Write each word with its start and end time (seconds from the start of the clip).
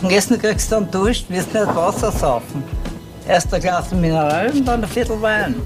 Und 0.00 0.12
Essen 0.12 0.38
kriegst 0.38 0.70
du 0.70 0.76
dann 0.76 0.90
Dusch, 0.92 1.24
wirst 1.28 1.52
nicht 1.52 1.66
Wasser 1.74 2.12
saufen. 2.12 2.62
Erst 3.26 3.52
ein 3.52 3.60
Glas 3.60 3.90
Mineral 3.92 4.48
und 4.52 4.64
dann 4.64 4.84
ein 4.84 4.88
Viertel 4.88 5.20
Wein. 5.20 5.56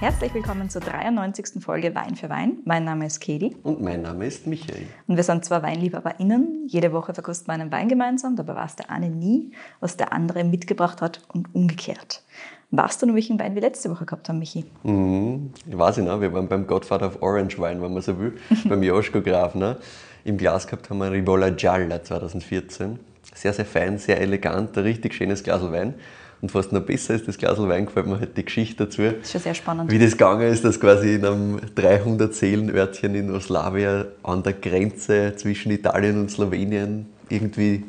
Herzlich 0.00 0.32
willkommen 0.32 0.70
zur 0.70 0.80
93. 0.80 1.62
Folge 1.62 1.94
Wein 1.94 2.16
für 2.16 2.30
Wein. 2.30 2.60
Mein 2.64 2.84
Name 2.84 3.04
ist 3.04 3.20
Kedi. 3.20 3.54
Und 3.62 3.82
mein 3.82 4.00
Name 4.00 4.26
ist 4.26 4.46
Michael. 4.46 4.86
Und 5.06 5.16
wir 5.16 5.22
sind 5.24 5.44
zwei 5.44 5.62
WeinliebhaberInnen. 5.62 6.68
Jede 6.68 6.90
Woche 6.94 7.12
verkosten 7.12 7.48
wir 7.48 7.52
einen 7.52 7.70
Wein 7.70 7.90
gemeinsam. 7.90 8.34
Dabei 8.34 8.54
weiß 8.54 8.76
der 8.76 8.90
eine 8.90 9.10
nie, 9.10 9.52
was 9.80 9.98
der 9.98 10.14
andere 10.14 10.42
mitgebracht 10.42 11.02
hat 11.02 11.20
und 11.28 11.54
umgekehrt. 11.54 12.22
Weißt 12.70 13.02
du 13.02 13.06
noch, 13.06 13.14
welchen 13.14 13.38
Wein 13.38 13.54
wir 13.54 13.60
letzte 13.60 13.90
Woche 13.90 14.06
gehabt 14.06 14.30
haben, 14.30 14.38
Michi? 14.38 14.64
Mhm, 14.84 15.52
ich 15.66 15.76
weiß 15.76 15.98
ich 15.98 16.04
noch, 16.04 16.18
wir 16.22 16.32
waren 16.32 16.48
beim 16.48 16.66
Godfather 16.66 17.08
of 17.08 17.20
Orange 17.20 17.58
Wein, 17.58 17.82
wenn 17.82 17.92
man 17.92 18.00
so 18.00 18.18
will, 18.18 18.38
beim 18.64 18.82
Joschko 18.82 19.20
Grafner. 19.20 19.76
Im 20.24 20.38
Glas 20.38 20.66
gehabt 20.66 20.88
haben 20.88 20.98
wir 20.98 21.12
Rivola 21.12 21.50
Gialla 21.50 22.02
2014. 22.02 23.09
Sehr, 23.40 23.54
sehr 23.54 23.64
fein, 23.64 23.96
sehr 23.96 24.20
elegant, 24.20 24.76
ein 24.76 24.84
richtig 24.84 25.14
schönes 25.14 25.42
Glas 25.42 25.62
Wein. 25.62 25.94
Und 26.42 26.54
was 26.54 26.72
noch 26.72 26.82
besser 26.82 27.14
ist, 27.14 27.26
das 27.26 27.38
Glas 27.38 27.56
Wein 27.58 27.86
gefällt 27.86 28.06
mir 28.06 28.20
halt 28.20 28.36
die 28.36 28.44
Geschichte 28.44 28.84
dazu. 28.84 29.00
Das 29.00 29.14
ist 29.22 29.32
schon 29.32 29.40
sehr 29.40 29.54
spannend. 29.54 29.90
Wie 29.90 29.98
das 29.98 30.12
gegangen 30.12 30.42
ist, 30.42 30.62
dass 30.62 30.78
quasi 30.78 31.14
in 31.14 31.24
einem 31.24 31.56
300-Seelen-Örtchen 31.74 33.14
in 33.14 33.30
Oslawia 33.34 34.04
an 34.22 34.42
der 34.42 34.52
Grenze 34.52 35.32
zwischen 35.36 35.72
Italien 35.72 36.20
und 36.20 36.30
Slowenien 36.30 37.06
irgendwie 37.30 37.76
ein 37.76 37.84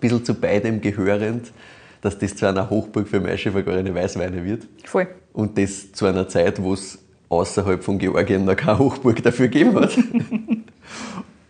bisschen 0.00 0.24
zu 0.24 0.34
beidem 0.34 0.80
gehörend, 0.80 1.52
dass 2.00 2.18
das 2.18 2.34
zu 2.34 2.46
einer 2.46 2.68
Hochburg 2.68 3.06
für 3.06 3.20
maischevergorene 3.20 3.94
Weißweine 3.94 4.44
wird. 4.44 4.66
Voll. 4.82 5.06
Und 5.32 5.56
das 5.56 5.92
zu 5.92 6.06
einer 6.06 6.26
Zeit, 6.26 6.60
wo 6.60 6.72
es 6.74 6.98
außerhalb 7.28 7.84
von 7.84 7.98
Georgien 7.98 8.44
noch 8.44 8.56
keine 8.56 8.80
Hochburg 8.80 9.22
dafür 9.22 9.46
gegeben 9.46 9.78
hat. 9.80 9.96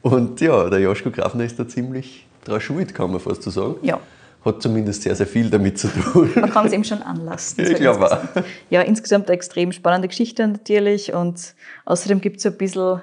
und 0.06 0.41
ja, 0.41 0.70
der 0.70 0.78
Joschko 0.78 1.10
Grafner 1.10 1.45
ist 1.45 1.59
da 1.59 1.66
ziemlich 1.66 2.27
dran 2.45 2.60
schuld, 2.60 2.95
kann 2.95 3.10
man 3.10 3.19
fast 3.19 3.42
so 3.42 3.51
sagen. 3.51 3.74
Ja. 3.83 3.98
Hat 4.45 4.62
zumindest 4.62 5.02
sehr, 5.02 5.16
sehr 5.16 5.27
viel 5.27 5.51
damit 5.51 5.80
zu 5.80 5.88
tun. 5.88 6.30
Man 6.37 6.51
kann 6.51 6.67
es 6.67 6.72
ihm 6.72 6.84
schon 6.84 7.03
anlassen. 7.03 7.67
Ich 7.67 7.75
glaube 7.75 8.12
auch. 8.12 8.42
Ja, 8.70 8.83
insgesamt 8.83 9.27
eine 9.27 9.34
extrem 9.34 9.72
spannende 9.72 10.06
Geschichte 10.06 10.47
natürlich 10.47 11.12
und 11.12 11.56
außerdem 11.86 12.20
gibt 12.20 12.39
es 12.39 12.47
ein 12.47 12.56
bisschen 12.56 13.03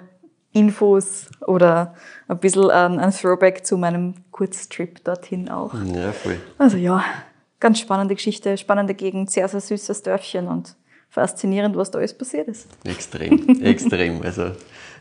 Infos 0.53 1.25
oder 1.45 1.93
ein 2.29 2.39
bisschen 2.39 2.71
ein, 2.71 2.99
ein 2.99 3.11
Throwback 3.11 3.65
zu 3.65 3.77
meinem 3.77 4.13
Kurztrip 4.31 5.03
dorthin 5.03 5.49
auch. 5.49 5.73
Ja, 5.93 6.13
voll. 6.13 6.37
Also 6.57 6.77
ja, 6.77 7.03
ganz 7.59 7.79
spannende 7.79 8.15
Geschichte, 8.15 8.57
spannende 8.57 8.93
Gegend, 8.93 9.29
sehr, 9.29 9.49
sehr 9.49 9.59
süßes 9.59 10.03
Dörfchen 10.03 10.47
und 10.47 10.77
faszinierend, 11.09 11.75
was 11.75 11.91
da 11.91 11.99
alles 11.99 12.17
passiert 12.17 12.47
ist. 12.47 12.69
Extrem, 12.85 13.61
extrem. 13.61 14.21
Also 14.21 14.51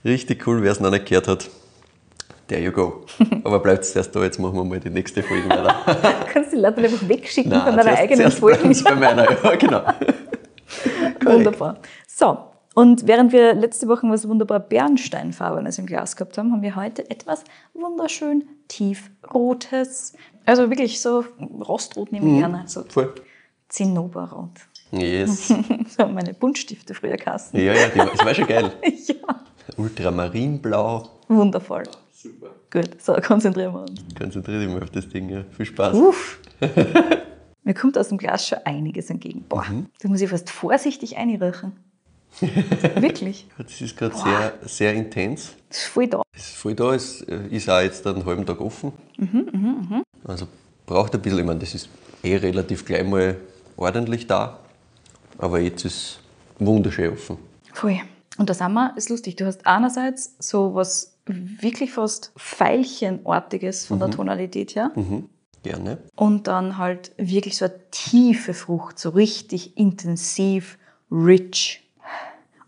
richtig 0.05 0.45
cool, 0.49 0.65
wer 0.65 0.73
es 0.73 0.81
noch 0.81 0.91
nicht 0.91 1.07
gehört 1.07 1.29
hat. 1.29 1.49
There 2.49 2.61
you 2.63 2.73
go. 2.73 3.05
Aber 3.45 3.61
bleibt 3.61 3.85
erst 3.95 4.15
da, 4.15 4.23
jetzt 4.23 4.39
machen 4.39 4.55
wir 4.57 4.65
mal 4.65 4.81
die 4.81 4.91
nächste 4.91 5.23
Folge 5.23 5.49
weiter. 5.49 5.75
Kannst 6.33 6.53
du 6.53 6.57
die 6.57 6.63
Leute 6.63 6.83
einfach 6.83 7.09
wegschicken 7.09 7.51
Nein, 7.51 7.63
von 7.63 7.77
deiner 7.77 7.83
zuerst- 7.85 7.99
eigenen 8.01 8.19
zuerst 8.19 8.39
Folge? 8.39 8.85
bei 8.85 8.95
meiner, 8.95 9.45
ja, 9.45 9.57
genau. 9.57 9.83
Wunderbar. 11.25 11.79
So, 12.07 12.39
und 12.75 13.07
während 13.07 13.33
wir 13.33 13.55
letzte 13.55 13.87
Woche 13.89 14.07
was 14.09 14.27
wunderbar 14.29 14.61
Bernsteinfarbenes 14.61 15.79
im 15.79 15.87
Glas 15.87 16.17
gehabt 16.17 16.37
haben, 16.39 16.53
haben 16.53 16.63
wir 16.63 16.75
heute 16.77 17.09
etwas 17.11 17.45
wunderschön 17.75 18.45
tiefrotes. 18.69 20.15
Also 20.47 20.69
wirklich 20.71 21.01
so 21.01 21.25
Rostrot 21.61 22.13
nehme 22.13 22.29
ich 22.33 22.39
gerne, 22.39 22.65
so 22.67 22.83
Voll. 22.89 23.15
Zinnoberrot. 23.69 24.51
Yes. 24.91 25.49
So 25.97 26.07
meine 26.07 26.35
Buntstifte 26.35 26.93
früher 26.95 27.17
kassen. 27.17 27.57
Ja, 27.59 27.73
ja, 27.73 27.89
die, 27.89 27.99
das 27.99 28.25
war 28.25 28.35
schon 28.35 28.47
geil. 28.47 28.71
Ja, 29.07 29.15
Ultramarinblau. 29.79 31.09
wundervoll. 31.29 31.85
Super. 32.13 32.51
Gut, 32.71 33.01
so 33.03 33.15
konzentrieren 33.15 33.73
wir 33.75 33.83
uns. 33.83 34.01
Konzentriere 34.17 34.61
dich 34.61 34.69
mal 34.69 34.83
auf 34.83 34.91
das 34.91 35.09
Ding, 35.09 35.29
ja. 35.29 35.45
Viel 35.57 35.67
Spaß. 35.67 35.97
Uff. 35.97 36.39
Mir 37.65 37.75
kommt 37.75 37.97
aus 37.99 38.09
dem 38.09 38.19
Glas 38.19 38.47
schon 38.47 38.59
einiges 38.65 39.11
entgegen. 39.11 39.45
Boah, 39.49 39.65
da 40.01 40.09
muss 40.09 40.21
ich 40.21 40.31
fast 40.31 40.51
vorsichtig 40.51 41.17
einriechen. 41.17 41.73
Wirklich. 42.97 43.47
Das 43.59 43.81
ist 43.81 43.97
gerade 43.97 44.17
sehr, 44.17 44.55
sehr 44.63 44.95
intens. 44.95 45.53
Das 45.69 45.79
ist 45.79 45.87
voll 45.87 46.07
da. 46.07 46.23
Es 46.33 46.49
ist 46.49 46.57
voll 46.57 46.75
da, 46.75 46.95
es 46.95 47.21
äh, 47.23 47.47
ist 47.51 47.69
auch 47.69 47.81
jetzt 47.81 48.07
einen 48.07 48.25
halben 48.25 48.47
Tag 48.47 48.61
offen. 48.61 48.93
Also 50.25 50.49
braucht 50.87 51.15
ein 51.15 51.21
bisschen, 51.21 51.41
ich 51.41 51.45
meine, 51.45 51.61
das 51.61 51.75
ist 51.75 51.89
eh 52.23 52.37
relativ 52.37 52.85
gleich 52.85 53.05
mal 53.05 53.37
ordentlich 53.77 54.27
da. 54.27 54.59
Aber 55.39 55.61
jetzt 55.61 55.85
ist 55.85 56.21
wunderschön 56.59 57.13
offen. 57.13 57.37
Voll. 57.73 58.01
Und 58.39 58.49
da 58.51 58.55
sind 58.55 58.73
wir, 58.73 58.95
ist 58.97 59.11
lustig, 59.11 59.37
du 59.37 59.47
hast 59.47 59.67
einerseits 59.67 60.35
so 60.39 60.75
was 60.75 61.17
wirklich 61.27 61.93
fast 61.93 62.33
Veilchenartiges 62.37 63.87
von 63.87 63.99
der 63.99 64.11
Tonalität 64.11 64.75
her 64.75 64.91
Mhm. 64.97 65.29
Gerne. 65.63 65.99
und 66.17 66.49
dann 66.49 66.77
halt 66.79 67.13
wirklich 67.19 67.57
so 67.57 67.67
eine 67.67 67.75
tiefe 67.93 68.53
Frucht, 68.55 68.99
so 68.99 69.11
richtig 69.11 69.77
intensiv, 69.77 70.77
rich. 71.11 71.89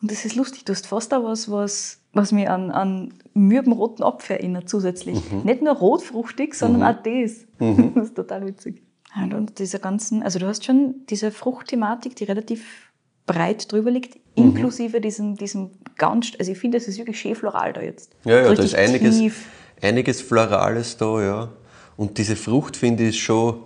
Und 0.00 0.10
das 0.12 0.24
ist 0.24 0.36
lustig, 0.36 0.64
du 0.64 0.72
hast 0.72 0.86
fast 0.86 1.12
auch 1.12 1.24
was, 1.24 1.50
was, 1.50 1.98
was 2.12 2.30
mich 2.30 2.48
an, 2.48 2.70
an 2.70 3.14
mürben 3.32 3.72
roten 3.72 4.04
Apfel 4.04 4.36
erinnert 4.36 4.68
zusätzlich. 4.68 5.18
Nicht 5.42 5.62
nur 5.62 5.74
rotfruchtig, 5.74 6.54
sondern 6.54 6.82
auch 6.84 7.02
das. 7.02 7.46
Das 7.94 8.08
ist 8.08 8.14
total 8.14 8.46
witzig. 8.46 8.82
Und, 9.16 9.32
und 9.34 9.58
diese 9.58 9.78
ganzen, 9.80 10.22
also 10.22 10.38
du 10.38 10.46
hast 10.46 10.64
schon 10.64 11.06
diese 11.08 11.30
Fruchtthematik, 11.32 12.14
die 12.16 12.24
relativ 12.24 12.83
breit 13.26 13.70
drüber 13.72 13.90
liegt, 13.90 14.18
inklusive 14.34 15.00
diesem, 15.00 15.36
diesem 15.36 15.70
ganz, 15.96 16.32
also 16.38 16.52
ich 16.52 16.58
finde, 16.58 16.76
es 16.78 16.88
ist 16.88 16.98
wirklich 16.98 17.20
schön 17.20 17.34
floral 17.34 17.72
da 17.72 17.80
jetzt. 17.80 18.10
Ja, 18.24 18.40
ja, 18.42 18.54
da 18.54 18.62
ist 18.62 18.74
einiges, 18.74 19.16
tief. 19.18 19.46
einiges 19.82 20.20
Florales 20.20 20.96
da, 20.96 21.22
ja. 21.22 21.48
Und 21.96 22.18
diese 22.18 22.36
Frucht, 22.36 22.76
finde 22.76 23.04
ich, 23.04 23.22
schon 23.22 23.60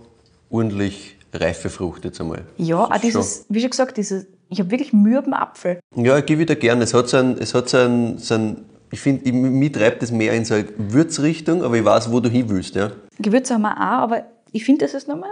ordentlich 0.50 1.16
reife 1.32 1.70
Frucht 1.70 2.04
jetzt 2.04 2.20
einmal. 2.20 2.44
Ja, 2.56 2.84
auch 2.84 2.92
Schon. 2.92 3.00
dieses, 3.02 3.46
wie 3.48 3.60
schon 3.60 3.70
gesagt, 3.70 3.96
dieses, 3.96 4.26
ich 4.48 4.60
habe 4.60 4.70
wirklich 4.70 4.92
mürben 4.92 5.34
Apfel. 5.34 5.80
Ja, 5.96 6.18
ich 6.18 6.26
gebe 6.26 6.40
wieder 6.40 6.54
gerne. 6.56 6.84
Es 6.84 6.94
hat 6.94 7.08
so 7.08 7.16
ein, 7.18 7.36
es 7.38 7.54
hat 7.54 7.68
so 7.68 7.78
ein, 7.78 8.18
so 8.18 8.34
ein 8.34 8.64
ich 8.90 9.00
finde, 9.00 9.24
ich- 9.26 9.32
mich 9.34 9.72
treibt 9.72 10.00
das 10.02 10.10
mehr 10.10 10.32
in 10.32 10.44
so 10.46 10.54
eine 10.54 10.64
Würzrichtung, 10.78 11.62
aber 11.62 11.76
ich 11.76 11.84
weiß, 11.84 12.10
wo 12.10 12.20
du 12.20 12.28
hin 12.30 12.48
willst, 12.48 12.74
ja. 12.74 12.92
Gewürze 13.18 13.54
haben 13.54 13.62
wir 13.62 13.76
auch, 13.76 14.02
aber 14.04 14.24
ich 14.52 14.64
finde, 14.64 14.84
das 14.86 14.94
ist 14.94 15.08
nochmal 15.08 15.30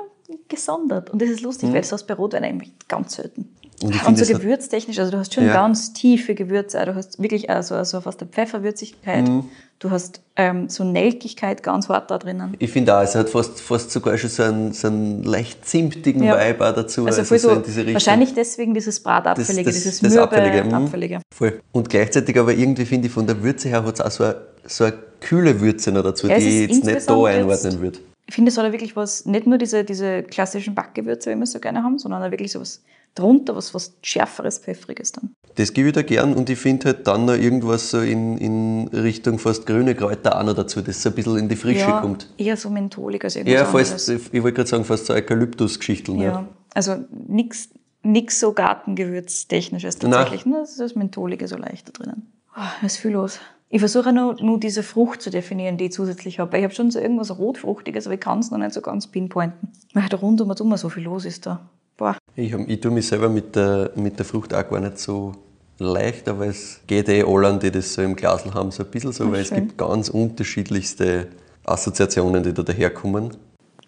gesondert. 0.49 1.11
Und 1.11 1.21
das 1.23 1.29
ist 1.31 1.41
Mhm. 1.41 1.47
lustig, 1.47 1.73
weil 1.73 1.81
das 1.81 1.93
hast 1.93 2.03
du 2.03 2.07
bei 2.09 2.15
Rotwein 2.15 2.45
eigentlich 2.45 2.73
ganz 2.89 3.17
selten. 3.17 3.49
Und 3.83 4.07
Und 4.07 4.17
so 4.19 4.25
hat- 4.25 4.41
gewürztechnisch, 4.41 4.99
also 4.99 5.11
du 5.13 5.19
hast 5.19 5.35
schon 5.35 5.45
Ja. 5.47 5.53
ganz 5.53 5.93
tiefe 5.93 6.35
Gewürze, 6.35 6.83
du 6.87 6.95
hast 6.95 7.21
wirklich 7.23 7.51
also, 7.51 7.75
also 7.75 8.01
fast 8.01 8.23
eine 8.23 8.31
Pfefferwürzigkeit, 8.31 9.29
Mhm. 9.29 9.45
du 9.81 9.91
hast 9.91 10.23
ähm, 10.39 10.69
so 10.71 10.83
Nelkigkeit 10.85 11.63
ganz 11.63 11.89
hart 11.91 12.11
da 12.11 12.17
drinnen. 12.19 12.55
Ich 12.59 12.71
finde 12.71 12.97
auch, 12.97 13.03
es 13.03 13.15
hat 13.15 13.29
fast, 13.31 13.61
fast 13.61 13.91
sogar 13.91 14.17
schon 14.17 14.31
so 14.31 14.43
einen, 14.45 14.73
so 14.73 14.87
einen 14.89 15.23
leicht 15.25 15.67
zimtigen 15.67 16.23
Ja. 16.23 16.39
Vibe 16.39 16.67
auch 16.69 16.75
dazu. 16.75 17.05
Also 17.07 17.25
voll 17.25 17.39
so, 17.39 17.51
Richtung. 17.53 17.93
wahrscheinlich 17.95 18.33
deswegen 18.35 18.73
dieses 18.73 19.01
Bratapfelige, 19.03 19.65
Das- 19.65 19.75
das- 19.75 19.83
dieses 19.85 20.01
das 20.01 20.13
mürbe 20.15 20.37
Apfelige, 20.39 20.65
mhm. 20.65 20.75
Apfelige. 20.75 21.21
Voll. 21.35 21.61
Und 21.73 21.89
gleichzeitig 21.91 22.39
aber 22.39 22.55
irgendwie 22.55 22.87
finde 22.87 23.09
ich, 23.09 23.13
von 23.13 23.27
der 23.27 23.43
Würze 23.43 23.69
her 23.69 23.85
hat 23.85 23.95
es 23.95 24.01
auch 24.01 24.11
so 24.11 24.25
eine, 24.25 24.37
so 24.67 24.85
eine 24.85 24.95
kühle 25.21 25.61
Würze 25.61 25.93
noch 25.93 26.03
dazu, 26.03 26.29
Ja, 26.29 26.39
die 26.39 26.65
ich 26.65 26.71
jetzt 26.71 26.85
nicht 26.85 27.09
da 27.11 27.25
einordnen 27.25 27.81
würde. 27.81 27.99
Ich 28.29 28.35
finde, 28.35 28.51
es 28.51 28.59
hat 28.59 28.67
auch 28.67 28.73
wirklich 28.73 28.97
was, 28.97 29.25
nicht 29.27 29.47
nur 29.47 29.57
diese, 29.59 29.85
diese 29.85 30.23
klassischen 30.23 30.75
Backgewürze, 30.75 31.31
wie 31.31 31.37
wir 31.37 31.45
es 31.45 31.53
so 31.53 31.61
gerne 31.61 31.83
haben, 31.83 31.99
sondern 31.99 32.23
auch 32.23 32.31
wirklich 32.31 32.53
so 32.53 32.61
was 32.61 32.83
drunter, 33.15 33.57
was, 33.57 33.73
was 33.73 33.95
schärferes, 34.03 34.59
pfeffriges 34.59 35.13
dann. 35.13 35.35
Das 35.55 35.73
gebe 35.73 35.89
ich 35.89 35.95
da 35.95 36.03
gern 36.03 36.35
und 36.35 36.51
ich 36.51 36.59
finde 36.59 36.87
halt 36.87 37.07
dann 37.07 37.25
noch 37.25 37.35
irgendwas 37.35 37.91
so 37.91 38.01
in, 38.01 38.37
in 38.37 38.89
Richtung 38.89 39.39
fast 39.39 39.65
grüne 39.65 39.95
Kräuter 39.95 40.39
auch 40.39 40.45
noch 40.45 40.55
dazu, 40.55 40.83
das 40.83 41.03
so 41.03 41.09
ein 41.09 41.15
bisschen 41.15 41.39
in 41.39 41.49
die 41.49 41.57
Frische 41.57 41.89
ja, 41.89 42.01
kommt. 42.01 42.29
eher 42.37 42.57
so 42.57 42.69
mentholig 42.69 43.25
als 43.25 43.37
irgendwas 43.37 43.55
Ja, 43.55 43.67
anderes. 43.67 43.91
fast, 43.91 44.09
ich 44.11 44.43
wollte 44.43 44.53
gerade 44.57 44.69
sagen, 44.69 44.85
fast 44.85 45.07
so 45.07 45.15
Eukalyptus-Geschichten. 45.15 46.19
Ja. 46.19 46.25
Ja. 46.25 46.49
Also 46.75 46.97
nichts 47.27 47.71
nix 48.03 48.39
so 48.39 48.53
Gartengewürztechnisches 48.53 49.99
tatsächlich. 49.99 50.47
Nur 50.47 50.61
das 50.61 50.71
ist 50.73 50.81
das 50.81 50.95
Mentholige 50.95 51.49
so 51.49 51.57
leicht 51.57 51.89
da 51.89 51.93
drinnen. 51.93 52.31
Oh, 52.57 52.61
da 52.81 52.87
ist 52.87 52.99
viel 52.99 53.13
los. 53.13 53.39
Ich 53.69 53.81
versuche 53.81 54.13
nur, 54.13 54.37
nur 54.41 54.61
diese 54.61 54.83
Frucht 54.83 55.23
zu 55.23 55.31
definieren, 55.31 55.77
die 55.77 55.87
ich 55.87 55.93
zusätzlich 55.93 56.39
habe. 56.39 56.57
Ich 56.57 56.65
habe 56.65 56.73
schon 56.73 56.91
so 56.91 57.01
irgendwas 57.01 57.37
Rotfruchtiges, 57.37 58.07
aber 58.07 58.15
ich 58.15 58.21
kann 58.21 58.39
es 58.39 58.51
noch 58.51 58.59
nicht 58.59 58.73
so 58.73 58.81
ganz 58.81 59.09
pinpointen. 59.09 59.69
Weil 59.93 60.09
da 60.09 60.17
rund 60.17 60.41
um 60.41 60.51
und 60.51 60.61
um 60.61 60.77
so 60.77 60.89
viel 60.89 61.03
los 61.03 61.25
ist 61.25 61.47
da. 61.47 61.69
Boah. 61.97 62.17
Ich, 62.37 62.53
hab, 62.53 62.61
ich 62.69 62.81
tue 62.81 62.93
mich 62.93 63.09
selber 63.09 63.29
mit 63.29 63.57
der, 63.57 63.91
mit 63.97 64.19
der 64.19 64.25
Frucht 64.27 64.55
auch 64.55 64.69
gar 64.69 64.79
nicht 64.81 64.99
so 64.99 65.33
leicht, 65.79 66.29
aber 66.29 66.47
es 66.47 66.81
geht 66.87 67.09
eh 67.09 67.23
allen, 67.25 67.59
die 67.59 67.71
das 67.71 67.95
so 67.95 68.03
im 68.03 68.15
Glasl 68.15 68.55
haben, 68.55 68.71
so 68.71 68.85
ein 68.85 68.91
bisschen 68.91 69.13
so, 69.13 69.25
Ach, 69.25 69.33
weil 69.33 69.41
es 69.41 69.49
schön. 69.49 69.67
gibt 69.67 69.79
ganz 69.79 70.09
unterschiedlichste 70.11 71.29
Assoziationen, 71.65 72.43
die 72.43 72.55
da 72.55 72.63
daherkommen. 72.63 73.37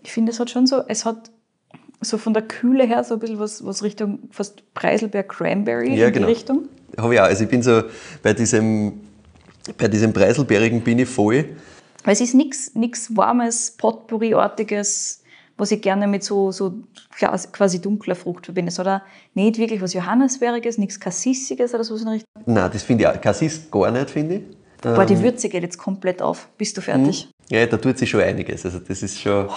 Ich 0.03 0.13
finde, 0.13 0.33
es 0.33 0.41
hat 0.41 0.51
schon 0.51 0.67
so, 0.67 0.83
es 0.89 1.05
hat 1.05 1.31
so 2.01 2.19
von 2.19 2.35
der 2.35 2.43
Kühle 2.43 2.85
her 2.85 3.05
so 3.05 3.15
ein 3.15 3.21
bisschen 3.21 3.39
was, 3.39 3.65
was 3.65 3.83
Richtung 3.83 4.21
fast 4.31 4.63
Preiselbeer 4.75 5.23
Cranberry 5.25 5.95
Ja, 5.97 6.09
in 6.09 6.13
genau. 6.13 6.27
die 6.27 6.33
Richtung. 6.33 6.69
Habe 6.97 7.15
ich 7.15 7.21
auch. 7.21 7.25
Also 7.25 7.45
ich 7.45 7.51
bin 7.51 7.63
so, 7.63 7.83
bei 8.23 8.33
diesem, 8.33 9.01
bei 9.77 9.89
diesem 9.89 10.13
Preiselbeerigen 10.13 10.81
bin 10.81 10.99
ich 10.99 11.09
voll. 11.09 11.45
Weil 12.05 12.13
es 12.13 12.21
ist 12.21 12.35
nichts 12.35 13.17
warmes, 13.17 13.73
Potpourri-artiges, 13.73 15.23
was 15.57 15.73
ich 15.73 15.83
gerne 15.83 16.07
mit 16.07 16.23
so, 16.23 16.53
so 16.53 16.75
quasi 17.53 17.81
dunkler 17.81 18.15
Frucht 18.15 18.47
verbinde. 18.47 18.73
Auch 18.79 19.01
nicht 19.35 19.59
wirklich 19.59 19.83
was 19.83 19.93
Johannisbeeriges, 19.93 20.79
nichts 20.79 20.99
Kassissiges 20.99 21.75
oder 21.75 21.85
so 21.85 21.97
in 21.97 22.05
der 22.05 22.13
Richtung. 22.15 22.43
Nein, 22.47 22.71
das 22.73 22.83
finde 22.83 23.05
ich 23.05 23.09
auch. 23.09 23.21
Cassis 23.21 23.69
gar 23.71 23.91
nicht, 23.91 24.11
finde 24.11 24.37
ich. 24.37 24.43
Ähm, 24.85 24.95
Boah, 24.95 25.05
die 25.05 25.21
Würze 25.21 25.49
geht 25.49 25.63
jetzt 25.63 25.79
komplett 25.79 26.23
auf. 26.23 26.49
Bist 26.57 26.77
du 26.77 26.81
fertig? 26.81 27.29
Ja, 27.51 27.67
da 27.67 27.77
tut 27.77 27.99
sich 27.99 28.09
schon 28.09 28.21
einiges. 28.21 28.65
Also 28.65 28.79
das 28.79 29.03
ist 29.03 29.19
schon, 29.19 29.49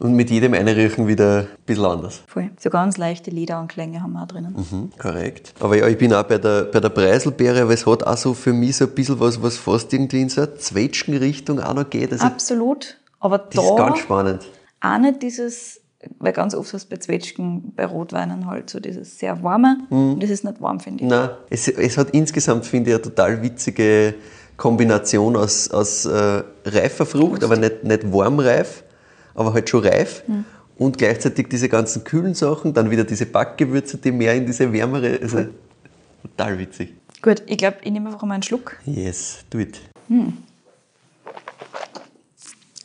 Und 0.00 0.14
mit 0.14 0.28
jedem 0.28 0.54
Einriechen 0.54 1.06
wieder 1.06 1.40
ein 1.40 1.46
bisschen 1.64 1.84
anders. 1.84 2.22
Voll. 2.26 2.50
So 2.58 2.68
ganz 2.68 2.96
leichte 2.98 3.30
Lederanklänge 3.30 4.02
haben 4.02 4.12
wir 4.12 4.22
auch 4.22 4.26
drinnen. 4.26 4.54
Mhm, 4.56 4.90
korrekt. 4.98 5.54
Aber 5.60 5.76
ja, 5.76 5.86
ich 5.86 5.96
bin 5.96 6.12
auch 6.12 6.24
bei 6.24 6.38
der, 6.38 6.64
bei 6.64 6.80
der 6.80 6.88
Preiselbeere, 6.88 7.62
aber 7.62 7.72
es 7.72 7.86
hat 7.86 8.04
auch 8.04 8.16
so 8.16 8.34
für 8.34 8.52
mich 8.52 8.76
so 8.76 8.84
ein 8.86 8.90
bisschen 8.90 9.20
was, 9.20 9.40
was 9.40 9.56
fast 9.56 9.92
irgendwie 9.92 10.22
in 10.22 10.28
so 10.28 10.42
eine 10.42 10.56
Zwetschgenrichtung 10.56 11.60
auch 11.60 11.74
noch 11.74 11.88
geht. 11.88 12.12
Also, 12.12 12.24
Absolut. 12.24 12.98
Aber 13.20 13.38
das 13.38 13.64
ist 13.64 13.70
da 13.70 13.76
ganz 13.76 13.98
spannend. 14.00 14.42
auch 14.80 14.98
nicht 14.98 15.22
dieses, 15.22 15.80
weil 16.18 16.32
ganz 16.32 16.54
oft 16.54 16.72
hast 16.74 16.86
du 16.86 16.90
bei 16.90 16.96
Zwetschgen, 16.98 17.72
bei 17.74 17.86
Rotweinen 17.86 18.46
halt 18.46 18.68
so 18.68 18.80
dieses 18.80 19.18
sehr 19.18 19.42
warme. 19.42 19.78
Und 19.88 20.20
das 20.22 20.28
ist 20.28 20.44
nicht 20.44 20.60
warm, 20.60 20.80
finde 20.80 21.04
ich. 21.04 21.08
Nein, 21.10 21.30
es, 21.48 21.68
es 21.68 21.96
hat 21.96 22.10
insgesamt, 22.10 22.66
finde 22.66 22.90
ich, 22.90 22.96
eine 22.96 23.02
total 23.02 23.40
witzige 23.42 24.14
Kombination 24.56 25.36
aus, 25.36 25.70
aus 25.70 26.04
äh, 26.04 26.42
reifer 26.66 27.06
Frucht, 27.06 27.42
aber 27.44 27.56
nicht, 27.56 27.84
nicht 27.84 28.12
warmreif, 28.12 28.84
aber 29.34 29.52
halt 29.52 29.68
schon 29.68 29.84
reif. 29.84 30.22
Und 30.76 30.98
gleichzeitig 30.98 31.48
diese 31.48 31.68
ganzen 31.68 32.02
kühlen 32.04 32.34
Sachen, 32.34 32.74
dann 32.74 32.90
wieder 32.90 33.04
diese 33.04 33.26
Backgewürze, 33.26 33.98
die 33.98 34.10
mehr 34.10 34.34
in 34.34 34.46
diese 34.46 34.72
wärmere, 34.72 35.18
also 35.22 35.46
total 36.22 36.58
witzig. 36.58 36.94
Gut, 37.22 37.42
ich 37.46 37.58
glaube, 37.58 37.76
ich 37.82 37.92
nehme 37.92 38.08
einfach 38.08 38.22
mal 38.22 38.34
einen 38.34 38.42
Schluck. 38.42 38.76
Yes, 38.84 39.44
do 39.50 39.58
it. 39.58 39.80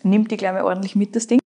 Nimmt 0.04 0.32
die 0.32 0.38
gleich 0.38 0.54
mal 0.54 0.64
ordentlich 0.64 0.96
mit, 0.96 1.16
das 1.16 1.28
Ding. 1.28 1.40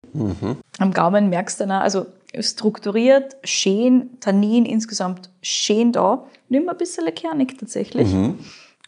Am 0.78 0.92
Gaumen 0.92 1.30
merkst 1.30 1.60
du 1.60 1.64
dann 1.64 1.78
auch, 1.78 1.82
also 1.82 2.06
strukturiert, 2.38 3.36
schön, 3.44 4.10
Tannin 4.20 4.66
insgesamt 4.66 5.30
schön 5.42 5.92
da. 5.92 6.26
Nimm 6.48 6.68
ein 6.68 6.76
bisschen 6.76 7.06
kernig 7.14 7.56
tatsächlich. 7.58 8.08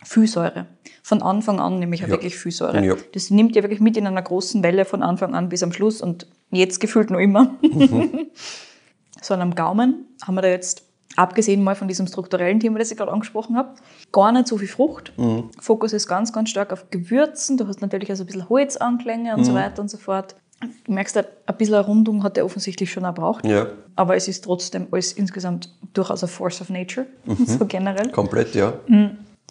Viel 0.04 0.26
Säure. 0.26 0.66
Von 1.02 1.22
Anfang 1.22 1.60
an 1.60 1.78
nehme 1.78 1.94
ich 1.94 2.02
ja 2.02 2.08
wirklich 2.08 2.36
viel 2.36 2.52
Säure. 2.52 2.84
Ja. 2.84 2.94
Das 3.12 3.30
nimmt 3.30 3.56
ja 3.56 3.62
wirklich 3.62 3.80
mit 3.80 3.96
in 3.96 4.06
einer 4.06 4.22
großen 4.22 4.62
Welle 4.62 4.84
von 4.84 5.02
Anfang 5.02 5.34
an 5.34 5.48
bis 5.48 5.62
am 5.62 5.72
Schluss 5.72 6.00
und 6.00 6.26
jetzt 6.50 6.80
gefühlt 6.80 7.10
noch 7.10 7.18
immer. 7.18 7.54
so, 9.20 9.34
und 9.34 9.40
am 9.40 9.54
Gaumen 9.54 10.06
haben 10.24 10.34
wir 10.34 10.42
da 10.42 10.48
jetzt, 10.48 10.82
abgesehen 11.16 11.62
mal 11.62 11.74
von 11.74 11.88
diesem 11.88 12.06
strukturellen 12.06 12.60
Thema, 12.60 12.78
das 12.78 12.90
ich 12.90 12.96
gerade 12.96 13.12
angesprochen 13.12 13.56
habe, 13.56 13.74
gar 14.12 14.32
nicht 14.32 14.48
so 14.48 14.58
viel 14.58 14.68
Frucht. 14.68 15.12
Fokus 15.60 15.92
ist 15.92 16.06
ganz, 16.06 16.32
ganz 16.32 16.50
stark 16.50 16.72
auf 16.72 16.90
Gewürzen. 16.90 17.56
Du 17.56 17.66
hast 17.66 17.80
natürlich 17.80 18.10
also 18.10 18.24
ein 18.24 18.26
bisschen 18.26 18.48
Holzanklänge 18.48 19.34
und 19.36 19.44
so 19.44 19.54
weiter 19.54 19.80
und 19.82 19.90
so 19.90 19.98
fort. 19.98 20.36
Du 20.84 20.92
merkst, 20.92 21.16
halt, 21.16 21.28
ein 21.46 21.56
bisschen 21.56 21.74
eine 21.74 21.84
Rundung 21.84 22.22
hat 22.22 22.38
er 22.38 22.44
offensichtlich 22.44 22.90
schon 22.90 23.04
auch 23.04 23.14
braucht. 23.14 23.44
Ja, 23.44 23.66
Aber 23.96 24.16
es 24.16 24.28
ist 24.28 24.44
trotzdem 24.44 24.86
alles 24.90 25.12
insgesamt 25.12 25.68
durchaus 25.92 26.22
eine 26.22 26.30
Force 26.30 26.60
of 26.60 26.70
Nature, 26.70 27.06
so 27.46 27.66
generell. 27.66 28.10
komplett, 28.10 28.54
ja. 28.54 28.72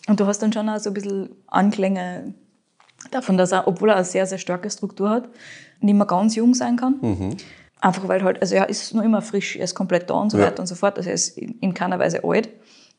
Und 0.08 0.20
du 0.20 0.26
hast 0.26 0.40
dann 0.40 0.52
schon 0.52 0.68
auch 0.70 0.80
so 0.80 0.90
ein 0.90 0.94
bisschen 0.94 1.30
Anklänge 1.48 2.34
davon, 3.12 3.38
dass 3.38 3.52
er, 3.52 3.68
obwohl 3.68 3.90
er 3.90 3.96
eine 3.96 4.06
sehr, 4.06 4.26
sehr 4.26 4.38
starke 4.38 4.70
Struktur 4.70 5.10
hat, 5.10 5.30
nicht 5.80 5.96
mehr 5.96 6.06
ganz 6.08 6.36
jung 6.36 6.54
sein 6.54 6.76
kann. 6.76 7.38
Einfach 7.82 8.08
weil 8.08 8.24
halt, 8.24 8.42
also 8.42 8.56
er 8.56 8.70
ist 8.70 8.94
noch 8.94 9.04
immer 9.04 9.22
frisch, 9.22 9.56
er 9.58 9.66
ist 9.66 9.76
komplett 9.76 10.10
da 10.10 10.14
und 10.16 10.30
so 10.30 10.38
Ja. 10.38 10.46
weiter 10.46 10.62
und 10.62 10.68
so 10.68 10.76
fort. 10.76 10.98
Also 10.98 11.10
er 11.10 11.16
ist 11.16 11.38
in 11.38 11.58
in 11.60 11.74
keiner 11.74 12.00
Weise 12.00 12.24
alt. 12.24 12.50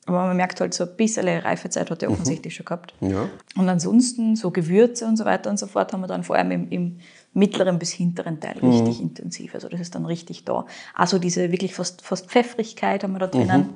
Aber 0.07 0.27
man 0.27 0.37
merkt 0.37 0.61
halt, 0.61 0.75
so 0.75 0.85
ein 0.85 0.97
bisschen 0.97 1.27
Reifezeit 1.27 1.91
hat 1.91 2.03
er 2.03 2.11
offensichtlich 2.11 2.55
schon 2.55 2.67
gehabt. 2.67 2.93
Ja. 3.01 3.27
Und 3.57 3.69
ansonsten, 3.71 4.37
so 4.37 4.51
Gewürze 4.51 5.07
und 5.07 5.17
so 5.17 5.25
weiter 5.25 5.49
und 5.49 5.59
so 5.59 5.67
fort, 5.67 5.95
haben 5.95 6.03
wir 6.03 6.07
dann 6.09 6.25
vor 6.25 6.37
allem 6.37 6.51
im, 6.51 6.69
im 6.69 6.99
mittleren 7.33 7.79
bis 7.79 7.91
hinteren 7.93 8.39
Teil 8.39 8.59
richtig 8.59 9.01
intensiv. 9.01 9.55
Also 9.55 9.71
das 9.71 9.81
ist 9.81 9.95
dann 9.95 10.05
richtig 10.05 10.45
da. 10.45 10.67
Also 10.93 11.19
diese 11.19 11.51
wirklich 11.51 11.75
fast, 11.75 12.03
fast 12.03 12.27
Pfeffrigkeit 12.31 13.03
haben 13.03 13.13
wir 13.15 13.21
da 13.21 13.29
drinnen. 13.29 13.71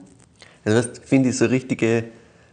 Also, 0.66 0.76
weißt, 0.78 0.98
finde 1.02 1.30
ich 1.30 1.38
so 1.38 1.46
richtige 1.46 2.04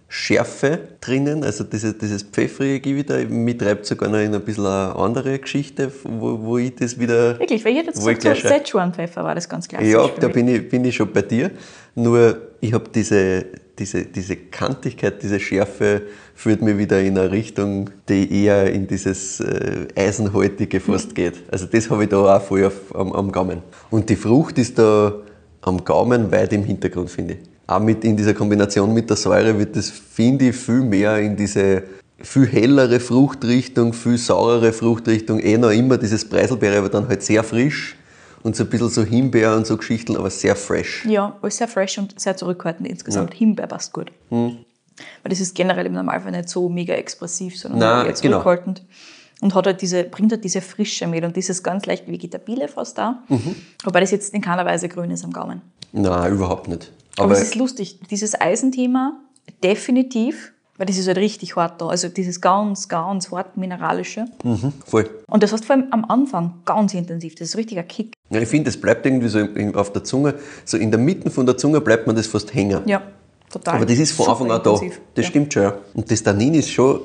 Schärfe 0.07 0.79
drinnen, 1.01 1.43
also 1.43 1.63
dieses, 1.63 1.97
dieses 1.97 2.23
Pfeffrige 2.23 3.03
da, 3.03 3.17
mich 3.27 3.57
treibt 3.57 3.85
sogar 3.85 4.09
noch 4.09 4.19
in 4.19 4.35
ein 4.35 4.41
bisschen 4.41 4.65
eine 4.65 4.95
andere 4.95 5.39
Geschichte, 5.39 5.91
wo, 6.03 6.39
wo 6.41 6.57
ich 6.57 6.75
das 6.75 6.99
wieder... 6.99 7.39
Wirklich, 7.39 7.65
weil 7.65 7.77
ich 7.77 7.85
jetzt 7.85 8.01
Wo 8.01 8.09
ich 8.09 8.19
gesagt, 8.19 8.41
so 8.41 8.47
Szechuan-Pfeffer 8.47 9.23
war 9.23 9.33
das 9.33 9.49
ganz 9.49 9.67
klassisch. 9.67 9.91
Ja, 9.91 10.07
da 10.07 10.27
bin 10.27 10.47
ich, 10.47 10.69
bin 10.69 10.85
ich 10.85 10.95
schon 10.95 11.11
bei 11.11 11.23
dir. 11.23 11.51
Nur 11.95 12.37
ich 12.61 12.71
habe 12.73 12.85
diese, 12.93 13.45
diese, 13.79 14.05
diese 14.05 14.35
Kantigkeit, 14.35 15.21
diese 15.23 15.39
Schärfe 15.39 16.03
führt 16.35 16.61
mich 16.61 16.77
wieder 16.77 17.01
in 17.01 17.17
eine 17.17 17.31
Richtung, 17.31 17.89
die 18.07 18.43
eher 18.43 18.71
in 18.71 18.87
dieses 18.87 19.39
äh, 19.39 19.87
Eisenhaltige 19.95 20.79
fast 20.79 21.15
geht. 21.15 21.41
Also 21.51 21.65
das 21.65 21.89
habe 21.89 22.03
ich 22.03 22.09
da 22.09 22.37
auch 22.37 22.41
voll 22.41 22.65
auf, 22.65 22.95
am, 22.95 23.11
am 23.11 23.31
Gaumen. 23.31 23.63
Und 23.89 24.09
die 24.09 24.15
Frucht 24.15 24.57
ist 24.59 24.77
da 24.77 25.13
am 25.61 25.83
Gaumen 25.83 26.31
weit 26.31 26.53
im 26.53 26.63
Hintergrund, 26.63 27.09
finde 27.09 27.33
ich. 27.33 27.39
Auch 27.67 27.79
mit, 27.79 28.03
in 28.03 28.15
dieser 28.15 28.33
Kombination 28.33 28.93
mit 28.93 29.09
der 29.09 29.17
Säure 29.17 29.57
wird 29.57 29.75
das, 29.75 29.89
finde 29.89 30.49
ich, 30.49 30.55
viel 30.55 30.81
mehr 30.81 31.17
in 31.19 31.35
diese 31.35 31.83
viel 32.19 32.47
hellere 32.47 32.99
Fruchtrichtung, 32.99 33.93
viel 33.93 34.17
saurere 34.17 34.71
Fruchtrichtung, 34.71 35.39
eh 35.39 35.57
noch 35.57 35.71
immer 35.71 35.97
dieses 35.97 36.27
Preiselbeere, 36.27 36.77
aber 36.77 36.89
dann 36.89 37.07
halt 37.07 37.23
sehr 37.23 37.43
frisch 37.43 37.95
und 38.43 38.55
so 38.55 38.63
ein 38.63 38.69
bisschen 38.69 38.89
so 38.89 39.03
Himbeer 39.03 39.55
und 39.55 39.67
so 39.67 39.75
Geschichten, 39.75 40.15
aber 40.15 40.29
sehr 40.29 40.55
fresh. 40.55 41.05
Ja, 41.05 41.35
alles 41.41 41.57
sehr 41.57 41.67
fresh 41.67 41.97
und 41.97 42.19
sehr 42.19 42.37
zurückhaltend 42.37 42.87
insgesamt. 42.87 43.33
Himbeer 43.33 43.67
passt 43.67 43.91
gut. 43.91 44.11
Hm. 44.29 44.57
Weil 45.23 45.29
das 45.29 45.39
ist 45.39 45.55
generell 45.55 45.87
im 45.87 45.93
Normalfall 45.93 46.31
nicht 46.31 46.47
so 46.47 46.69
mega 46.69 46.93
expressiv, 46.93 47.57
sondern 47.57 47.79
Nein, 47.79 48.05
eher 48.05 48.13
genau. 48.13 48.37
zurückhaltend. 48.37 48.83
Und 49.41 49.53
hat 49.53 49.65
halt 49.65 49.81
diese, 49.81 50.05
bringt 50.05 50.31
halt 50.31 50.43
diese 50.43 50.61
Frische 50.61 51.07
mit 51.07 51.25
und 51.25 51.35
dieses 51.35 51.61
ganz 51.61 51.85
leicht 51.85 52.07
Vegetabile 52.07 52.69
fast 52.69 52.97
da. 52.97 53.23
Mhm. 53.27 53.55
Wobei 53.83 53.99
das 53.99 54.11
jetzt 54.11 54.33
in 54.33 54.41
keiner 54.41 54.65
Weise 54.65 54.87
grün 54.87 55.11
ist 55.11 55.25
am 55.25 55.33
Gaumen. 55.33 55.61
Nein, 55.91 56.33
überhaupt 56.33 56.69
nicht. 56.69 56.91
Aber, 57.17 57.25
Aber, 57.25 57.33
es 57.33 57.43
ist 57.43 57.55
lustig, 57.55 57.99
dieses 58.09 58.39
Eisenthema 58.39 59.19
definitiv, 59.63 60.51
weil 60.77 60.85
das 60.87 60.97
ist 60.97 61.07
halt 61.07 61.17
richtig 61.17 61.55
hart 61.55 61.81
da. 61.81 61.87
Also 61.87 62.09
dieses 62.09 62.41
ganz, 62.41 62.87
ganz 62.89 63.31
hart 63.31 63.55
mineralische. 63.57 64.25
mhm, 64.43 64.73
voll. 64.85 65.09
Und 65.27 65.41
das 65.43 65.53
hast 65.53 65.61
du 65.61 65.67
vor 65.67 65.75
allem 65.75 65.87
am 65.91 66.05
Anfang 66.05 66.55
ganz 66.65 66.93
intensiv. 66.93 67.35
Das 67.35 67.49
ist 67.49 67.55
ein 67.55 67.59
richtiger 67.59 67.83
Kick. 67.83 68.13
Ja, 68.29 68.41
ich 68.41 68.49
finde, 68.49 68.69
es 68.69 68.79
bleibt 68.79 69.05
irgendwie 69.05 69.29
so 69.29 69.39
auf 69.75 69.93
der 69.93 70.03
Zunge, 70.03 70.35
so 70.65 70.77
in 70.77 70.91
der 70.91 70.99
Mitte 70.99 71.29
von 71.29 71.45
der 71.45 71.57
Zunge 71.57 71.79
bleibt 71.79 72.07
man 72.07 72.15
das 72.15 72.27
fast 72.27 72.53
hängen. 72.53 72.81
Ja, 72.87 73.01
total. 73.49 73.75
Aber 73.75 73.85
das 73.85 73.97
ist 73.99 74.11
von 74.11 74.27
Anfang 74.27 74.51
an 74.51 74.61
da. 74.63 74.71
Das 74.71 74.81
ja. 75.15 75.23
stimmt 75.23 75.53
schon. 75.53 75.63
Ja. 75.63 75.77
Und 75.93 76.11
das 76.11 76.21
Tannin 76.21 76.55
ist 76.55 76.69
schon, 76.69 76.99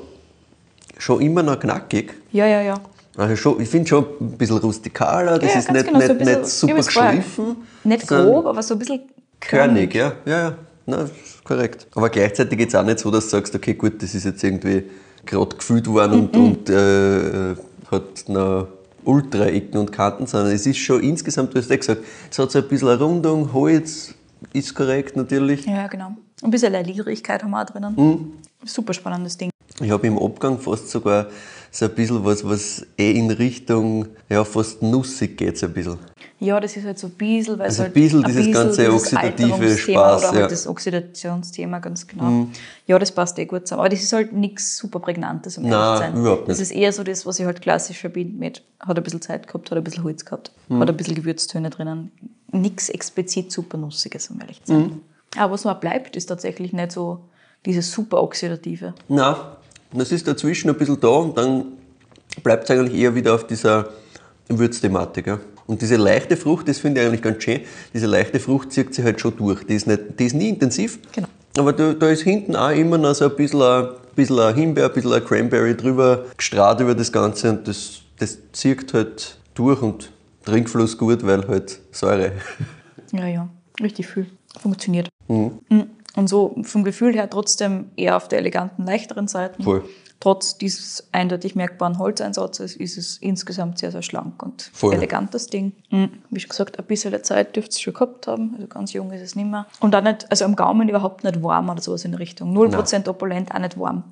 schon 0.97 1.21
immer 1.21 1.43
noch 1.43 1.59
knackig. 1.59 2.13
Ja, 2.33 2.45
ja, 2.45 2.61
ja. 2.61 2.81
Also 3.17 3.35
schon, 3.35 3.61
ich 3.61 3.69
finde 3.69 3.87
schon 3.87 4.05
ein 4.19 4.37
bisschen 4.37 4.57
rustikaler, 4.57 5.37
das 5.37 5.53
ja, 5.53 5.59
ist 5.59 5.71
nicht, 5.71 5.85
genau, 5.85 5.99
so 5.99 6.05
nicht, 6.07 6.11
ein 6.11 6.17
bisschen- 6.17 6.41
nicht 6.41 6.49
super 6.51 6.75
geschliffen. 6.75 7.55
Nicht 7.83 8.07
grob, 8.07 8.45
aber 8.45 8.63
so 8.63 8.75
ein 8.75 8.79
bisschen 8.79 9.01
Körnig, 9.41 9.93
ja. 9.95 10.13
Ja, 10.25 10.37
ja. 10.49 10.55
Nein, 10.85 11.09
ist 11.23 11.43
korrekt. 11.43 11.87
Aber 11.95 12.09
gleichzeitig 12.09 12.59
jetzt 12.59 12.75
auch 12.75 12.83
nicht 12.85 12.99
so, 12.99 13.11
dass 13.11 13.25
du 13.25 13.29
sagst, 13.31 13.53
okay, 13.55 13.73
gut, 13.73 14.01
das 14.01 14.15
ist 14.15 14.23
jetzt 14.25 14.43
irgendwie 14.43 14.83
gerade 15.25 15.55
gefüllt 15.55 15.87
worden 15.87 16.13
und, 16.21 16.35
Mhm. 16.35 16.41
und 16.43 16.69
äh, 16.69 17.55
hat 17.91 18.27
noch 18.29 18.67
Ultra-Ecken 19.03 19.77
und 19.79 19.91
Kanten, 19.91 20.25
sondern 20.27 20.53
es 20.53 20.65
ist 20.65 20.77
schon 20.77 21.01
insgesamt, 21.03 21.53
du 21.53 21.59
hast 21.59 21.69
ja 21.69 21.75
gesagt, 21.75 22.01
es 22.29 22.39
hat 22.39 22.51
so 22.51 22.59
ein 22.59 22.67
bisschen 22.67 22.87
eine 22.87 22.99
Rundung, 22.99 23.51
Holz 23.53 24.13
ist 24.53 24.73
korrekt 24.73 25.15
natürlich. 25.15 25.65
Ja, 25.65 25.87
genau. 25.87 26.13
Ein 26.43 26.49
bisschen 26.51 26.73
Liedrigkeit 26.73 27.43
haben 27.43 27.51
wir 27.51 27.61
auch 27.61 27.65
drinnen. 27.65 27.93
Mhm. 27.95 28.33
Super 28.65 28.93
spannendes 28.93 29.37
Ding. 29.37 29.49
Ich 29.79 29.89
habe 29.91 30.05
im 30.07 30.17
Abgang 30.19 30.59
fast 30.59 30.89
sogar 30.89 31.27
so 31.73 31.85
ein 31.85 31.91
bisschen 31.95 32.23
was, 32.25 32.43
was 32.47 32.85
eh 32.97 33.11
in 33.11 33.31
Richtung, 33.31 34.07
ja, 34.29 34.43
fast 34.43 34.81
nussig 34.81 35.37
geht, 35.37 35.57
so 35.57 35.67
ein 35.67 35.73
bisschen. 35.73 35.97
Ja, 36.39 36.59
das 36.59 36.75
ist 36.75 36.85
halt 36.85 36.97
so 36.99 37.07
ein 37.07 37.13
bisschen, 37.13 37.57
weil 37.59 37.67
es 37.67 37.79
Also 37.79 37.83
ein 37.83 37.85
halt 37.85 37.93
bisschen 37.93 38.23
dieses 38.23 38.51
ganze 38.53 38.91
oxidative 38.91 39.53
Alterungsthema 39.53 39.77
Spaß, 39.77 40.21
Oder 40.23 40.31
halt 40.31 40.39
ja. 40.41 40.47
das 40.47 40.67
Oxidationsthema, 40.67 41.79
ganz 41.79 42.07
genau. 42.07 42.47
Ja, 42.87 42.97
das 42.99 43.11
passt 43.11 43.37
eh 43.39 43.45
gut 43.45 43.67
zusammen. 43.67 43.81
Aber 43.81 43.89
das 43.89 44.01
ist 44.01 44.11
halt 44.11 44.33
nichts 44.33 44.75
super 44.77 44.99
Prägnantes, 44.99 45.57
um 45.57 45.63
Nein, 45.65 45.71
ehrlich 45.73 45.91
zu 45.93 45.99
sein. 45.99 46.15
überhaupt 46.21 46.49
Das 46.49 46.57
nicht. 46.59 46.71
ist 46.71 46.75
eher 46.75 46.91
so 46.93 47.03
das, 47.03 47.25
was 47.25 47.39
ich 47.39 47.45
halt 47.45 47.61
klassisch 47.61 47.99
verbinde 47.99 48.37
mit, 48.37 48.63
hat 48.79 48.97
ein 48.97 49.03
bisschen 49.03 49.21
Zeit 49.21 49.47
gehabt, 49.47 49.69
hat 49.71 49.77
ein 49.77 49.83
bisschen 49.83 50.03
Holz 50.03 50.25
gehabt, 50.25 50.51
Mhm. 50.67 50.79
hat 50.79 50.89
ein 50.89 50.97
bisschen 50.97 51.15
Gewürztöne 51.15 51.69
drinnen. 51.69 52.11
Nichts 52.51 52.89
explizit 52.89 53.51
super 53.51 53.77
Nussiges, 53.77 54.29
um 54.29 54.41
ehrlich 54.41 54.61
zu 54.63 54.73
sein. 54.73 54.81
Mhm. 54.81 55.01
Aber 55.37 55.53
was 55.53 55.63
noch 55.63 55.79
bleibt, 55.79 56.15
ist 56.15 56.25
tatsächlich 56.25 56.73
nicht 56.73 56.91
so 56.91 57.19
dieses 57.65 57.91
super 57.91 58.21
Oxidative. 58.21 58.93
Nein, 59.07 59.35
das 59.99 60.11
ist 60.11 60.27
dazwischen 60.27 60.69
ein 60.69 60.77
bisschen 60.77 60.99
da 60.99 61.07
und 61.07 61.37
dann 61.37 61.65
bleibt 62.43 62.63
es 62.65 62.71
eigentlich 62.71 62.99
eher 62.99 63.13
wieder 63.15 63.35
auf 63.35 63.45
dieser 63.47 63.89
Würzthematik. 64.47 65.27
Ja. 65.27 65.39
Und 65.67 65.81
diese 65.81 65.95
leichte 65.95 66.35
Frucht, 66.37 66.67
das 66.67 66.79
finde 66.79 67.01
ich 67.01 67.07
eigentlich 67.07 67.21
ganz 67.21 67.43
schön, 67.43 67.61
diese 67.93 68.07
leichte 68.07 68.39
Frucht 68.39 68.71
zieht 68.71 68.93
sich 68.93 69.03
halt 69.05 69.19
schon 69.21 69.35
durch. 69.37 69.63
Die 69.65 69.75
ist, 69.75 69.87
nicht, 69.87 70.19
die 70.19 70.25
ist 70.25 70.33
nie 70.35 70.49
intensiv, 70.49 70.99
Genau. 71.13 71.27
aber 71.57 71.73
da, 71.73 71.93
da 71.93 72.09
ist 72.09 72.21
hinten 72.23 72.55
auch 72.55 72.71
immer 72.71 72.97
noch 72.97 73.13
so 73.15 73.25
ein 73.25 73.35
bisschen, 73.35 73.61
ein 73.61 73.87
bisschen 74.15 74.39
ein 74.39 74.55
Himbeer, 74.55 74.85
ein 74.87 74.93
bisschen 74.93 75.13
ein 75.13 75.23
Cranberry 75.23 75.75
drüber, 75.75 76.25
gestrahlt 76.37 76.79
über 76.81 76.95
das 76.95 77.11
Ganze 77.11 77.51
und 77.51 77.67
das, 77.67 78.01
das 78.17 78.37
zieht 78.51 78.93
halt 78.93 79.37
durch 79.53 79.81
und 79.81 80.11
Trinkfluss 80.45 80.97
gut, 80.97 81.25
weil 81.25 81.47
halt 81.47 81.79
Säure. 81.91 82.31
Ja, 83.13 83.27
ja, 83.27 83.49
richtig 83.81 84.07
viel. 84.07 84.25
Funktioniert. 84.59 85.07
Mhm. 85.27 85.51
Mm. 85.69 85.81
Und 86.15 86.27
so 86.27 86.55
vom 86.63 86.83
Gefühl 86.83 87.13
her 87.13 87.29
trotzdem 87.29 87.89
eher 87.95 88.17
auf 88.17 88.27
der 88.27 88.39
eleganten, 88.39 88.83
leichteren 88.85 89.27
Seite. 89.27 89.61
Voll. 89.63 89.83
Trotz 90.19 90.55
dieses 90.57 91.07
eindeutig 91.11 91.55
merkbaren 91.55 91.97
Holzeinsatzes 91.97 92.75
ist 92.75 92.95
es 92.97 93.17
insgesamt 93.17 93.79
sehr, 93.79 93.91
sehr 93.91 94.03
schlank 94.03 94.43
und 94.43 94.69
Voll. 94.71 94.93
elegantes 94.93 95.47
Ding. 95.47 95.71
Mm. 95.89 96.05
Wie 96.29 96.39
schon 96.39 96.49
gesagt, 96.49 96.77
ein 96.77 96.85
bisschen 96.85 97.23
Zeit 97.23 97.55
dürfte 97.55 97.71
es 97.71 97.81
schon 97.81 97.93
gehabt 97.95 98.27
haben. 98.27 98.53
Also 98.55 98.67
ganz 98.67 98.93
jung 98.93 99.11
ist 99.11 99.21
es 99.21 99.35
nicht 99.35 99.49
mehr. 99.49 99.65
Und 99.79 99.95
auch 99.95 100.03
nicht, 100.03 100.29
also 100.29 100.45
am 100.45 100.55
Gaumen 100.55 100.87
überhaupt 100.89 101.23
nicht 101.23 101.41
warm 101.41 101.69
oder 101.69 101.81
sowas 101.81 102.05
in 102.05 102.11
der 102.11 102.19
Richtung. 102.19 102.55
0% 102.55 103.09
opulent, 103.09 103.51
auch 103.51 103.59
nicht 103.59 103.79
warm. 103.79 104.03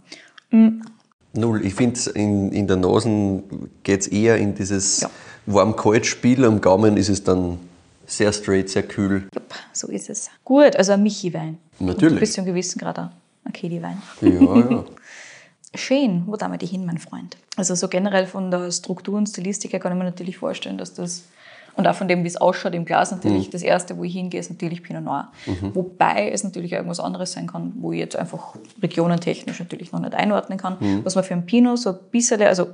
Null. 1.34 1.64
Ich 1.64 1.76
finde, 1.76 2.00
in, 2.16 2.52
in 2.54 2.66
der 2.66 2.78
Nase 2.78 3.44
geht 3.84 4.02
es 4.02 4.08
eher 4.08 4.38
in 4.38 4.56
dieses 4.56 5.02
Ja. 5.02 5.10
warm-kalt-Spiel 5.46 6.44
am 6.44 6.60
Gaumen 6.60 6.98
ist 6.98 7.10
es 7.10 7.24
dann 7.24 7.60
sehr 8.10 8.34
straight, 8.34 8.70
sehr 8.70 8.84
kühl. 8.84 9.28
So 9.72 9.88
ist 9.88 10.10
es. 10.10 10.30
Gut, 10.44 10.76
also 10.76 10.94
ein 10.94 11.04
Michi-Wein. 11.04 11.58
Natürlich. 11.80 12.14
Und 12.14 12.20
bis 12.20 12.34
zu 12.34 12.42
einem 12.42 12.48
gewissen 12.48 12.80
Grad 12.80 13.00
auch 13.00 13.10
ein 13.46 13.54
Kedi-Wein. 13.54 14.02
Ja, 14.22 14.30
ja. 14.30 14.86
Schön, 15.76 16.24
wo 16.26 16.36
da 16.36 16.50
wir 16.50 16.58
die 16.58 16.66
hin, 16.66 16.86
mein 16.86 16.98
Freund? 16.98 17.38
Also 17.56 17.76
so 17.76 17.88
generell 17.88 18.26
von 18.26 18.50
der 18.50 18.72
Struktur 18.72 19.16
und 19.16 19.28
Stilistik 19.28 19.72
her 19.72 19.80
kann 19.80 19.92
ich 19.92 19.98
mir 20.00 20.04
natürlich 20.04 20.38
vorstellen, 20.38 20.80
dass 20.80 20.96
das 20.96 21.26
und 21.76 21.88
auch 21.88 21.96
von 21.96 22.08
dem, 22.10 22.24
wie 22.24 22.28
es 22.28 22.36
ausschaut 22.36 22.74
im 22.74 22.84
Glas 22.84 23.12
natürlich, 23.12 23.52
das 23.52 23.62
erste, 23.62 23.96
wo 23.98 24.04
ich 24.04 24.12
hingehe, 24.12 24.40
ist 24.40 24.50
natürlich 24.50 24.84
Pinot 24.84 25.04
Noir. 25.04 25.32
Wobei 25.74 26.30
es 26.30 26.44
natürlich 26.44 26.74
auch 26.74 26.80
irgendwas 26.80 27.00
anderes 27.00 27.32
sein 27.32 27.48
kann, 27.48 27.72
wo 27.78 27.94
ich 27.94 28.00
jetzt 28.00 28.18
einfach 28.18 28.56
regionentechnisch 28.82 29.60
natürlich 29.60 29.94
noch 29.94 30.02
nicht 30.02 30.14
einordnen 30.14 30.58
kann. 30.58 30.78
Was 31.06 31.16
man 31.16 31.24
für 31.24 31.36
ein 31.36 31.46
Pinot 31.46 31.80
so 31.80 31.92
ein 31.92 32.00
bisschen, 32.12 32.42
also 32.42 32.70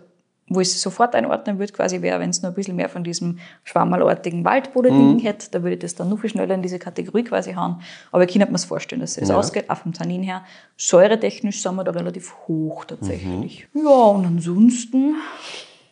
wo 0.48 0.60
ich 0.60 0.68
es 0.68 0.82
sofort 0.82 1.16
einordnen 1.16 1.58
würde, 1.58 1.74
quasi 1.74 2.02
wäre, 2.04 2.20
wenn 2.20 2.30
es 2.30 2.42
nur 2.44 2.52
ein 2.52 2.56
bisschen 2.56 2.76
mehr 2.76 2.88
von 2.90 3.04
diesem 3.04 3.40
schwammerlartigen 3.64 4.46
Waldboden 4.46 5.18
hätte, 5.20 5.48
da 5.50 5.64
würde 5.64 5.74
ich 5.74 5.80
das 5.80 5.96
dann 5.96 6.10
noch 6.10 6.20
viel 6.20 6.30
schneller 6.30 6.54
in 6.54 6.62
diese 6.62 6.78
Kategorie 6.78 7.24
quasi 7.24 7.54
hauen. 7.54 7.78
Aber 8.12 8.24
ich 8.26 8.32
kann 8.32 8.48
mir 8.48 8.52
das 8.54 8.66
vorstellen, 8.66 9.02
dass 9.02 9.18
es 9.18 9.30
Ja. 9.30 9.38
ausgeht, 9.38 9.70
auch 9.72 9.78
vom 9.78 9.94
Tannin 9.94 10.22
her. 10.22 10.44
Säuretechnisch 10.78 11.62
sind 11.64 11.76
wir 11.76 11.84
da 11.84 11.92
relativ 11.92 12.36
hoch 12.48 12.86
tatsächlich. 12.86 13.68
Ja, 13.74 13.90
und 13.90 14.26
ansonsten, 14.26 15.16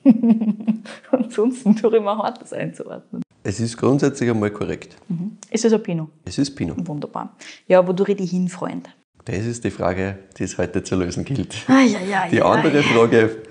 ansonsten 1.12 1.76
tue 1.76 1.98
ich 1.98 2.04
mir 2.04 2.18
hart, 2.18 2.42
das 2.42 2.54
einzuordnen. 2.54 3.24
Es 3.44 3.60
ist 3.60 3.76
grundsätzlich 3.78 4.30
einmal 4.30 4.52
korrekt. 4.52 4.96
Ist 5.52 5.66
es 5.66 5.74
ein 5.74 5.84
Pinot? 5.84 6.10
Es 6.26 6.38
ist 6.38 6.52
Pinot. 6.56 6.78
Wunderbar. 6.88 7.36
Ja, 7.68 7.86
wodurch 7.86 8.10
ich 8.10 8.18
die 8.18 8.26
hin, 8.26 8.48
Freund? 8.48 8.90
Das 9.26 9.38
ist 9.46 9.64
die 9.64 9.72
Frage, 9.72 10.20
die 10.38 10.44
es 10.44 10.58
heute 10.58 10.84
zu 10.84 10.96
lösen 10.96 11.26
gilt. 11.26 11.56
Ah, 11.68 11.82
ja, 11.82 12.00
ja, 12.00 12.28
Die 12.30 12.42
andere 12.42 12.84
Frage, 12.84 13.42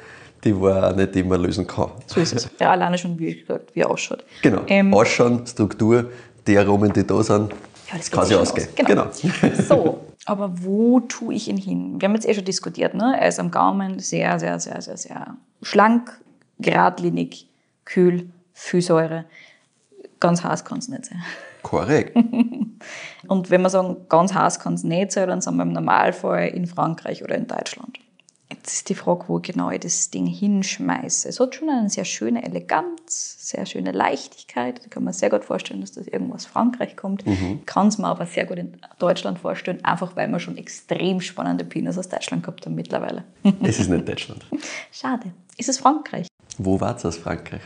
die 0.44 0.60
war 0.60 0.90
auch 0.90 0.96
nicht, 0.96 1.14
man 1.26 1.40
lösen 1.40 1.66
kann. 1.66 1.90
So 2.06 2.20
ist 2.20 2.32
es. 2.34 2.50
Ja, 2.58 2.70
alleine 2.72 2.98
schon, 2.98 3.18
wie 3.18 3.40
gesagt, 3.40 3.74
wie 3.74 3.80
er 3.80 3.90
ausschaut. 3.90 4.24
Genau. 4.42 4.62
Ähm, 4.66 4.92
Ausschauen, 4.92 5.46
Struktur, 5.46 6.10
die 6.46 6.58
Aromen, 6.58 6.92
die 6.92 7.06
da 7.06 7.22
sind, 7.22 7.52
Ja, 7.90 7.96
das 7.98 8.10
kann 8.10 8.26
sich 8.26 8.36
ausgehen. 8.36 8.68
aus. 8.68 8.86
Genau. 8.86 9.06
So, 9.68 10.00
aber 10.24 10.52
wo 10.62 11.00
tue 11.00 11.34
ich 11.34 11.48
ihn 11.48 11.56
hin? 11.56 12.00
Wir 12.00 12.08
haben 12.08 12.14
jetzt 12.14 12.28
eh 12.28 12.34
schon 12.34 12.44
diskutiert, 12.44 12.94
ne? 12.94 13.16
Er 13.20 13.28
ist 13.28 13.38
am 13.38 13.50
Gaumen 13.50 13.98
sehr, 13.98 14.38
sehr, 14.40 14.58
sehr, 14.58 14.80
sehr, 14.82 14.96
sehr 14.96 15.36
schlank, 15.62 16.12
geradlinig, 16.58 17.48
kühl, 17.84 18.30
viel 18.52 18.82
Säure. 18.82 19.24
Ganz 20.20 20.44
heiß 20.44 20.64
kann 20.64 20.78
es 20.78 20.88
nicht 20.88 21.06
sein. 21.06 21.22
Korrekt. 21.62 22.16
Und 23.28 23.50
wenn 23.50 23.62
wir 23.62 23.70
sagen, 23.70 23.96
ganz 24.08 24.34
heiß 24.34 24.58
kann 24.60 24.74
es 24.74 24.82
nicht 24.84 25.12
sein, 25.12 25.28
dann 25.28 25.40
sind 25.40 25.56
wir 25.56 25.62
im 25.62 25.72
Normalfall 25.72 26.48
in 26.48 26.66
Frankreich 26.66 27.22
oder 27.22 27.36
in 27.36 27.46
Deutschland. 27.46 27.98
Jetzt 28.62 28.74
ist 28.74 28.88
die 28.90 28.94
Frage, 28.94 29.24
wo 29.26 29.40
genau 29.40 29.72
ich 29.72 29.80
das 29.80 30.10
Ding 30.10 30.24
hinschmeiße. 30.24 31.28
Es 31.28 31.40
hat 31.40 31.56
schon 31.56 31.68
eine 31.68 31.90
sehr 31.90 32.04
schöne 32.04 32.44
Eleganz, 32.44 33.34
sehr 33.40 33.66
schöne 33.66 33.90
Leichtigkeit. 33.90 34.84
Da 34.84 34.88
kann 34.88 35.02
man 35.02 35.12
sehr 35.12 35.30
gut 35.30 35.44
vorstellen, 35.44 35.80
dass 35.80 35.90
das 35.90 36.06
irgendwo 36.06 36.34
aus 36.34 36.46
Frankreich 36.46 36.96
kommt. 36.96 37.24
Ich 37.26 37.66
kann 37.66 37.88
es 37.88 37.98
mir 37.98 38.06
aber 38.06 38.24
sehr 38.24 38.46
gut 38.46 38.58
in 38.58 38.76
Deutschland 39.00 39.40
vorstellen, 39.40 39.84
einfach 39.84 40.14
weil 40.14 40.28
wir 40.28 40.38
schon 40.38 40.56
extrem 40.56 41.20
spannende 41.20 41.64
Pinots 41.64 41.98
aus 41.98 42.08
Deutschland 42.08 42.44
gehabt 42.44 42.64
haben 42.64 42.76
mittlerweile. 42.76 43.24
es 43.64 43.80
ist 43.80 43.90
nicht 43.90 44.08
Deutschland. 44.08 44.46
Schade. 44.92 45.32
Ist 45.56 45.68
es 45.68 45.78
Frankreich? 45.78 46.28
Wo 46.56 46.80
war 46.80 46.94
es 46.94 47.04
aus 47.04 47.16
Frankreich? 47.16 47.62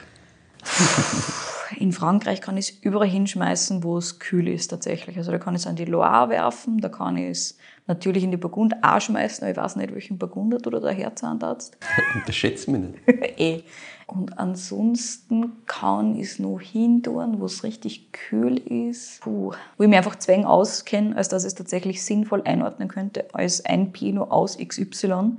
In 1.76 1.92
Frankreich 1.92 2.40
kann 2.40 2.56
ich 2.56 2.70
es 2.70 2.78
überall 2.80 3.08
hinschmeißen, 3.08 3.84
wo 3.84 3.98
es 3.98 4.18
kühl 4.18 4.48
ist 4.48 4.68
tatsächlich. 4.68 5.18
Also 5.18 5.30
da 5.30 5.36
kann 5.36 5.54
ich 5.54 5.60
es 5.60 5.66
an 5.66 5.76
die 5.76 5.84
Loire 5.84 6.30
werfen, 6.30 6.78
da 6.78 6.88
kann 6.88 7.18
ich 7.18 7.30
es 7.32 7.58
natürlich 7.86 8.24
in 8.24 8.30
die 8.30 8.36
Burgund 8.36 8.74
auch 8.82 9.00
schmeißen, 9.00 9.42
aber 9.44 9.50
ich 9.52 9.56
weiß 9.56 9.76
nicht, 9.76 9.94
welchen 9.94 10.18
Burgunder 10.18 10.58
du 10.58 10.70
da 10.70 10.88
herzahnst. 10.88 11.76
Unterschätzt 12.14 12.68
mich 12.68 12.80
nicht. 12.80 12.98
eh. 13.38 13.62
Und 14.08 14.38
ansonsten 14.38 15.52
kann 15.66 16.14
ich 16.14 16.26
es 16.28 16.38
noch 16.38 16.60
hintun, 16.60 17.40
wo 17.40 17.46
es 17.46 17.64
richtig 17.64 18.12
kühl 18.12 18.56
ist. 18.58 19.20
Puh. 19.20 19.52
Wo 19.76 19.82
ich 19.82 19.88
mich 19.88 19.98
einfach 19.98 20.16
zwäng 20.16 20.44
auskenne, 20.44 21.16
als 21.16 21.28
dass 21.28 21.42
ich 21.42 21.48
es 21.48 21.54
tatsächlich 21.56 22.04
sinnvoll 22.04 22.42
einordnen 22.44 22.86
könnte, 22.88 23.26
als 23.32 23.64
ein 23.64 23.90
Pinot 23.92 24.30
aus 24.30 24.58
XY, 24.58 25.38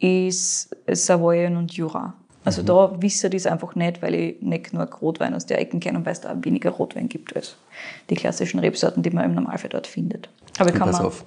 ist 0.00 0.74
Savoyen 0.90 1.56
und 1.56 1.72
Jura. 1.74 2.14
Also 2.44 2.62
da 2.62 3.00
wisse 3.02 3.26
ich 3.26 3.34
das 3.34 3.46
einfach 3.46 3.74
nicht, 3.74 4.00
weil 4.00 4.14
ich 4.14 4.40
nicht 4.40 4.70
genug 4.70 5.02
Rotwein 5.02 5.34
aus 5.34 5.44
der 5.46 5.60
Ecke 5.60 5.78
kenne 5.80 5.98
und 5.98 6.06
weil 6.06 6.12
es 6.14 6.20
da 6.22 6.34
weniger 6.44 6.70
Rotwein 6.70 7.08
gibt 7.08 7.36
als 7.36 7.56
die 8.08 8.14
klassischen 8.14 8.58
Rebsorten, 8.60 9.02
die 9.02 9.10
man 9.10 9.24
im 9.26 9.34
Normalfall 9.34 9.68
dort 9.70 9.86
findet. 9.86 10.28
Aber 10.58 10.70
ich 10.70 10.74
kann 10.76 10.88
Pass 10.90 11.00
mir- 11.00 11.06
auf. 11.08 11.24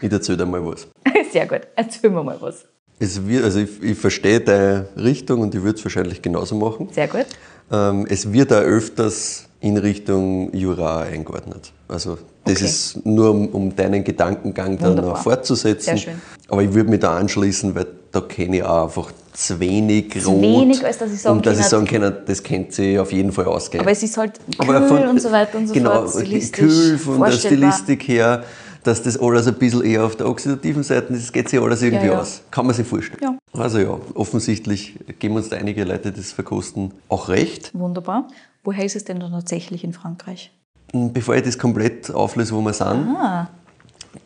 Ich 0.00 0.10
erzähle 0.12 0.38
dir 0.38 0.46
mal 0.46 0.64
was. 0.64 0.86
Sehr 1.32 1.46
gut. 1.46 1.62
Erzähl 1.76 2.10
mir 2.10 2.22
mal 2.22 2.36
was. 2.40 2.64
Es 2.98 3.26
wird, 3.26 3.44
also 3.44 3.60
ich, 3.60 3.82
ich 3.82 3.98
verstehe 3.98 4.40
deine 4.40 4.86
Richtung 4.96 5.40
und 5.40 5.54
ich 5.54 5.62
würde 5.62 5.78
es 5.78 5.84
wahrscheinlich 5.84 6.20
genauso 6.20 6.54
machen. 6.54 6.88
Sehr 6.92 7.08
gut. 7.08 7.26
Ähm, 7.72 8.06
es 8.08 8.30
wird 8.32 8.52
auch 8.52 8.58
öfters 8.60 9.46
in 9.60 9.76
Richtung 9.78 10.52
Jura 10.54 11.02
eingeordnet. 11.02 11.72
Also 11.88 12.18
das 12.44 12.56
Okay. 12.56 12.64
ist 12.64 13.06
nur, 13.06 13.30
um, 13.30 13.48
um 13.48 13.76
deinen 13.76 14.02
Gedankengang 14.04 14.76
dann 14.78 14.90
Wunderbar. 14.90 15.12
noch 15.14 15.22
fortzusetzen. 15.22 15.84
Sehr 15.84 15.96
schön. 15.98 16.22
Aber 16.48 16.62
ich 16.62 16.72
würde 16.74 16.90
mich 16.90 17.00
da 17.00 17.16
anschließen, 17.16 17.74
weil 17.74 17.86
da 18.12 18.20
kenne 18.22 18.56
ich 18.58 18.62
auch 18.64 18.84
einfach 18.84 19.12
zu 19.32 19.60
wenig 19.60 20.20
Zu 20.20 20.30
Rot. 20.30 20.42
wenig, 20.42 20.84
als 20.84 20.98
dass 20.98 21.12
ich 21.12 21.20
sagen 21.22 21.36
und 21.38 21.46
dass 21.46 21.56
ich 21.58 21.60
kann, 21.70 21.86
sagen 21.86 21.86
kann, 21.86 22.14
das 22.26 22.42
kennt 22.42 22.72
sie 22.72 22.98
auf 22.98 23.12
jeden 23.12 23.30
Fall 23.32 23.44
ausgehen. 23.44 23.82
Aber 23.82 23.92
es 23.92 24.02
ist 24.02 24.16
halt 24.16 24.32
kühl 24.58 24.82
von- 24.88 25.08
und 25.08 25.22
so 25.22 25.30
weiter 25.30 25.58
und 25.58 25.68
so 25.68 25.74
genau, 25.74 26.06
fort. 26.06 26.10
stilistisch 26.24 26.58
Kühl 26.58 26.98
von 26.98 27.20
der. 27.22 27.32
Stilistik 27.32 28.08
her, 28.08 28.42
dass 28.84 29.02
das 29.02 29.18
alles 29.18 29.46
ein 29.46 29.54
bisschen 29.54 29.82
eher 29.84 30.04
auf 30.04 30.16
der 30.16 30.28
oxidativen 30.28 30.82
Seite 30.82 31.12
ist, 31.12 31.32
geht 31.32 31.48
sich 31.48 31.60
alles 31.60 31.82
irgendwie 31.82 32.06
Ja, 32.06 32.12
ja. 32.14 32.20
aus. 32.20 32.42
Kann 32.50 32.66
man 32.66 32.74
sich 32.74 32.86
vorstellen. 32.86 33.20
Ja. 33.22 33.38
Also 33.60 33.78
ja, 33.78 33.98
offensichtlich 34.14 34.98
geben 35.18 35.36
uns 35.36 35.48
da 35.48 35.56
einige 35.56 35.84
Leute, 35.84 36.12
das 36.12 36.32
verkosten, 36.32 36.92
auch 37.08 37.28
recht. 37.28 37.70
Wunderbar. 37.74 38.28
Woher 38.64 38.84
ist 38.84 38.96
es 38.96 39.04
denn 39.04 39.20
dann 39.20 39.32
tatsächlich 39.32 39.84
in 39.84 39.92
Frankreich? 39.92 40.50
Bevor 40.92 41.36
ich 41.36 41.42
das 41.42 41.58
komplett 41.58 42.10
auflöse, 42.10 42.54
wo 42.54 42.60
wir 42.62 42.72
sind, 42.72 42.86
Ah, 43.16 43.48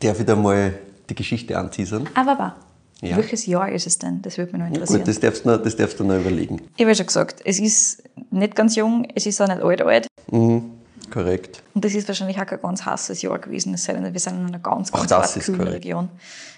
darf 0.01 0.19
ich 0.21 0.27
da 0.27 0.35
mal 0.37 0.75
die 1.11 1.15
Geschichte 1.15 1.59
anteasern. 1.59 2.09
aber 2.15 2.39
war. 2.39 2.57
Ja. 3.03 3.17
Welches 3.19 3.45
Jahr 3.45 3.71
ist 3.71 3.87
es 3.87 3.99
denn? 3.99 4.23
Das 4.23 4.39
würde 4.39 4.53
mich 4.53 4.61
noch 4.63 4.69
interessieren. 4.69 5.01
Gut, 5.01 5.09
das 5.09 5.21
darfst, 5.21 5.45
du 5.45 5.51
noch, 5.51 5.63
das 5.63 5.77
darfst 5.77 6.01
du 6.01 6.05
noch 6.05 6.15
überlegen. 6.17 6.63
ich 6.77 6.83
habe 6.83 6.91
ja 6.93 6.95
schon 6.95 7.07
gesagt, 7.07 7.43
es 7.45 7.59
ist 7.61 8.03
nicht 8.31 8.55
ganz 8.57 8.77
jung, 8.77 9.07
es 9.15 9.27
ist 9.27 9.41
auch 9.43 9.49
nicht 9.49 9.61
alt 9.61 9.83
alt. 9.83 10.07
Mhm, 10.31 10.71
korrekt. 11.11 11.63
Und 11.75 11.85
das 11.85 11.95
ist 11.95 12.09
wahrscheinlich 12.09 12.41
auch 12.41 12.47
kein 12.47 12.61
ganz 12.61 12.85
heißes 12.85 13.23
Jahr 13.23 13.39
gewesen. 13.39 13.75
Es 13.75 13.85
sei 13.85 13.95
denn, 13.95 14.13
wir 14.13 14.21
sind 14.21 14.35
in 14.35 14.47
einer 14.47 14.59
ganz, 14.59 14.93
ganz 14.93 15.11
hart 15.11 15.35
kühlen. 15.41 15.63
Region. 15.63 16.09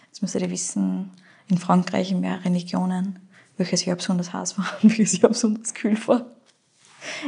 Jetzt 0.09 0.23
müsst 0.23 0.35
ihr 0.35 0.51
wissen, 0.51 1.11
in 1.49 1.59
Frankreich 1.59 2.11
in 2.11 2.21
mehreren 2.21 2.55
Regionen, 2.55 3.19
welches 3.57 3.85
Jahr 3.85 3.97
besonders 3.97 4.33
heiß 4.33 4.59
war 4.59 4.67
und 4.83 4.91
welches 4.99 5.21
Jahr 5.21 5.31
besonders 5.31 5.75
kühl 5.75 5.97
war. 6.07 6.27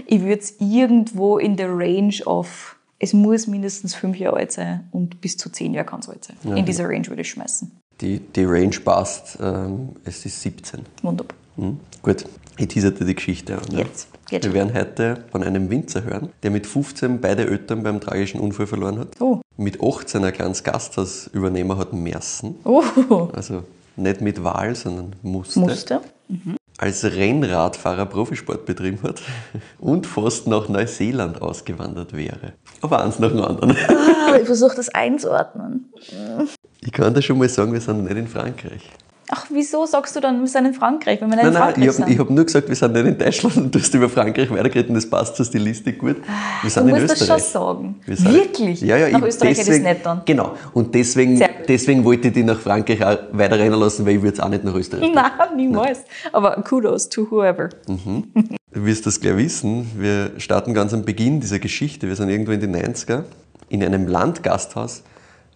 Ich 0.07 0.21
würde 0.21 0.41
es 0.41 0.55
irgendwo 0.59 1.39
in 1.39 1.57
der 1.57 1.69
Range 1.71 2.15
of, 2.27 2.77
es 2.99 3.13
muss 3.13 3.47
mindestens 3.47 3.95
fünf 3.95 4.17
Jahre 4.17 4.39
alt 4.39 4.53
sein 4.53 4.89
und 4.91 5.21
bis 5.21 5.37
zu 5.37 5.51
zehn 5.51 5.73
Jahre 5.73 5.87
kann 5.87 6.01
es 6.01 6.09
alt 6.09 6.25
sein. 6.25 6.57
In 6.57 6.65
dieser 6.65 6.89
Range 6.89 7.07
würde 7.07 7.23
ich 7.23 7.31
schmeißen. 7.31 7.71
Die, 8.01 8.21
die 8.21 8.45
Range 8.45 8.79
passt, 8.85 9.39
ähm, 9.41 9.97
es 10.05 10.25
ist 10.25 10.41
17. 10.43 10.81
Wunderbar. 11.03 11.37
Mhm. 11.57 11.81
Gut, 12.03 12.25
ich 12.57 12.69
teaserte 12.69 13.05
die 13.05 13.15
Geschichte 13.15 13.61
ja. 13.71 13.79
Jetzt, 13.79 14.09
jetzt. 14.31 14.45
Wir 14.45 14.55
werden 14.55 14.75
heute 14.75 15.25
von 15.31 15.43
einem 15.43 15.71
Winzer 15.71 16.05
hören, 16.05 16.31
der 16.43 16.51
mit 16.51 16.67
15 16.67 17.21
beide 17.21 17.47
Eltern 17.47 17.83
beim 17.83 18.01
tragischen 18.01 18.41
Unfall 18.41 18.67
verloren 18.67 18.99
hat. 18.99 19.09
Oh. 19.21 19.41
Mit 19.57 19.83
18 19.83 20.25
ein 20.25 20.33
kleines 20.33 20.63
Gasthaus 20.65 21.29
übernehmen 21.33 21.77
hat 21.77 21.93
müssen. 21.93 22.57
Oh, 22.65 22.83
Also 23.33 23.65
nicht 23.97 24.21
mit 24.21 24.43
Wahl, 24.45 24.75
sondern 24.75 25.15
musste. 25.23 25.61
Muster. 25.61 26.01
Als 26.81 27.05
Rennradfahrer 27.05 28.07
Profisport 28.07 28.65
betrieben 28.65 29.01
hat 29.03 29.21
und 29.81 30.07
fast 30.07 30.47
nach 30.47 30.69
Neuseeland 30.69 31.43
ausgewandert 31.43 32.13
wäre. 32.17 32.53
Aber 32.81 33.03
eins 33.03 33.19
nach 33.19 33.31
dem 33.31 33.43
anderen. 33.43 33.77
Ah, 33.89 34.37
ich 34.41 34.47
versuche 34.47 34.77
das 34.77 34.89
einzuordnen. 34.91 35.93
Ich 36.81 36.93
kann 36.93 37.13
dir 37.15 37.23
schon 37.23 37.39
mal 37.39 37.49
sagen, 37.49 37.73
wir 37.73 37.81
sind 37.81 38.05
nicht 38.05 38.17
in 38.17 38.29
Frankreich. 38.29 38.89
Ach, 39.31 39.47
wieso 39.51 39.85
sagst 39.85 40.17
du 40.17 40.21
dann, 40.21 40.41
wir 40.41 40.47
sind 40.47 40.65
in 40.65 40.73
Frankreich, 40.75 41.21
wenn 41.21 41.29
wir 41.29 41.37
nicht 41.37 41.45
Nein, 41.45 41.49
in 41.49 41.53
nein, 41.53 41.63
Frankreich 41.75 41.85
ich 41.85 41.89
habe 42.01 42.09
sind? 42.11 42.19
hab 42.19 42.31
nur 42.31 42.45
gesagt, 42.47 42.69
wir 42.69 42.77
sind 42.77 42.93
nicht 42.95 43.07
in 43.07 43.19
Deutschland 43.19 43.57
und 43.59 43.75
du 43.75 43.79
hast 43.79 43.93
über 43.95 44.09
Frankreich 44.09 44.51
weitergeredet 44.51 44.89
und 44.89 44.95
das 44.95 45.09
passt 45.09 45.37
zur 45.37 45.45
Stilistik 45.45 45.99
gut. 45.99 46.17
Wir 46.63 46.71
sind 46.71 46.85
du 46.89 46.95
in 46.95 47.03
musst 47.03 47.13
das 47.13 47.21
Österreich. 47.23 47.43
schon 47.43 47.53
sagen. 47.53 47.95
Wir 48.07 48.17
sind- 48.17 48.33
Wirklich? 48.33 48.81
Ja, 48.81 48.97
ja, 48.97 49.11
Nach 49.11 49.21
ich- 49.21 49.27
Österreich 49.27 49.59
hätte 49.59 49.71
ich 49.71 49.77
es 49.77 49.83
nicht 49.83 50.07
dann. 50.07 50.23
Genau. 50.25 50.55
Und 50.73 50.95
deswegen, 50.95 51.43
deswegen 51.69 52.05
wollte 52.05 52.29
ich 52.29 52.35
die 52.35 52.43
nach 52.43 52.59
Frankreich 52.59 53.05
auch 53.05 53.19
weiterrennen 53.33 53.79
lassen, 53.79 54.07
weil 54.07 54.17
ich 54.17 54.23
würde 54.23 54.35
es 54.35 54.41
auch 54.41 54.49
nicht 54.49 54.65
nach 54.65 54.75
Österreich. 54.75 55.11
Nein, 55.15 55.31
niemals. 55.57 56.05
Aber 56.33 56.53
kudos 56.63 57.09
to 57.11 57.31
whoever. 57.31 57.69
Du 57.87 58.85
wirst 58.87 59.07
das 59.07 59.21
gleich 59.21 59.37
wissen. 59.37 59.91
Wir 59.99 60.33
starten 60.39 60.73
ganz 60.73 60.95
am 60.95 61.05
Beginn 61.05 61.41
dieser 61.41 61.59
Geschichte. 61.59 62.09
Wir 62.09 62.17
sind 62.17 62.31
irgendwo 62.31 62.53
in 62.53 62.61
den 62.61 62.75
90er 62.75 63.25
in 63.69 63.85
einem 63.85 64.07
Landgasthaus 64.07 65.03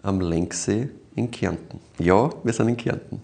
am 0.02 0.21
Lenksee 0.21 0.91
in 1.17 1.31
Kärnten. 1.31 1.79
Ja, 1.99 2.29
wir 2.45 2.52
sind 2.52 2.69
in 2.69 2.76
Kärnten. 2.76 3.21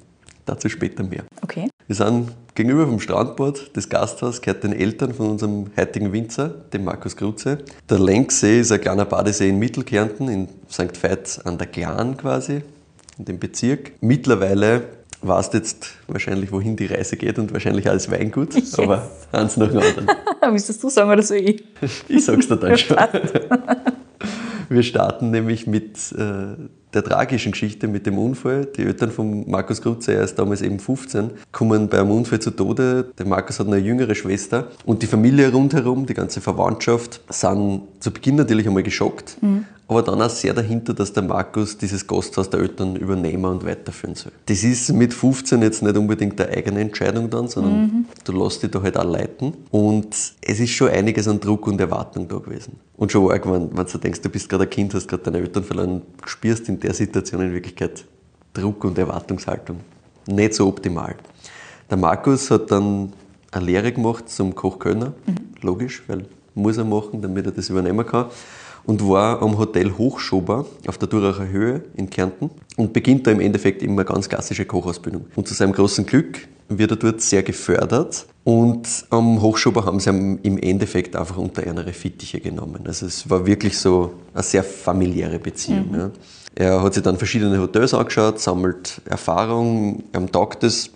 Dazu 0.49 0.71
später 0.71 1.05
mehr. 1.05 1.25
Okay. 1.43 1.69
Wir 1.87 1.95
sind 1.95 2.33
gegenüber 2.55 2.87
vom 2.87 3.01
Strandbad. 3.01 3.71
Das 3.75 3.91
Gasthaus 3.91 4.41
gehört 4.41 4.65
den 4.65 4.73
Eltern 4.73 5.13
von 5.13 5.29
unserem 5.29 5.67
heutigen 5.77 6.11
Winzer, 6.15 6.49
dem 6.73 6.85
Markus 6.85 7.17
Kruze. 7.17 7.59
Der 7.91 7.99
Lenksee 7.99 8.61
ist 8.61 8.73
ein 8.73 8.81
kleiner 8.81 9.05
Badesee 9.05 9.51
in 9.51 9.59
Mittelkärnten, 9.59 10.31
in 10.31 10.49
St. 10.71 11.03
Veit 11.03 11.41
an 11.45 11.59
der 11.59 11.67
Glan 11.67 12.17
quasi, 12.17 12.63
in 13.19 13.27
dem 13.27 13.39
Bezirk. 13.39 13.93
Mittlerweile 14.01 14.85
weißt 15.21 15.53
jetzt 15.53 15.97
wahrscheinlich, 16.07 16.51
wohin 16.51 16.77
die 16.77 16.87
Reise 16.87 17.19
geht 17.19 17.39
und 17.39 17.53
wahrscheinlich 17.53 17.91
alles 17.91 18.11
Weingut, 18.11 18.55
yes. 18.55 18.79
aber 18.79 19.11
eins 19.33 19.59
nach 19.59 19.69
dem 19.69 19.81
anderen. 19.81 20.07
Willst 20.51 20.83
du 20.83 20.89
sagen 20.89 21.11
oder 21.11 21.23
so 21.23 21.35
ich? 21.35 21.63
Ich 22.09 22.25
sag's 22.25 22.49
dir 22.49 22.57
dann 22.57 22.79
schon. 22.79 22.97
Wir 24.71 24.83
starten 24.83 25.31
nämlich 25.31 25.67
mit 25.67 25.99
äh, 26.13 26.55
der 26.95 27.05
tragischen 27.05 27.53
Geschichte 27.53 27.89
mit 27.89 28.07
dem 28.07 28.19
Unfall. 28.19 28.67
Die 28.67 28.83
Eltern 28.83 29.11
von 29.11 29.49
Markus 29.49 29.83
Krutze, 29.83 30.15
er 30.15 30.25
ist 30.25 30.39
damals 30.39 30.63
eben 30.63 30.79
15, 30.79 31.31
kommen 31.53 31.89
bei 31.89 32.01
einem 32.01 32.11
Unfall 32.11 32.41
zu 32.41 32.51
Tode. 32.51 33.11
Der 33.19 33.27
Markus 33.27 33.61
hat 33.61 33.67
eine 33.67 33.79
jüngere 33.79 34.15
Schwester 34.15 34.69
und 34.85 35.03
die 35.03 35.07
Familie 35.07 35.53
rundherum, 35.53 36.07
die 36.07 36.15
ganze 36.15 36.41
Verwandtschaft, 36.41 37.21
sind 37.29 37.83
zu 38.01 38.11
Beginn 38.11 38.37
natürlich 38.37 38.67
einmal 38.67 38.83
geschockt, 38.83 39.37
mhm 39.41 39.65
aber 39.89 40.03
dann 40.03 40.21
auch 40.21 40.31
sehr 40.31 40.53
dahinter, 40.53 40.93
dass 40.93 41.15
der 41.15 41.23
Markus 41.23 41.79
dieses 41.79 42.07
Gasthaus 42.07 42.51
der 42.51 42.61
Eltern 42.61 42.95
übernehmen 42.95 43.47
und 43.47 43.65
weiterführen 43.65 44.15
soll. 44.15 44.33
Das 44.45 44.63
ist 44.63 44.93
mit 44.93 45.15
15 45.15 45.63
jetzt 45.63 45.83
nicht 45.83 45.97
unbedingt 45.97 46.39
eine 46.41 46.51
eigene 46.51 46.81
Entscheidung 46.81 47.31
dann, 47.31 47.49
sondern 47.49 47.81
mhm. 47.81 48.05
du 48.23 48.33
lässt 48.33 48.63
dich 48.63 48.71
da 48.71 48.83
halt 48.83 48.99
auch 48.99 49.11
leiten. 49.11 49.55
Und 49.71 50.15
es 50.43 50.61
ist 50.61 50.71
schon 50.71 50.91
einiges 50.91 51.27
an 51.27 51.41
Druck 51.41 51.67
und 51.67 51.81
Erwartung 51.81 52.29
da 52.29 52.37
gewesen. 52.37 52.75
Und 52.99 53.13
schon 53.13 53.31
arg, 53.31 53.51
wenn, 53.51 53.77
wenn 53.77 53.87
du 53.87 53.99
denkst, 53.99 54.21
du 54.21 54.29
bist 54.29 54.49
gerade 54.49 54.65
ein 54.65 54.71
Kind, 54.71 54.93
hast 54.93 55.09
gerade 55.09 55.23
deine 55.23 55.39
Eltern 55.39 55.65
verloren, 55.65 56.03
spürst 56.27 56.69
in 56.69 56.79
der 56.81 56.88
Situation 56.95 57.43
in 57.43 57.53
Wirklichkeit 57.53 58.05
Druck 58.53 58.85
und 58.85 58.99
Erwartungshaltung. 58.99 59.81
Nicht 60.27 60.55
so 60.55 60.67
optimal. 60.67 61.15
Der 61.91 61.97
Markus 61.97 62.51
hat 62.51 62.71
dann 62.71 63.13
eine 63.51 63.65
Lehre 63.65 63.93
gemacht 63.93 64.29
zum 64.29 64.55
Kochkönner, 64.55 65.13
mhm. 65.27 65.37
logisch, 65.63 66.03
weil 66.07 66.25
muss 66.55 66.77
er 66.77 66.85
machen, 66.85 67.23
damit 67.23 67.47
er 67.47 67.53
das 67.53 67.71
übernehmen 67.71 68.05
kann 68.05 68.27
und 68.85 69.07
war 69.07 69.43
am 69.43 69.59
Hotel 69.59 69.93
Hochschober 69.97 70.67
auf 70.87 70.99
der 70.99 71.09
Duracher 71.09 71.47
Höhe 71.47 71.83
in 71.95 72.09
Kärnten 72.09 72.51
und 72.77 72.93
beginnt 72.93 73.27
da 73.27 73.31
im 73.31 73.41
Endeffekt 73.41 73.83
immer 73.83 74.03
ganz 74.03 74.29
klassische 74.29 74.65
Kochausbildung. 74.65 75.27
Und 75.37 75.47
zu 75.47 75.55
seinem 75.55 75.73
großen 75.73 76.07
Glück 76.07 76.49
wird 76.69 76.93
er 76.93 76.97
dort 76.97 77.21
sehr 77.21 77.43
gefördert 77.43 78.27
und 78.45 79.07
am 79.11 79.41
Hochschober 79.43 79.85
haben 79.85 80.01
sie 80.01 80.11
ihn 80.11 80.39
im 80.43 80.59
Endeffekt 80.59 81.17
einfach 81.17 81.37
unter 81.37 81.67
ihre 81.67 81.93
Fittiche 81.93 82.41
genommen. 82.41 82.81
Also 82.87 83.07
es 83.07 83.29
war 83.29 83.47
wirklich 83.47 83.79
so 83.79 84.15
eine 84.33 84.43
sehr 84.43 84.65
familiäre 84.65 85.39
Beziehung. 85.39 85.91
Mhm. 85.91 85.99
Ja. 85.99 86.11
Er 86.59 86.83
hat 86.83 86.95
sich 86.95 87.03
dann 87.05 87.19
verschiedene 87.19 87.61
Hotels 87.61 87.95
angeschaut, 87.95 88.41
sammelt 88.41 89.01
Erfahrung, 89.05 90.03
am 90.13 90.33
taugt 90.33 90.65
das 90.65 90.91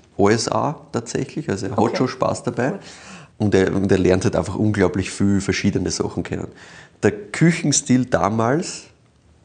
auch 0.49 0.75
tatsächlich, 0.91 1.49
also 1.49 1.67
er 1.67 1.79
okay. 1.79 1.91
hat 1.91 1.99
schon 1.99 2.09
Spaß 2.09 2.43
dabei. 2.43 2.75
Und 3.39 3.55
er, 3.55 3.75
und 3.75 3.91
er 3.91 3.99
lernt 3.99 4.25
halt 4.25 4.37
einfach 4.37 4.57
unglaublich 4.57 5.11
viel 5.11 5.41
verschiedene 5.41 5.91
Sachen 5.91 6.23
kennen 6.23 6.49
der 7.03 7.11
Küchenstil 7.11 8.07
damals, 8.07 8.85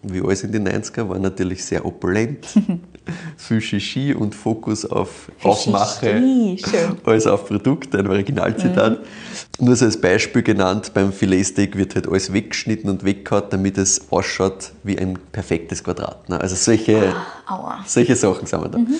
wie 0.03 0.21
alles 0.21 0.43
in 0.43 0.51
den 0.51 0.67
90er, 0.67 1.09
war 1.09 1.19
natürlich 1.19 1.65
sehr 1.65 1.85
opulent. 1.85 2.47
Viel 3.37 3.61
Shishi 3.61 4.13
und 4.13 4.35
Fokus 4.35 4.85
auf 4.85 5.31
Aufmache 5.43 6.57
als 7.03 7.27
auf 7.27 7.47
Produkte, 7.47 7.99
ein 7.99 8.07
Originalzitat. 8.07 8.99
Mhm. 8.99 9.65
Nur 9.65 9.75
so 9.75 9.85
als 9.85 9.99
Beispiel 9.99 10.43
genannt, 10.43 10.91
beim 10.93 11.11
Filetsteak 11.11 11.77
wird 11.77 11.95
halt 11.95 12.07
alles 12.07 12.31
weggeschnitten 12.31 12.89
und 12.89 13.03
weggehauen, 13.03 13.43
damit 13.49 13.77
es 13.77 14.11
ausschaut 14.11 14.71
wie 14.83 14.97
ein 14.97 15.17
perfektes 15.31 15.83
Quadrat. 15.83 16.29
Ne? 16.29 16.39
Also 16.39 16.55
solche, 16.55 17.15
ah, 17.47 17.79
solche 17.85 18.15
Sachen 18.15 18.45
sind 18.45 18.61
wir 18.61 18.69
da. 18.69 18.77
Mhm. 18.77 18.95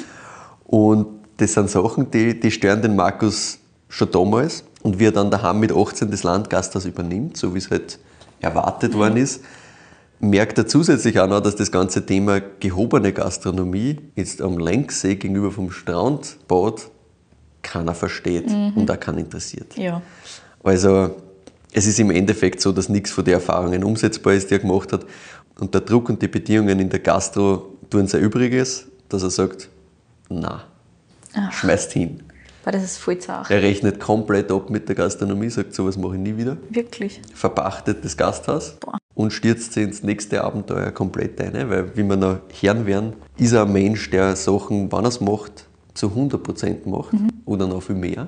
Und 0.66 1.08
das 1.38 1.54
sind 1.54 1.70
Sachen, 1.70 2.10
die, 2.12 2.40
die 2.40 2.52
stören 2.52 2.82
den 2.82 2.96
Markus 2.96 3.60
schon 3.90 4.12
damals. 4.12 4.64
Und 4.84 5.00
wie 5.00 5.06
er 5.06 5.12
dann 5.12 5.32
daheim 5.32 5.60
mit 5.60 5.72
18 5.72 6.12
das 6.12 6.24
Landgasthaus 6.24 6.86
übernimmt, 6.86 7.38
so 7.38 7.54
wie 7.54 7.58
es 7.58 7.70
halt 7.70 8.00
erwartet 8.40 8.94
mhm. 8.94 8.98
worden 8.98 9.18
ist, 9.18 9.44
merkt 10.20 10.58
er 10.58 10.68
zusätzlich 10.68 11.20
auch 11.20 11.28
noch, 11.28 11.42
dass 11.42 11.56
das 11.56 11.72
ganze 11.72 12.06
Thema 12.06 12.42
gehobene 12.60 13.14
Gastronomie 13.14 13.98
jetzt 14.16 14.42
am 14.42 14.58
Lenksee 14.58 15.16
gegenüber 15.16 15.52
vom 15.52 15.72
Strandbad 15.72 16.90
keiner 17.62 17.94
versteht 17.94 18.50
mhm. 18.50 18.74
und 18.76 18.90
auch 18.90 19.00
keiner 19.00 19.20
interessiert. 19.20 19.78
Ja. 19.78 20.02
Also 20.64 21.16
es 21.72 21.86
ist 21.86 22.00
im 22.00 22.12
Endeffekt 22.12 22.62
so, 22.62 22.72
dass 22.72 22.90
nichts 22.90 23.12
von 23.12 23.26
den 23.26 23.36
Erfahrungen 23.36 23.84
umsetzbar 23.84 24.34
ist, 24.34 24.50
die 24.50 24.56
er 24.56 24.60
gemacht 24.60 24.94
hat. 24.94 25.06
Und 25.60 25.74
der 25.74 25.82
Druck 25.82 26.10
und 26.10 26.22
die 26.22 26.28
Bedingungen 26.28 26.80
in 26.80 26.90
der 26.90 27.00
Gastro 27.00 27.74
tun 27.90 28.08
sein 28.08 28.22
Übriges, 28.22 28.88
dass 29.10 29.24
er 29.24 29.30
sagt, 29.30 29.70
na, 30.30 30.64
schmeißt 31.52 31.94
hin. 31.94 32.24
Weil 32.68 32.74
das 32.74 32.84
ist 32.84 32.98
voll 32.98 33.18
zart. 33.18 33.50
Er 33.50 33.62
rechnet 33.62 33.98
komplett 33.98 34.52
ab 34.52 34.70
mit 34.70 34.90
der 34.90 34.96
Gastronomie, 34.98 35.50
sagt, 35.50 35.74
sowas 35.74 35.98
mache 35.98 36.16
ich 36.16 36.20
nie 36.20 36.36
wieder. 36.36 36.58
Wirklich? 36.70 37.22
Verpachtet 37.34 38.04
das 38.04 38.18
Gasthaus 38.18 38.76
Boah. 38.82 38.98
und 39.16 39.32
stürzt 39.32 39.72
sich 39.72 39.86
ins 39.86 40.04
nächste 40.04 40.44
Abenteuer 40.44 40.92
komplett 40.92 41.40
ein. 41.40 41.54
Weil, 41.70 41.96
wie 41.96 42.04
wir 42.04 42.18
noch 42.18 42.40
hören 42.60 42.86
werden, 42.86 43.14
ist 43.38 43.54
er 43.54 43.62
ein 43.62 43.72
Mensch, 43.72 44.10
der 44.10 44.36
Sachen, 44.36 44.92
wann 44.92 45.06
er 45.06 45.08
es 45.08 45.22
macht, 45.22 45.66
zu 45.94 46.08
100% 46.08 46.90
macht 46.90 47.14
mhm. 47.14 47.30
oder 47.46 47.68
noch 47.68 47.82
viel 47.82 47.96
mehr. 47.96 48.28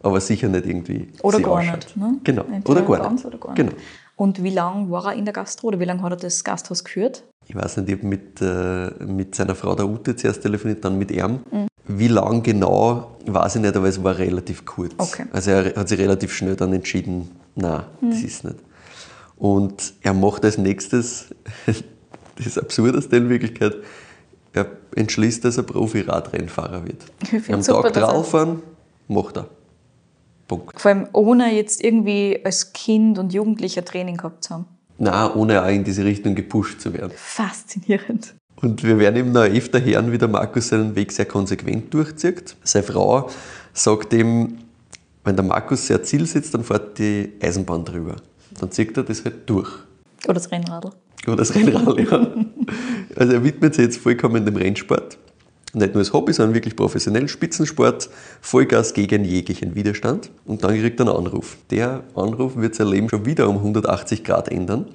Aber 0.00 0.20
sicher 0.20 0.46
nicht 0.46 0.64
irgendwie. 0.64 1.08
Oder 1.20 1.40
gar 1.40 1.54
ausschaut. 1.54 1.74
nicht. 1.78 1.96
Ne? 1.96 2.20
Genau. 2.22 2.44
Oder 2.64 2.82
gar, 2.82 3.12
nicht. 3.12 3.24
oder 3.24 3.38
gar 3.38 3.48
nicht. 3.48 3.56
Genau. 3.56 3.72
Und 4.14 4.44
wie 4.44 4.50
lange 4.50 4.88
war 4.92 5.06
er 5.06 5.14
in 5.14 5.24
der 5.24 5.34
Gastro 5.34 5.66
oder 5.66 5.80
wie 5.80 5.86
lange 5.86 6.02
hat 6.02 6.12
er 6.12 6.18
das 6.18 6.44
Gasthaus 6.44 6.84
geführt? 6.84 7.24
Ich 7.48 7.56
weiß 7.56 7.78
nicht, 7.78 7.88
ich 7.88 7.96
habe 7.96 8.06
mit, 8.06 8.40
äh, 8.40 9.04
mit 9.04 9.34
seiner 9.34 9.56
Frau 9.56 9.74
der 9.74 9.88
Ute 9.88 10.14
zuerst 10.14 10.40
telefoniert, 10.40 10.84
dann 10.84 10.96
mit 10.96 11.10
ihm. 11.10 11.40
Mhm. 11.50 11.66
Wie 11.86 12.08
lang 12.08 12.42
genau, 12.42 13.16
weiß 13.26 13.56
ich 13.56 13.62
nicht, 13.62 13.76
aber 13.76 13.88
es 13.88 14.02
war 14.02 14.16
relativ 14.16 14.64
kurz. 14.64 14.92
Okay. 14.98 15.24
Also 15.32 15.50
er 15.50 15.74
hat 15.74 15.88
sich 15.88 15.98
relativ 15.98 16.32
schnell 16.32 16.54
dann 16.54 16.72
entschieden, 16.72 17.30
nein, 17.54 17.82
mhm. 18.00 18.10
das 18.10 18.22
ist 18.22 18.44
nicht. 18.44 18.56
Und 19.36 19.94
er 20.02 20.14
macht 20.14 20.44
als 20.44 20.58
nächstes, 20.58 21.34
das 22.36 22.58
Absurdeste 22.58 23.16
in 23.16 23.28
Wirklichkeit, 23.28 23.76
er 24.52 24.66
entschließt, 24.94 25.44
dass 25.44 25.56
er 25.56 25.64
Profi-Radrennfahrer 25.64 26.84
wird. 26.84 27.04
Am 27.50 27.62
super, 27.62 27.92
Tag 27.92 27.94
drauffahren, 27.94 28.62
macht 29.08 29.38
er. 29.38 29.48
Punkt. 30.46 30.80
Vor 30.80 30.90
allem 30.90 31.08
ohne 31.12 31.54
jetzt 31.54 31.82
irgendwie 31.82 32.40
als 32.44 32.72
Kind 32.72 33.18
und 33.18 33.32
Jugendlicher 33.32 33.84
Training 33.84 34.18
gehabt 34.18 34.44
zu 34.44 34.54
haben. 34.54 34.66
Nein, 34.98 35.32
ohne 35.32 35.62
auch 35.62 35.68
in 35.68 35.84
diese 35.84 36.04
Richtung 36.04 36.34
gepusht 36.34 36.80
zu 36.80 36.92
werden. 36.92 37.12
Faszinierend. 37.16 38.34
Und 38.62 38.84
wir 38.84 38.98
werden 38.98 39.16
ihm 39.16 39.32
noch 39.32 39.42
öfter 39.42 39.84
hören, 39.84 40.12
wie 40.12 40.18
der 40.18 40.28
Markus 40.28 40.68
seinen 40.68 40.94
Weg 40.94 41.10
sehr 41.10 41.26
konsequent 41.26 41.92
durchzieht. 41.92 42.56
Seine 42.62 42.84
Frau 42.84 43.28
sagt 43.72 44.12
ihm, 44.12 44.58
wenn 45.24 45.34
der 45.36 45.44
Markus 45.44 45.88
sehr 45.88 46.02
Ziel 46.04 46.26
sitzt, 46.26 46.54
dann 46.54 46.62
fährt 46.62 46.98
die 46.98 47.32
Eisenbahn 47.40 47.84
drüber. 47.84 48.16
Dann 48.60 48.70
zieht 48.70 48.96
er 48.96 49.02
das 49.02 49.24
halt 49.24 49.50
durch. 49.50 49.68
Oder 50.24 50.34
das 50.34 50.50
Rennradl. 50.50 50.90
Oder 51.26 51.36
das 51.36 51.54
Rennradl, 51.54 52.00
ja. 52.04 52.26
Also 53.16 53.32
er 53.32 53.44
widmet 53.44 53.74
sich 53.74 53.84
jetzt 53.84 53.98
vollkommen 53.98 54.44
dem 54.44 54.56
Rennsport. 54.56 55.18
Nicht 55.74 55.94
nur 55.94 56.00
als 56.00 56.12
Hobby, 56.12 56.32
sondern 56.32 56.54
wirklich 56.54 56.76
professionell. 56.76 57.28
Spitzensport, 57.28 58.10
Vollgas 58.40 58.94
gegen 58.94 59.24
jeglichen 59.24 59.74
Widerstand. 59.74 60.30
Und 60.44 60.62
dann 60.62 60.78
kriegt 60.78 61.00
er 61.00 61.08
einen 61.08 61.16
Anruf. 61.16 61.56
Der 61.70 62.04
Anruf 62.14 62.56
wird 62.56 62.74
sein 62.74 62.88
Leben 62.88 63.08
schon 63.08 63.26
wieder 63.26 63.48
um 63.48 63.56
180 63.56 64.22
Grad 64.22 64.48
ändern. 64.48 64.86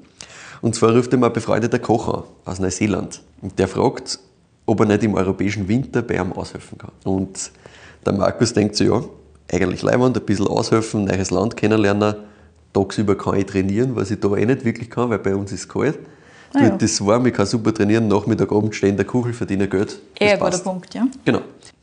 Und 0.61 0.75
zwar 0.75 0.95
ruft 0.95 1.13
ihm 1.13 1.23
ein 1.23 1.33
befreundeter 1.33 1.79
Koch 1.79 2.13
an 2.13 2.23
aus 2.45 2.59
Neuseeland. 2.59 3.21
Und 3.41 3.57
der 3.59 3.67
fragt, 3.67 4.19
ob 4.65 4.79
er 4.81 4.85
nicht 4.85 5.03
im 5.03 5.15
europäischen 5.15 5.67
Winter 5.67 6.01
bei 6.01 6.15
ihm 6.15 6.33
aushelfen 6.33 6.77
kann. 6.77 6.91
Und 7.03 7.51
der 8.05 8.13
Markus 8.13 8.53
denkt 8.53 8.75
so, 8.75 8.83
ja, 8.83 9.03
eigentlich 9.51 9.81
leibend, 9.81 10.17
ein 10.17 10.25
bisschen 10.25 10.47
aushelfen, 10.47 11.05
neues 11.05 11.31
Land 11.31 11.55
kennenlernen. 11.55 12.15
Tagsüber 12.73 13.15
kann 13.15 13.35
ich 13.35 13.45
trainieren, 13.45 13.95
was 13.95 14.11
ich 14.11 14.19
da 14.19 14.35
eh 14.35 14.45
nicht 14.45 14.65
wirklich 14.65 14.89
kann, 14.89 15.09
weil 15.09 15.19
bei 15.19 15.35
uns 15.35 15.51
ist 15.51 15.61
es 15.61 15.69
kalt. 15.69 15.97
Ah, 16.53 16.63
ja. 16.63 16.69
Das 16.69 17.05
warm, 17.05 17.25
ich 17.25 17.33
kann 17.33 17.45
super 17.45 17.73
trainieren, 17.73 18.07
Nachmittag, 18.07 18.51
Abend 18.51 18.75
stehen 18.75 18.91
in 18.91 18.97
der 18.97 19.05
Kuchel, 19.05 19.33
verdiene 19.33 19.67
Geld. 19.67 19.99
Eher 20.15 20.39
war 20.39 20.49
der 20.49 20.57
Punkt, 20.59 20.93
ja. 20.93 21.07
Genau. 21.25 21.41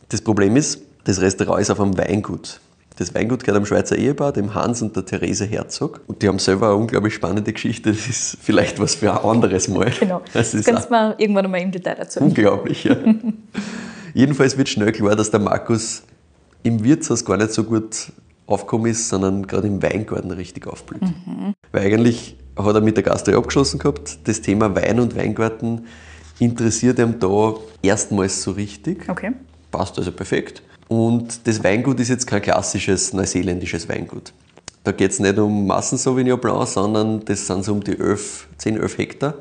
Das 0.08 0.20
Problem 0.20 0.56
ist, 0.56 0.80
das 1.04 1.20
Restaurant 1.20 1.60
ist 1.60 1.70
auf 1.70 1.80
einem 1.80 1.96
Weingut. 1.98 2.60
Das 2.96 3.12
Weingut 3.12 3.42
gehört 3.42 3.56
einem 3.56 3.66
Schweizer 3.66 3.96
Ehepaar, 3.96 4.32
dem 4.32 4.54
Hans 4.54 4.80
und 4.80 4.94
der 4.94 5.04
Therese 5.04 5.46
Herzog. 5.46 6.00
Und 6.06 6.22
die 6.22 6.28
haben 6.28 6.38
selber 6.38 6.68
eine 6.68 6.76
unglaublich 6.76 7.14
spannende 7.14 7.52
Geschichte. 7.52 7.90
Das 7.90 8.06
ist 8.06 8.38
vielleicht 8.40 8.78
was 8.78 8.94
für 8.94 9.12
ein 9.12 9.28
anderes 9.28 9.66
Mal. 9.68 9.92
Genau. 9.98 10.22
Das, 10.32 10.52
das 10.52 10.64
kannst 10.64 10.86
du 10.86 10.90
mal 10.90 11.14
irgendwann 11.18 11.50
mal 11.50 11.60
im 11.60 11.72
Detail 11.72 11.94
erzählen. 11.94 12.26
Unglaublich, 12.26 12.84
ja. 12.84 12.96
Jedenfalls 14.14 14.56
wird 14.56 14.68
schnell 14.68 14.92
klar, 14.92 15.16
dass 15.16 15.30
der 15.30 15.40
Markus 15.40 16.02
im 16.62 16.84
Wirtshaus 16.84 17.24
gar 17.24 17.36
nicht 17.36 17.52
so 17.52 17.64
gut 17.64 18.12
aufgekommen 18.46 18.90
ist, 18.90 19.08
sondern 19.08 19.46
gerade 19.46 19.66
im 19.66 19.82
Weingarten 19.82 20.30
richtig 20.30 20.66
aufblüht. 20.66 21.02
Mhm. 21.02 21.54
Weil 21.72 21.86
eigentlich 21.86 22.36
hat 22.56 22.74
er 22.74 22.80
mit 22.80 22.96
der 22.96 23.02
Gastro 23.02 23.36
abgeschlossen 23.36 23.78
gehabt. 23.78 24.18
Das 24.24 24.40
Thema 24.40 24.74
Wein 24.76 25.00
und 25.00 25.16
Weingarten 25.16 25.86
interessiert 26.38 26.98
ihm 26.98 27.18
da 27.18 27.54
erstmals 27.82 28.42
so 28.42 28.52
richtig. 28.52 29.08
Okay. 29.08 29.32
Passt 29.70 29.98
also 29.98 30.12
perfekt. 30.12 30.62
Und 30.88 31.46
das 31.46 31.64
Weingut 31.64 31.98
ist 32.00 32.08
jetzt 32.08 32.26
kein 32.26 32.42
klassisches 32.42 33.12
neuseeländisches 33.12 33.88
Weingut. 33.88 34.32
Da 34.84 34.92
geht 34.92 35.12
es 35.12 35.18
nicht 35.18 35.38
um 35.38 35.66
Massen 35.66 35.96
Sauvignon 35.96 36.38
Blanc, 36.38 36.68
sondern 36.68 37.24
das 37.24 37.46
sind 37.46 37.64
so 37.64 37.72
um 37.72 37.82
die 37.82 37.98
11, 37.98 38.48
10, 38.58 38.76
11 38.76 38.98
Hektar. 38.98 39.34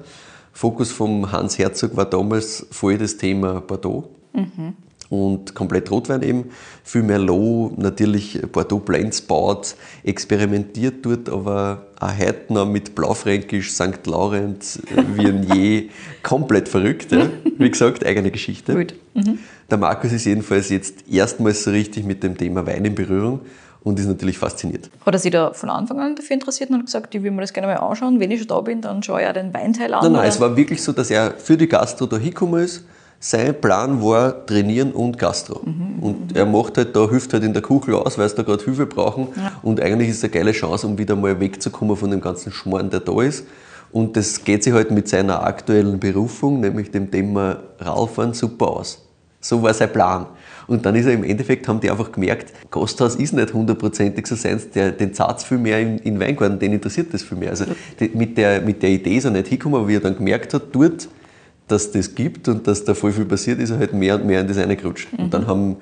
Fokus 0.53 0.91
vom 0.91 1.31
Hans 1.31 1.57
Herzog 1.57 1.97
war 1.97 2.05
damals 2.05 2.65
voll 2.71 2.97
das 2.97 3.17
Thema 3.17 3.59
Bordeaux. 3.59 4.09
Mhm. 4.33 4.73
und 5.13 5.53
komplett 5.53 5.91
Rotwein 5.91 6.23
eben, 6.23 6.45
viel 6.83 7.03
Merlot, 7.03 7.77
natürlich 7.77 8.41
Bordeaux 8.51 8.79
Blends 8.79 9.21
baut, 9.21 9.75
experimentiert 10.03 11.05
dort 11.05 11.29
aber 11.29 11.85
auch 11.99 12.17
heute 12.17 12.51
noch 12.51 12.65
mit 12.65 12.95
Blaufränkisch, 12.95 13.71
St. 13.71 14.07
Laurent, 14.07 14.79
Viognier, 15.15 15.89
komplett 16.23 16.67
verrückt. 16.67 17.11
Ja. 17.11 17.29
Wie 17.59 17.69
gesagt, 17.69 18.03
eigene 18.03 18.31
Geschichte. 18.31 18.73
Gut. 18.73 18.95
Mhm. 19.13 19.37
Der 19.69 19.77
Markus 19.77 20.11
ist 20.11 20.25
jedenfalls 20.25 20.69
jetzt 20.69 21.09
erstmals 21.09 21.63
so 21.63 21.71
richtig 21.71 22.05
mit 22.05 22.23
dem 22.23 22.37
Thema 22.37 22.65
Wein 22.65 22.85
in 22.85 22.95
Berührung 22.95 23.41
und 23.83 23.99
ist 23.99 24.07
natürlich 24.07 24.37
fasziniert. 24.37 24.89
Hat 25.05 25.13
er 25.13 25.19
sich 25.19 25.31
da 25.31 25.53
von 25.53 25.69
Anfang 25.69 25.99
an 25.99 26.15
dafür 26.15 26.33
interessiert 26.33 26.69
und 26.69 26.77
hat 26.77 26.85
gesagt, 26.85 27.13
ich 27.15 27.23
will 27.23 27.31
mir 27.31 27.41
das 27.41 27.53
gerne 27.53 27.67
mal 27.67 27.77
anschauen, 27.77 28.19
wenn 28.19 28.31
ich 28.31 28.39
schon 28.39 28.47
da 28.47 28.61
bin, 28.61 28.81
dann 28.81 29.03
schaue 29.03 29.21
ich 29.21 29.27
auch 29.27 29.33
den 29.33 29.53
Weinteil 29.53 29.93
an? 29.93 30.03
Nein, 30.03 30.13
nein, 30.13 30.29
es 30.29 30.39
war 30.39 30.55
wirklich 30.55 30.81
so, 30.81 30.91
dass 30.91 31.09
er 31.09 31.31
für 31.31 31.57
die 31.57 31.67
Gastro 31.67 32.05
da 32.05 32.17
hingekommen 32.17 32.63
ist. 32.63 32.85
Sein 33.19 33.59
Plan 33.59 34.01
war 34.01 34.45
Trainieren 34.45 34.91
und 34.91 35.17
Gastro. 35.17 35.61
Und 36.01 36.35
er 36.35 36.45
macht 36.45 36.77
halt 36.77 36.93
da, 36.93 37.09
hilft 37.09 37.31
halt 37.31 37.43
in 37.45 37.53
der 37.53 37.61
Kuchel 37.61 37.95
aus, 37.95 38.17
weil 38.17 38.27
sie 38.27 38.35
da 38.35 38.43
gerade 38.43 38.61
Hilfe 38.65 38.85
brauchen. 38.85 39.29
Und 39.61 39.79
eigentlich 39.79 40.09
ist 40.09 40.17
es 40.17 40.23
eine 40.25 40.33
geile 40.33 40.51
Chance, 40.51 40.85
um 40.85 40.97
wieder 40.97 41.15
mal 41.15 41.39
wegzukommen 41.39 41.95
von 41.95 42.11
dem 42.11 42.19
ganzen 42.19 42.51
Schmarrn, 42.51 42.89
der 42.89 42.99
da 42.99 43.21
ist. 43.21 43.45
Und 43.93 44.17
das 44.17 44.43
geht 44.43 44.65
sich 44.65 44.73
halt 44.73 44.91
mit 44.91 45.07
seiner 45.07 45.43
aktuellen 45.43 46.01
Berufung, 46.01 46.59
nämlich 46.59 46.91
dem 46.91 47.11
Thema 47.11 47.59
Radfahren, 47.79 48.33
super 48.33 48.67
aus. 48.67 49.07
So 49.43 49.61
war 49.61 49.73
sein 49.73 49.91
Plan. 49.91 50.25
Und 50.67 50.85
dann 50.85 50.95
ist 50.95 51.05
er 51.05 51.13
im 51.13 51.25
Endeffekt, 51.25 51.67
haben 51.67 51.81
die 51.81 51.91
einfach 51.91 52.11
gemerkt, 52.11 52.53
Gasthaus 52.71 53.15
ist 53.15 53.33
nicht 53.33 53.53
hundertprozentig 53.53 54.25
so 54.25 54.35
seins, 54.35 54.69
der, 54.69 54.93
den 54.93 55.13
Zatz 55.13 55.43
viel 55.43 55.57
mehr 55.57 55.79
in, 55.81 55.99
in 55.99 56.19
Weingarten, 56.19 56.57
den 56.57 56.71
interessiert 56.71 57.13
das 57.13 57.23
viel 57.23 57.37
mehr. 57.37 57.49
Also 57.49 57.65
die, 57.99 58.09
mit, 58.13 58.37
der, 58.37 58.61
mit 58.61 58.81
der 58.81 58.91
Idee 58.91 59.17
ist 59.17 59.25
er 59.25 59.31
nicht 59.31 59.47
hingekommen, 59.47 59.79
aber 59.79 59.89
wie 59.89 59.95
er 59.95 59.99
dann 59.99 60.15
gemerkt 60.15 60.53
hat, 60.53 60.63
dort, 60.71 61.09
dass 61.67 61.91
das 61.91 62.15
gibt 62.15 62.47
und 62.47 62.65
dass 62.67 62.85
da 62.85 62.93
voll 62.93 63.11
viel 63.11 63.25
passiert, 63.25 63.59
ist 63.59 63.71
er 63.71 63.79
halt 63.79 63.93
mehr 63.93 64.15
und 64.15 64.25
mehr 64.25 64.39
in 64.39 64.47
das 64.47 64.57
reingerutscht. 64.57 65.09
Und 65.17 65.33
dann 65.33 65.47
haben 65.47 65.75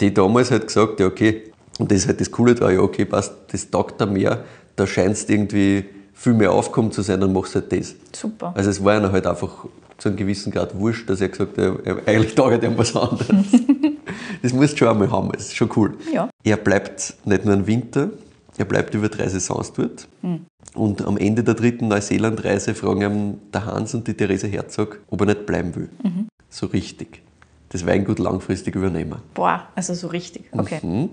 die 0.00 0.12
damals 0.12 0.50
halt 0.50 0.66
gesagt, 0.66 1.00
ja 1.00 1.06
okay, 1.06 1.44
und 1.78 1.90
das 1.90 1.98
ist 1.98 2.08
halt 2.08 2.20
das 2.20 2.30
Coole 2.30 2.54
da, 2.54 2.70
ja 2.70 2.80
okay, 2.80 3.06
passt, 3.06 3.32
das 3.50 3.70
taugt 3.70 3.98
da 4.00 4.04
mehr, 4.04 4.44
da 4.76 4.86
scheinst 4.86 5.30
irgendwie 5.30 5.86
viel 6.12 6.34
mehr 6.34 6.52
aufkommen 6.52 6.92
zu 6.92 7.02
sein, 7.02 7.20
dann 7.20 7.32
machst 7.32 7.54
du 7.54 7.60
halt 7.60 7.72
das. 7.72 7.94
Super. 8.12 8.52
Also 8.54 8.68
es 8.68 8.84
war 8.84 8.96
ihm 9.02 9.10
halt 9.10 9.26
einfach 9.26 9.66
zu 9.98 10.08
einem 10.08 10.16
gewissen 10.16 10.52
Grad 10.52 10.78
wurscht, 10.78 11.08
dass 11.08 11.20
er 11.20 11.28
gesagt 11.28 11.58
hat, 11.58 11.80
er, 11.84 11.96
eigentlich 12.06 12.34
taugt 12.34 12.62
ihm 12.62 12.76
was 12.76 12.96
anderes. 12.96 13.28
das 14.42 14.52
musst 14.52 14.74
du 14.74 14.78
schon 14.78 14.88
einmal 14.88 15.10
haben, 15.10 15.30
das 15.32 15.46
ist 15.46 15.56
schon 15.56 15.70
cool. 15.76 15.94
Ja. 16.12 16.28
Er 16.44 16.56
bleibt 16.56 17.14
nicht 17.24 17.44
nur 17.44 17.54
im 17.54 17.66
Winter, 17.66 18.10
er 18.58 18.64
bleibt 18.64 18.94
über 18.94 19.08
drei 19.08 19.28
Saisons 19.28 19.72
dort. 19.72 20.08
Und 20.74 21.02
am 21.04 21.16
Ende 21.16 21.44
der 21.44 21.54
dritten 21.54 21.88
Neuseeland-Reise 21.88 22.74
fragen 22.74 23.02
ihn 23.02 23.40
der 23.52 23.66
Hans 23.66 23.94
und 23.94 24.06
die 24.06 24.14
Therese 24.14 24.46
Herzog, 24.48 25.00
ob 25.10 25.20
er 25.20 25.26
nicht 25.26 25.46
bleiben 25.46 25.74
will. 25.76 25.88
So 26.48 26.66
richtig. 26.66 27.22
Das 27.70 27.86
Weingut 27.86 28.18
langfristig 28.18 28.74
übernehmen. 28.74 29.20
Boah, 29.34 29.68
also 29.74 29.94
so 29.94 30.08
richtig. 30.08 30.44
Okay. 30.52 30.80
Mhm. 30.82 31.08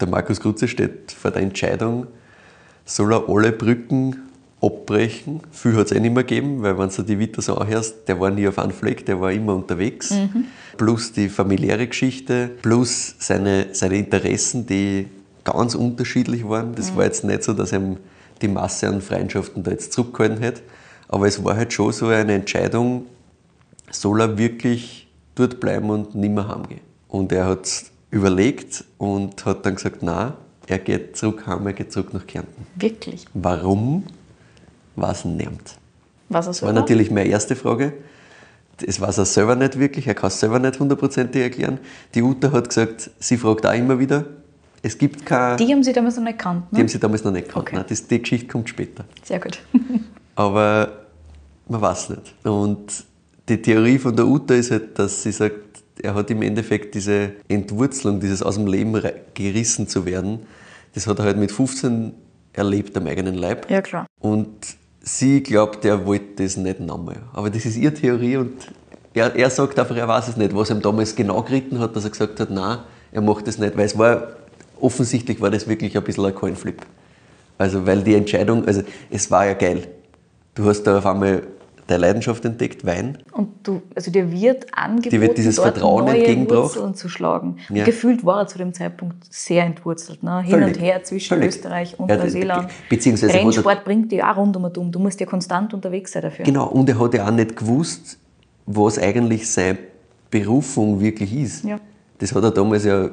Der 0.00 0.08
Markus 0.08 0.40
Krutze 0.40 0.66
steht 0.66 1.12
vor 1.12 1.30
der 1.30 1.42
Entscheidung, 1.42 2.06
soll 2.84 3.12
er 3.12 3.28
alle 3.28 3.52
Brücken 3.52 4.16
abbrechen? 4.60 5.40
Viel 5.50 5.76
hat 5.76 5.86
es 5.86 5.92
eh 5.92 6.00
nicht 6.00 6.14
mehr 6.14 6.24
gegeben, 6.24 6.62
weil 6.62 6.78
wenn 6.78 6.88
du 6.88 7.02
die 7.02 7.18
Vita 7.18 7.40
so 7.42 7.56
anhörst, 7.56 8.08
der 8.08 8.20
war 8.20 8.30
nie 8.30 8.46
auf 8.46 8.58
einem 8.58 8.72
Fleck, 8.72 9.06
der 9.06 9.20
war 9.20 9.32
immer 9.32 9.54
unterwegs. 9.54 10.14
Plus 10.76 11.12
die 11.12 11.28
familiäre 11.28 11.86
Geschichte, 11.86 12.50
plus 12.62 13.14
seine, 13.18 13.68
seine 13.72 13.96
Interessen, 13.96 14.66
die 14.66 15.06
ganz 15.44 15.74
unterschiedlich 15.74 16.48
waren. 16.48 16.74
Das 16.74 16.96
war 16.96 17.04
jetzt 17.04 17.24
nicht 17.24 17.42
so, 17.42 17.52
dass 17.52 17.72
ihm 17.72 17.96
die 18.42 18.48
Masse 18.48 18.88
an 18.88 19.00
Freundschaften 19.00 19.62
da 19.62 19.70
jetzt 19.70 19.92
zurückgehalten 19.92 20.42
hätte. 20.42 20.62
Aber 21.08 21.26
es 21.26 21.42
war 21.42 21.56
halt 21.56 21.72
schon 21.72 21.92
so 21.92 22.06
eine 22.06 22.34
Entscheidung, 22.34 23.06
soll 23.90 24.20
er 24.20 24.38
wirklich 24.38 25.08
dort 25.34 25.60
bleiben 25.60 25.90
und 25.90 26.14
nicht 26.14 26.32
mehr 26.32 26.48
heimgehen. 26.48 26.80
Und 27.08 27.32
er 27.32 27.46
hat 27.46 27.68
überlegt 28.10 28.84
und 28.98 29.44
hat 29.44 29.66
dann 29.66 29.74
gesagt, 29.74 29.98
na, 30.02 30.36
er 30.66 30.78
geht 30.78 31.16
zurück 31.16 31.46
heim, 31.46 31.66
er 31.66 31.72
geht 31.72 31.92
zurück 31.92 32.14
nach 32.14 32.26
Kärnten. 32.26 32.66
Wirklich. 32.76 33.24
Warum? 33.34 34.04
Was 34.96 35.24
nimmt? 35.24 35.76
Was 36.28 36.46
er 36.46 36.66
War 36.66 36.72
natürlich 36.72 37.10
meine 37.10 37.28
erste 37.28 37.56
Frage. 37.56 37.92
Das 38.78 39.00
weiß 39.00 39.18
er 39.18 39.24
selber 39.26 39.56
nicht 39.56 39.78
wirklich, 39.78 40.06
er 40.06 40.14
kann 40.14 40.28
es 40.28 40.40
selber 40.40 40.58
nicht 40.58 40.78
hundertprozentig 40.80 41.42
erklären. 41.42 41.78
Die 42.14 42.22
Uta 42.22 42.50
hat 42.52 42.68
gesagt, 42.68 43.10
sie 43.18 43.36
fragt 43.36 43.66
auch 43.66 43.74
immer 43.74 43.98
wieder. 43.98 44.24
Es 44.82 44.96
gibt 44.96 45.26
keine. 45.26 45.56
Die 45.56 45.70
haben 45.70 45.82
sie 45.82 45.92
damals 45.92 46.16
noch 46.16 46.24
nicht 46.24 46.38
gekannt, 46.38 46.64
die 46.70 46.76
ne? 46.76 46.80
haben 46.80 46.88
sie 46.88 46.98
damals 46.98 47.22
noch 47.24 47.32
nicht 47.32 47.48
gekannt. 47.48 47.66
Okay. 47.66 47.76
Nein, 47.76 47.84
das, 47.88 48.06
die 48.06 48.22
Geschichte 48.22 48.46
kommt 48.46 48.68
später. 48.68 49.04
Sehr 49.22 49.38
gut. 49.38 49.60
Aber 50.34 50.92
man 51.68 51.80
weiß 51.82 52.10
nicht. 52.10 52.34
Und 52.44 53.04
die 53.48 53.60
Theorie 53.60 53.98
von 53.98 54.16
der 54.16 54.26
Uta 54.26 54.54
ist 54.54 54.70
halt, 54.70 54.98
dass 54.98 55.22
sie 55.22 55.32
sagt, 55.32 55.82
er 56.02 56.14
hat 56.14 56.30
im 56.30 56.40
Endeffekt 56.40 56.94
diese 56.94 57.32
Entwurzelung, 57.48 58.20
dieses 58.20 58.42
aus 58.42 58.54
dem 58.54 58.66
Leben 58.66 58.98
gerissen 59.34 59.86
zu 59.86 60.06
werden, 60.06 60.40
das 60.94 61.06
hat 61.06 61.18
er 61.18 61.26
halt 61.26 61.36
mit 61.36 61.52
15 61.52 62.12
erlebt 62.52 62.96
am 62.96 63.06
eigenen 63.06 63.34
Leib. 63.34 63.70
Ja, 63.70 63.82
klar. 63.82 64.06
Und 64.20 64.48
sie 65.00 65.42
glaubt, 65.42 65.84
er 65.84 66.06
wollte 66.06 66.42
das 66.42 66.56
nicht 66.56 66.80
nochmal. 66.80 67.16
Aber 67.32 67.50
das 67.50 67.64
ist 67.64 67.76
ihre 67.76 67.94
Theorie 67.94 68.36
und 68.36 68.52
er, 69.14 69.34
er 69.34 69.50
sagt 69.50 69.78
einfach, 69.78 69.96
er 69.96 70.08
weiß 70.08 70.28
es 70.28 70.36
nicht, 70.36 70.54
was 70.54 70.70
ihm 70.70 70.80
damals 70.80 71.16
genau 71.16 71.42
geritten 71.42 71.78
hat, 71.78 71.96
dass 71.96 72.04
er 72.04 72.10
gesagt 72.10 72.38
hat, 72.38 72.50
nein, 72.50 72.78
er 73.12 73.22
macht 73.22 73.46
das 73.46 73.58
nicht, 73.58 73.76
weil 73.76 73.86
es 73.86 73.98
war, 73.98 74.28
offensichtlich 74.80 75.40
war 75.40 75.50
das 75.50 75.68
wirklich 75.68 75.96
ein 75.96 76.04
bisschen 76.04 76.26
ein 76.26 76.34
Coinflip. 76.34 76.82
Also, 77.58 77.86
weil 77.86 78.02
die 78.02 78.14
Entscheidung, 78.14 78.64
also 78.66 78.82
es 79.10 79.30
war 79.30 79.46
ja 79.46 79.54
geil. 79.54 79.88
Du 80.54 80.64
hast 80.64 80.84
da 80.84 80.98
auf 80.98 81.06
einmal 81.06 81.42
deine 81.90 82.00
Leidenschaft 82.02 82.44
entdeckt, 82.44 82.84
Wein. 82.86 83.18
Und 83.32 83.48
du, 83.64 83.82
also 83.94 84.10
dir 84.10 84.30
wird 84.30 84.66
angeboten, 84.72 85.10
Dir 85.10 85.20
wird 85.20 85.38
dieses 85.38 85.56
dort 85.56 85.72
Vertrauen 85.72 86.04
neue 86.06 86.18
entgegengebracht. 86.18 86.76
Wurzeln 86.76 86.94
zu 86.94 87.08
schlagen. 87.08 87.56
Ja. 87.68 87.84
gefühlt 87.84 88.24
war 88.24 88.40
er 88.40 88.46
zu 88.46 88.58
dem 88.58 88.72
Zeitpunkt 88.72 89.16
sehr 89.28 89.64
entwurzelt. 89.64 90.22
Ne? 90.22 90.40
Hin 90.42 90.50
Völlig. 90.60 90.76
und 90.76 90.82
her 90.82 91.02
zwischen 91.04 91.28
Völlig. 91.36 91.48
Österreich 91.48 91.98
und 91.98 92.08
Ja, 92.08 92.16
Neuseeland. 92.16 92.68
beziehungsweise 92.88 93.34
Rennsport 93.34 93.84
bringt 93.84 94.12
dich 94.12 94.22
auch 94.22 94.36
rund 94.36 94.56
um 94.56 94.64
und 94.64 94.78
um. 94.78 94.92
Du 94.92 94.98
musst 94.98 95.18
ja 95.20 95.26
konstant 95.26 95.74
unterwegs 95.74 96.12
sein 96.12 96.22
dafür. 96.22 96.44
Genau, 96.44 96.68
und 96.68 96.88
er 96.88 96.98
hat 96.98 97.14
ja 97.14 97.26
auch 97.26 97.30
nicht 97.32 97.56
gewusst, 97.56 98.18
was 98.66 98.98
eigentlich 98.98 99.50
seine 99.50 99.78
Berufung 100.30 101.00
wirklich 101.00 101.34
ist. 101.34 101.64
Ja. 101.64 101.78
Das 102.18 102.34
hat 102.34 102.44
er 102.44 102.50
damals 102.50 102.84
ja, 102.84 103.08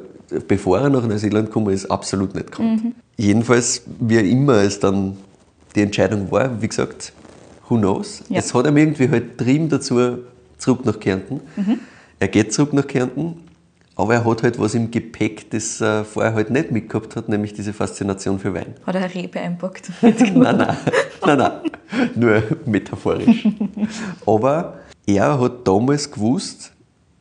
bevor 0.47 0.79
er 0.79 0.89
nach 0.89 1.05
Neuseeland 1.07 1.47
gekommen 1.47 1.73
ist, 1.73 1.89
absolut 1.89 2.35
nicht 2.35 2.51
gekannt. 2.51 2.81
Jedenfalls, 3.17 3.81
wie 3.99 4.17
immer 4.31 4.55
es 4.61 4.79
dann 4.79 5.17
die 5.75 5.81
Entscheidung 5.81 6.29
war, 6.31 6.61
wie 6.61 6.67
gesagt, 6.67 7.13
who 7.69 7.77
knows. 7.77 8.23
Ja. 8.29 8.39
Es 8.39 8.53
hat 8.53 8.67
ihm 8.67 8.77
irgendwie 8.77 9.09
halt 9.09 9.37
trieben 9.37 9.69
dazu, 9.69 9.99
zurück 10.57 10.85
nach 10.85 10.99
Kärnten. 10.99 11.41
Er 12.19 12.27
geht 12.27 12.53
zurück 12.53 12.73
nach 12.73 12.87
Kärnten, 12.87 13.41
aber 13.95 14.15
er 14.15 14.25
hat 14.25 14.43
halt 14.43 14.59
was 14.59 14.73
im 14.75 14.89
Gepäck, 14.91 15.49
das 15.51 15.81
er 15.81 16.05
vorher 16.05 16.33
halt 16.33 16.49
nicht 16.49 16.71
mitgehabt 16.71 17.15
hat, 17.15 17.29
nämlich 17.29 17.53
diese 17.53 17.73
Faszination 17.73 18.39
für 18.39 18.53
Wein. 18.53 18.73
Hat 18.85 18.95
er 18.95 19.03
eine 19.03 19.13
Rebe 19.13 19.39
einpackt. 19.39 19.91
Nein, 20.01 20.15
nein, 20.35 20.77
nein, 21.25 21.37
nein. 21.37 21.51
Nur 22.15 22.43
metaphorisch. 22.65 23.47
Aber 24.25 24.75
er 25.05 25.39
hat 25.39 25.67
damals 25.67 26.09
gewusst, 26.11 26.73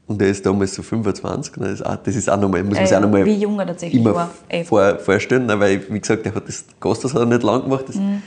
und 0.09 0.23
er 0.23 0.29
ist 0.29 0.45
damals 0.47 0.75
so 0.75 0.83
25, 0.83 1.57
ne, 1.57 1.65
das, 1.65 1.81
ist 1.81 1.87
auch, 1.87 1.97
das 1.97 2.15
ist 2.17 2.31
auch 2.31 2.41
nochmal, 2.41 2.63
muss 2.63 2.75
man 2.75 2.85
Äh, 2.85 2.87
sich 2.87 2.97
auch 2.97 3.01
nochmal 3.01 3.25
wie 3.27 3.35
jung 3.35 3.59
er 3.59 3.67
tatsächlich 3.67 4.01
immer 4.01 4.15
war. 4.15 4.31
Vor, 4.65 4.99
vorstellen, 4.99 5.49
weil, 5.49 5.83
wie 5.91 5.99
gesagt, 6.01 6.25
er 6.27 6.35
hat 6.35 6.47
das 6.49 6.65
Gasthaus 6.81 7.13
hat 7.13 7.23
er 7.23 7.27
nicht 7.27 7.43
lang 7.43 7.63
gemacht, 7.65 7.85
das, 7.89 7.97
Mhm. 7.97 8.23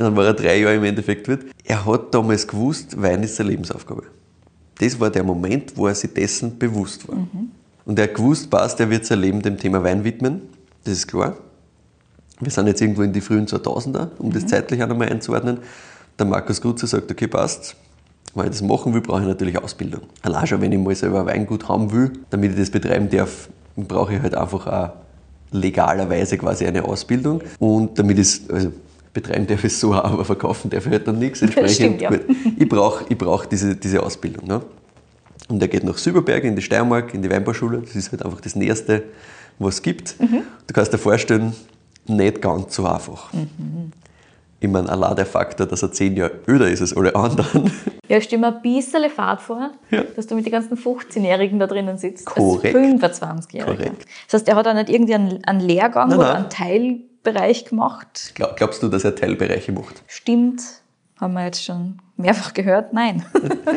Dann 0.00 0.16
war 0.16 0.24
er 0.24 0.34
drei 0.34 0.58
Jahre 0.58 0.76
im 0.76 0.84
Endeffekt 0.84 1.28
dort. 1.28 1.40
Er 1.64 1.84
hat 1.84 2.14
damals 2.14 2.46
gewusst, 2.46 3.00
Wein 3.00 3.22
ist 3.22 3.36
seine 3.36 3.50
Lebensaufgabe. 3.50 4.04
Das 4.78 4.98
war 4.98 5.10
der 5.10 5.22
Moment, 5.22 5.76
wo 5.76 5.86
er 5.86 5.94
sich 5.94 6.12
dessen 6.14 6.58
bewusst 6.58 7.06
war. 7.06 7.16
Mhm. 7.16 7.50
Und 7.84 7.98
er 7.98 8.04
hat 8.04 8.14
gewusst, 8.14 8.50
passt, 8.50 8.80
er 8.80 8.88
wird 8.88 9.04
sein 9.04 9.20
Leben 9.20 9.42
dem 9.42 9.58
Thema 9.58 9.82
Wein 9.82 10.04
widmen, 10.04 10.42
das 10.84 10.94
ist 10.94 11.08
klar. 11.08 11.36
Wir 12.40 12.50
sind 12.50 12.66
jetzt 12.66 12.80
irgendwo 12.80 13.02
in 13.02 13.12
die 13.12 13.20
frühen 13.20 13.46
2000er, 13.46 14.08
um 14.18 14.32
das 14.32 14.46
zeitlich 14.46 14.82
auch 14.82 14.88
nochmal 14.88 15.10
einzuordnen. 15.10 15.58
Der 16.18 16.24
Markus 16.24 16.60
Grutze 16.60 16.86
sagt, 16.86 17.10
okay, 17.10 17.26
passt. 17.26 17.76
Wenn 18.34 18.44
ich 18.44 18.52
das 18.52 18.62
machen 18.62 18.94
will, 18.94 19.00
brauche 19.00 19.20
ich 19.20 19.26
natürlich 19.26 19.58
Ausbildung. 19.58 20.02
Allein 20.22 20.46
schon, 20.46 20.60
wenn 20.60 20.72
ich 20.72 20.78
mal 20.78 20.94
selber 20.94 21.20
ein 21.20 21.26
Weingut 21.26 21.68
haben 21.68 21.92
will, 21.92 22.12
damit 22.30 22.52
ich 22.52 22.58
das 22.58 22.70
betreiben 22.70 23.10
darf, 23.10 23.48
brauche 23.76 24.14
ich 24.14 24.22
halt 24.22 24.34
einfach 24.34 24.66
auch 24.66 24.90
legalerweise 25.50 26.38
quasi 26.38 26.64
eine 26.64 26.84
Ausbildung. 26.84 27.42
Und 27.58 27.98
damit 27.98 28.18
es, 28.18 28.48
also 28.48 28.72
betreiben 29.12 29.46
darf 29.46 29.64
es 29.64 29.80
so 29.80 29.92
auch, 29.94 30.04
aber 30.04 30.24
verkaufen 30.24 30.70
darf 30.70 30.86
ich 30.86 30.92
halt 30.92 31.06
dann 31.08 31.18
nichts. 31.18 31.42
Entsprechend, 31.42 31.72
stimmt, 31.74 32.00
ja. 32.00 32.10
ich 32.56 32.68
brauche 32.68 33.04
ich 33.08 33.18
brauch 33.18 33.44
diese, 33.46 33.74
diese 33.76 34.02
Ausbildung. 34.02 34.46
Ne? 34.46 34.60
Und 35.48 35.60
er 35.60 35.68
geht 35.68 35.84
nach 35.84 35.98
Silberberg 35.98 36.44
in 36.44 36.54
die 36.54 36.62
Steiermark, 36.62 37.12
in 37.14 37.22
die 37.22 37.30
Weinbauschule. 37.30 37.78
Das 37.78 37.96
ist 37.96 38.12
halt 38.12 38.24
einfach 38.24 38.40
das 38.40 38.54
Nächste, 38.54 39.02
was 39.58 39.74
es 39.76 39.82
gibt. 39.82 40.14
Du 40.20 40.72
kannst 40.72 40.92
dir 40.92 40.98
vorstellen, 40.98 41.52
nicht 42.06 42.40
ganz 42.40 42.74
so 42.76 42.86
einfach. 42.86 43.30
Ich 44.60 44.68
meine, 44.68 44.88
allein 44.88 45.16
der 45.16 45.26
Faktor, 45.26 45.66
dass 45.66 45.82
er 45.82 45.90
zehn 45.90 46.16
Jahre 46.16 46.32
älter 46.46 46.68
ist 46.68 46.82
als 46.82 46.96
alle 46.96 47.14
anderen. 47.14 47.70
Ja, 48.10 48.16
ich 48.16 48.24
stelle 48.24 48.40
mir 48.40 48.48
ein 48.56 48.60
bisschen 48.60 49.08
Fahrt 49.08 49.40
vor, 49.40 49.70
Ja. 49.92 50.02
dass 50.16 50.26
du 50.26 50.34
mit 50.34 50.44
den 50.44 50.50
ganzen 50.50 50.76
15-Jährigen 50.76 51.60
da 51.60 51.68
drinnen 51.68 51.96
sitzt. 51.96 52.26
Korrekt. 52.26 52.74
Als 53.04 53.22
25-Jähriger. 53.22 53.64
Korrekt. 53.66 54.04
Das 54.26 54.40
heißt, 54.40 54.48
er 54.48 54.56
hat 54.56 54.66
auch 54.66 54.74
nicht 54.74 54.88
irgendwie 54.88 55.14
einen, 55.14 55.60
Lehrgang 55.60 56.08
Nein, 56.08 56.18
oder 56.18 56.26
nein. 56.32 56.36
einen 56.38 56.48
Teilbereich 57.24 57.64
gemacht. 57.66 58.32
Glaub, 58.34 58.56
glaubst 58.56 58.82
du, 58.82 58.88
dass 58.88 59.04
er 59.04 59.14
Teilbereiche 59.14 59.72
macht? 59.72 60.02
Stimmt, 60.06 60.62
haben 61.20 61.34
wir 61.34 61.44
jetzt 61.44 61.62
schon 61.64 61.98
mehrfach 62.16 62.52
gehört. 62.54 62.92
Nein. 62.92 63.24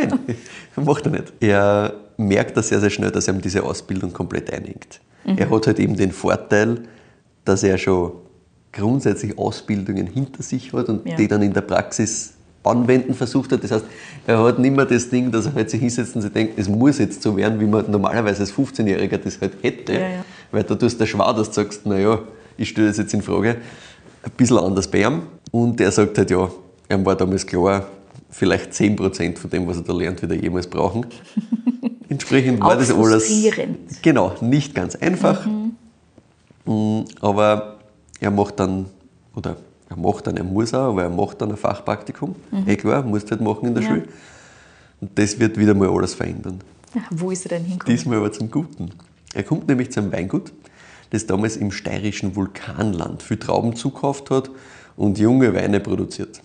Macht 0.75 1.05
er 1.05 1.11
nicht. 1.11 1.33
Er 1.39 1.93
merkt 2.17 2.55
er 2.57 2.63
sehr, 2.63 2.79
sehr 2.79 2.89
schnell, 2.89 3.11
dass 3.11 3.27
ihm 3.27 3.41
diese 3.41 3.63
Ausbildung 3.63 4.13
komplett 4.13 4.51
einhängt. 4.53 5.01
Er 5.25 5.49
hat 5.49 5.67
halt 5.67 5.79
eben 5.79 5.95
den 5.95 6.11
Vorteil, 6.11 6.83
dass 7.45 7.63
er 7.63 7.77
schon 7.77 8.11
grundsätzlich 8.73 9.37
Ausbildungen 9.37 10.07
hinter 10.07 10.43
sich 10.43 10.73
hat 10.73 10.89
und 10.89 11.07
Ja. 11.07 11.15
die 11.15 11.27
dann 11.27 11.41
in 11.41 11.53
der 11.53 11.61
Praxis 11.61 12.33
anwenden 12.63 13.13
versucht 13.13 13.51
hat. 13.51 13.63
Das 13.63 13.71
heißt, 13.71 13.85
er 14.25 14.39
hat 14.43 14.59
nicht 14.59 14.75
mehr 14.75 14.85
das 14.85 15.09
Ding, 15.09 15.31
dass 15.31 15.45
er 15.45 15.53
halt 15.53 15.69
sich 15.69 15.79
hinsetzt 15.81 16.15
und 16.15 16.21
sich 16.23 16.31
denkt, 16.31 16.57
es 16.57 16.67
muss 16.67 16.97
jetzt 16.97 17.21
so 17.21 17.35
werden, 17.37 17.59
wie 17.59 17.65
man 17.65 17.89
normalerweise 17.91 18.41
als 18.41 18.53
15-Jähriger 18.53 19.17
das 19.17 19.39
halt 19.39 19.53
hätte. 19.61 19.93
Ja, 19.93 19.99
ja. 19.99 20.25
Weil 20.51 20.63
da 20.63 20.75
tust 20.75 20.99
du 20.99 21.05
schwer, 21.05 21.33
dass 21.33 21.49
du 21.49 21.53
sagst, 21.53 21.85
naja, 21.85 22.19
ich 22.57 22.69
stelle 22.69 22.87
das 22.87 22.97
jetzt 22.97 23.13
in 23.13 23.21
Frage. 23.21 23.57
Ein 24.23 24.31
bisschen 24.37 24.57
anders 24.57 24.87
bei 24.89 25.01
ihm. 25.03 25.23
Und 25.51 25.79
er 25.81 25.91
sagt 25.91 26.17
halt, 26.17 26.31
ja, 26.31 26.49
ihm 26.89 27.05
war 27.05 27.15
damals 27.15 27.45
klar, 27.45 27.87
vielleicht 28.29 28.71
10% 28.71 29.37
von 29.37 29.49
dem, 29.49 29.67
was 29.67 29.77
er 29.77 29.83
da 29.83 29.93
lernt, 29.93 30.21
wird 30.21 30.31
er 30.31 30.37
jemals 30.37 30.67
brauchen. 30.67 31.05
Entsprechend 32.09 32.61
war 32.61 32.75
das 32.77 32.91
alles 32.91 33.31
genau, 34.01 34.35
nicht 34.41 34.75
ganz 34.75 34.95
einfach. 34.95 35.45
Mm, 36.65 37.01
Aber 37.21 37.77
er 38.19 38.31
macht 38.31 38.59
dann, 38.59 38.85
oder 39.35 39.57
er 39.89 39.97
macht 39.97 40.27
dann, 40.27 40.37
er 40.37 40.43
muss 40.43 40.73
auch, 40.73 40.89
aber 40.89 41.03
er 41.03 41.09
macht 41.09 41.41
dann 41.41 41.51
ein 41.51 41.57
Fachpraktikum. 41.57 42.35
Eh 42.65 42.75
klar, 42.75 43.03
muss 43.03 43.29
halt 43.29 43.41
machen 43.41 43.67
in 43.67 43.73
der 43.73 43.83
Ja. 43.83 43.89
Schule. 43.89 44.03
Und 45.01 45.11
das 45.15 45.39
wird 45.39 45.57
wieder 45.57 45.73
mal 45.73 45.89
alles 45.89 46.13
verändern. 46.13 46.59
Ja, 46.95 47.01
wo 47.11 47.31
ist 47.31 47.45
er 47.45 47.49
denn 47.57 47.65
hingekommen? 47.65 47.95
Diesmal 47.97 48.17
aber 48.19 48.31
zum 48.31 48.49
Guten. 48.49 48.91
Er 49.33 49.43
kommt 49.43 49.67
nämlich 49.67 49.91
zu 49.91 49.99
einem 49.99 50.11
Weingut, 50.11 50.53
das 51.13 51.27
damals 51.27 51.57
im 51.57 51.71
steirischen 51.71 52.35
Vulkanland 52.35 53.21
viel 53.21 53.37
Trauben 53.37 53.75
zukauft 53.75 54.31
hat 54.31 54.49
und 54.95 55.19
junge 55.19 55.53
Weine 55.53 55.79
produziert. 55.79 56.41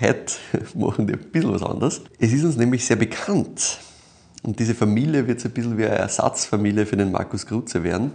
Heute 0.00 0.34
machen 0.74 1.06
die 1.06 1.12
ein 1.12 1.20
bisschen 1.20 1.52
was 1.52 1.62
anderes. 1.62 2.02
Es 2.18 2.32
ist 2.32 2.44
uns 2.44 2.56
nämlich 2.56 2.84
sehr 2.84 2.96
bekannt. 2.96 3.78
Und 4.42 4.58
diese 4.58 4.74
Familie 4.74 5.28
wird 5.28 5.40
so 5.40 5.48
ein 5.48 5.52
bisschen 5.52 5.78
wie 5.78 5.84
eine 5.84 5.94
Ersatzfamilie 5.94 6.86
für 6.86 6.96
den 6.96 7.12
Markus 7.12 7.46
Krutze 7.46 7.84
werden. 7.84 8.12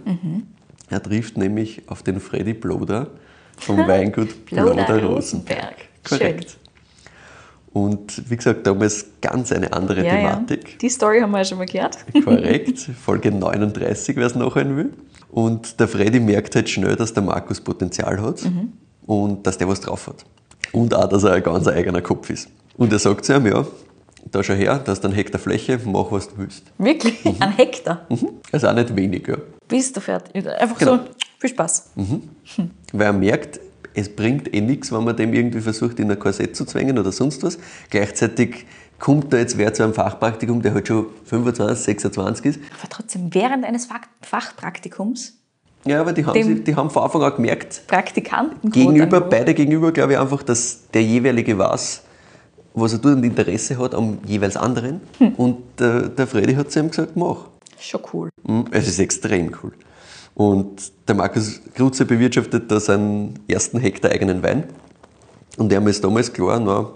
Er 0.90 1.02
trifft 1.02 1.38
nämlich 1.38 1.82
auf 1.88 2.02
den 2.02 2.20
Freddy 2.20 2.52
Bloder 2.52 3.08
vom 3.56 3.78
Weingut 3.88 4.44
Bloder 4.44 4.84
Bloder 4.84 5.04
Rosenberg. 5.04 5.76
Korrekt. 6.02 6.58
Und 7.74 8.30
wie 8.30 8.36
gesagt, 8.36 8.66
damals 8.66 9.04
ganz 9.20 9.50
eine 9.52 9.72
andere 9.72 9.98
Ja, 10.06 10.14
ja. 10.14 10.16
Thematik. 10.36 10.78
Die 10.78 10.88
Story 10.88 11.20
haben 11.20 11.32
wir 11.32 11.38
ja 11.38 11.44
schon 11.44 11.58
mal 11.58 11.66
gehört. 11.66 11.98
Korrekt, 12.24 12.78
Folge 13.04 13.30
39, 13.32 14.16
wer 14.16 14.26
es 14.26 14.34
nachhören 14.36 14.76
will. 14.76 14.92
Und 15.30 15.80
der 15.80 15.88
Freddy 15.88 16.20
merkt 16.20 16.54
halt 16.54 16.70
schnell, 16.70 16.94
dass 16.94 17.12
der 17.12 17.24
Markus 17.24 17.60
Potenzial 17.60 18.22
hat 18.22 18.42
und 19.06 19.44
dass 19.46 19.58
der 19.58 19.68
was 19.68 19.80
drauf 19.80 20.06
hat. 20.06 20.24
Und 20.72 20.94
auch, 20.94 21.08
dass 21.08 21.24
er 21.24 21.32
ein 21.32 21.42
ganz 21.42 21.66
eigener 21.66 22.00
Kopf 22.00 22.30
ist. 22.30 22.48
Und 22.76 22.92
er 22.92 23.00
sagt 23.00 23.24
zu 23.24 23.34
ihm, 23.34 23.46
ja, 23.46 23.66
da 24.30 24.42
schau 24.44 24.54
her, 24.54 24.78
da 24.84 24.92
ist 24.92 25.04
ein 25.04 25.12
Hektar 25.12 25.40
Fläche, 25.40 25.78
mach 25.84 26.12
was 26.12 26.28
du 26.28 26.38
willst. 26.38 26.62
Wirklich? 26.78 27.20
Ein 27.40 27.50
Hektar? 27.56 28.06
Also 28.52 28.68
auch 28.68 28.74
nicht 28.74 28.94
wenig, 28.94 29.26
ja. 29.26 29.36
Bist 29.68 29.96
du 29.96 30.00
fertig? 30.00 30.46
Einfach 30.48 30.78
Genau. 30.78 30.96
so, 30.96 31.00
viel 31.40 31.50
Spaß. 31.50 31.90
Weil 32.92 33.06
er 33.06 33.12
merkt, 33.12 33.58
es 33.94 34.14
bringt 34.14 34.52
eh 34.54 34.60
nichts, 34.60 34.92
wenn 34.92 35.04
man 35.04 35.16
dem 35.16 35.32
irgendwie 35.32 35.60
versucht, 35.60 35.98
in 36.00 36.10
ein 36.10 36.18
Korsett 36.18 36.56
zu 36.56 36.64
zwängen 36.64 36.98
oder 36.98 37.12
sonst 37.12 37.42
was. 37.42 37.58
Gleichzeitig 37.90 38.66
kommt 38.98 39.32
da 39.32 39.38
jetzt 39.38 39.56
wer 39.58 39.72
zu 39.72 39.82
einem 39.84 39.94
Fachpraktikum, 39.94 40.62
der 40.62 40.74
halt 40.74 40.88
schon 40.88 41.06
25, 41.24 41.84
26 41.84 42.46
ist. 42.46 42.60
Aber 42.80 42.88
trotzdem, 42.88 43.32
während 43.32 43.64
eines 43.64 43.86
Fach 43.86 44.00
Fachpraktikums, 44.22 45.34
Ja, 45.84 46.00
aber 46.00 46.12
die 46.12 46.24
haben, 46.24 46.42
sie, 46.42 46.62
die 46.64 46.74
haben 46.74 46.90
von 46.90 47.02
Anfang 47.04 47.22
an 47.22 47.34
gemerkt, 47.36 47.82
Praktikanten 47.86 48.70
gegenüber, 48.70 49.20
beide 49.20 49.54
gegenüber, 49.54 49.92
glaube 49.92 50.14
ich 50.14 50.18
einfach, 50.18 50.42
dass 50.42 50.88
der 50.92 51.02
jeweilige 51.02 51.58
weiß, 51.58 52.02
was 52.74 52.92
er 52.94 53.02
tut 53.02 53.12
und 53.16 53.24
Interesse 53.24 53.78
hat 53.78 53.94
am 53.94 54.18
jeweils 54.26 54.56
anderen. 54.56 55.00
Und 55.36 55.58
der, 55.78 56.08
der 56.08 56.26
Freddy 56.26 56.54
hat 56.54 56.70
zu 56.72 56.80
ihm 56.80 56.90
gesagt, 56.90 57.16
mach. 57.16 57.46
Schon 57.78 58.00
cool. 58.12 58.30
Mhm, 58.44 58.64
Es 58.70 58.88
ist 58.88 58.98
extrem 58.98 59.54
cool. 59.62 59.72
Und 60.34 60.92
der 61.06 61.14
Markus 61.14 61.60
Krutze 61.74 62.04
bewirtschaftet 62.04 62.70
da 62.70 62.80
seinen 62.80 63.38
ersten 63.46 63.78
Hektar 63.78 64.10
eigenen 64.10 64.42
Wein. 64.42 64.64
Und 65.56 65.72
ihm 65.72 65.86
ist 65.86 66.02
damals 66.02 66.32
klar, 66.32 66.58
na, 66.58 66.90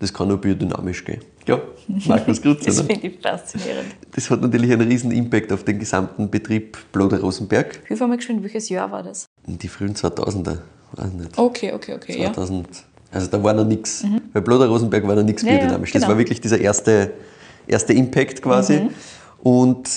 das 0.00 0.12
kann 0.12 0.26
nur 0.26 0.38
biodynamisch 0.38 1.04
gehen. 1.04 1.20
Ja, 1.46 1.60
Markus 2.06 2.42
Krutze. 2.42 2.64
Das 2.66 2.78
ne? 2.78 2.84
finde 2.84 3.06
ich 3.06 3.20
faszinierend. 3.20 3.86
Das 4.14 4.28
hat 4.30 4.40
natürlich 4.40 4.72
einen 4.72 4.88
riesen 4.88 5.12
Impact 5.12 5.52
auf 5.52 5.62
den 5.62 5.78
gesamten 5.78 6.28
Betrieb 6.28 6.76
Bloder 6.90 7.20
Rosenberg. 7.20 7.80
Hilf 7.86 8.00
mal 8.00 8.16
geschwind, 8.16 8.42
welches 8.42 8.68
Jahr 8.68 8.90
war 8.90 9.04
das? 9.04 9.26
Die 9.46 9.68
frühen 9.68 9.94
2000er, 9.94 10.58
weiß 10.92 11.12
nicht. 11.12 11.38
Okay, 11.38 11.72
okay, 11.72 11.94
okay, 11.94 12.24
2000, 12.24 12.68
also 13.12 13.26
da 13.28 13.42
war 13.42 13.54
noch 13.54 13.64
nichts. 13.64 14.04
Bei 14.32 14.40
Bloder 14.40 14.66
Rosenberg 14.66 15.06
war 15.06 15.14
noch 15.14 15.22
nichts 15.22 15.42
Mhm. 15.42 15.48
Ja, 15.48 15.54
ja, 15.54 15.60
biodynamisch. 15.60 15.92
Das 15.92 16.02
genau. 16.02 16.12
war 16.12 16.18
wirklich 16.18 16.40
dieser 16.40 16.58
erste, 16.58 17.12
erste 17.68 17.92
Impact 17.92 18.42
quasi. 18.42 18.80
Mhm. 18.80 18.90
Und 19.42 19.88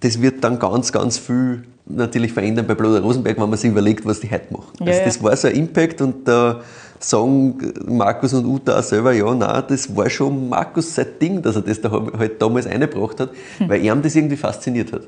das 0.00 0.20
wird 0.20 0.42
dann 0.42 0.58
ganz, 0.58 0.92
ganz 0.92 1.18
viel 1.18 1.64
natürlich 1.86 2.32
verändern 2.32 2.66
bei 2.66 2.74
Bloder 2.74 3.00
Rosenberg, 3.00 3.38
wenn 3.38 3.50
man 3.50 3.58
sich 3.58 3.70
überlegt, 3.70 4.04
was 4.06 4.20
die 4.20 4.30
heute 4.30 4.52
machen. 4.52 4.72
Ja, 4.80 4.86
also 4.86 5.04
das 5.04 5.22
war 5.22 5.36
so 5.36 5.48
ein 5.48 5.54
Impact 5.54 6.00
und 6.00 6.26
da 6.26 6.60
sagen 6.98 7.72
Markus 7.86 8.32
und 8.34 8.44
Uta 8.44 8.78
auch 8.78 8.82
selber, 8.82 9.12
ja, 9.12 9.34
nein, 9.34 9.64
das 9.68 9.94
war 9.96 10.08
schon 10.08 10.48
Markus 10.48 10.94
sein 10.94 11.06
Ding, 11.20 11.42
dass 11.42 11.56
er 11.56 11.62
das 11.62 11.80
da 11.80 11.90
halt 11.90 12.40
damals 12.40 12.66
eingebracht 12.66 13.20
hat, 13.20 13.30
Hm. 13.58 13.68
weil 13.68 13.84
er 13.84 13.96
das 13.96 14.14
irgendwie 14.14 14.36
fasziniert 14.36 14.92
hat. 14.92 15.02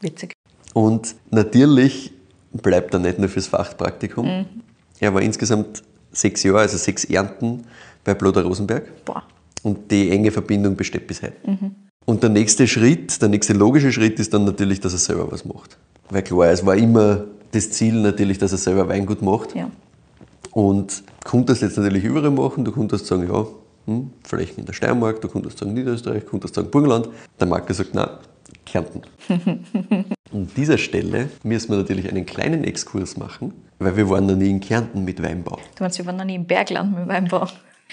Witzig. 0.00 0.34
Und 0.72 1.14
natürlich 1.30 2.12
bleibt 2.52 2.94
er 2.94 3.00
nicht 3.00 3.18
nur 3.18 3.28
fürs 3.28 3.46
Fachpraktikum. 3.46 4.26
Mhm. 4.26 4.46
Er 5.00 5.14
war 5.14 5.22
insgesamt 5.22 5.82
sechs 6.12 6.42
Jahre, 6.42 6.60
also 6.60 6.76
sechs 6.76 7.04
Ernten 7.04 7.64
bei 8.04 8.14
Bloder 8.14 8.42
Rosenberg. 8.42 9.04
Boah. 9.04 9.22
Und 9.62 9.90
die 9.90 10.10
enge 10.10 10.30
Verbindung 10.30 10.76
besteht 10.76 11.06
bis 11.06 11.22
heute. 11.22 11.36
Und 12.06 12.22
der 12.22 12.30
nächste 12.30 12.66
Schritt, 12.66 13.20
der 13.22 13.28
nächste 13.28 13.54
logische 13.54 13.92
Schritt 13.92 14.20
ist 14.20 14.34
dann 14.34 14.44
natürlich, 14.44 14.80
dass 14.80 14.92
er 14.92 14.98
selber 14.98 15.30
was 15.32 15.44
macht. 15.44 15.78
Weil 16.10 16.22
klar, 16.22 16.48
es 16.48 16.64
war 16.64 16.76
immer 16.76 17.24
das 17.52 17.70
Ziel 17.70 17.94
natürlich, 17.94 18.38
dass 18.38 18.52
er 18.52 18.58
selber 18.58 18.88
Weingut 18.88 19.22
macht. 19.22 19.54
Ja. 19.54 19.70
Und 20.52 21.00
du 21.00 21.04
konntest 21.24 21.62
jetzt 21.62 21.78
natürlich 21.78 22.04
überall 22.04 22.30
machen. 22.30 22.64
Du 22.64 22.72
konntest 22.72 23.06
sagen, 23.06 23.26
ja, 23.26 23.46
hm, 23.86 24.10
Flächen 24.22 24.60
in 24.60 24.66
der 24.66 24.72
Steiermark, 24.72 25.20
du 25.20 25.28
konntest 25.28 25.58
sagen 25.58 25.72
Niederösterreich, 25.72 26.24
du 26.24 26.30
konntest 26.30 26.54
sagen 26.54 26.70
Burgenland. 26.70 27.08
Der 27.40 27.46
Markus 27.46 27.78
sagt, 27.78 27.94
nein, 27.94 28.08
Kärnten. 28.66 29.02
An 30.32 30.48
dieser 30.56 30.78
Stelle 30.78 31.30
müssen 31.42 31.70
wir 31.70 31.78
natürlich 31.78 32.08
einen 32.08 32.26
kleinen 32.26 32.64
Exkurs 32.64 33.16
machen, 33.16 33.52
weil 33.78 33.96
wir 33.96 34.08
waren 34.10 34.26
noch 34.26 34.36
nie 34.36 34.50
in 34.50 34.60
Kärnten 34.60 35.04
mit 35.04 35.22
Weinbau. 35.22 35.58
Du 35.76 35.84
meinst, 35.84 35.98
wir 35.98 36.06
waren 36.06 36.16
noch 36.16 36.24
nie 36.24 36.34
im 36.34 36.46
Bergland 36.46 36.96
mit 36.96 37.08
Weinbau. 37.08 37.46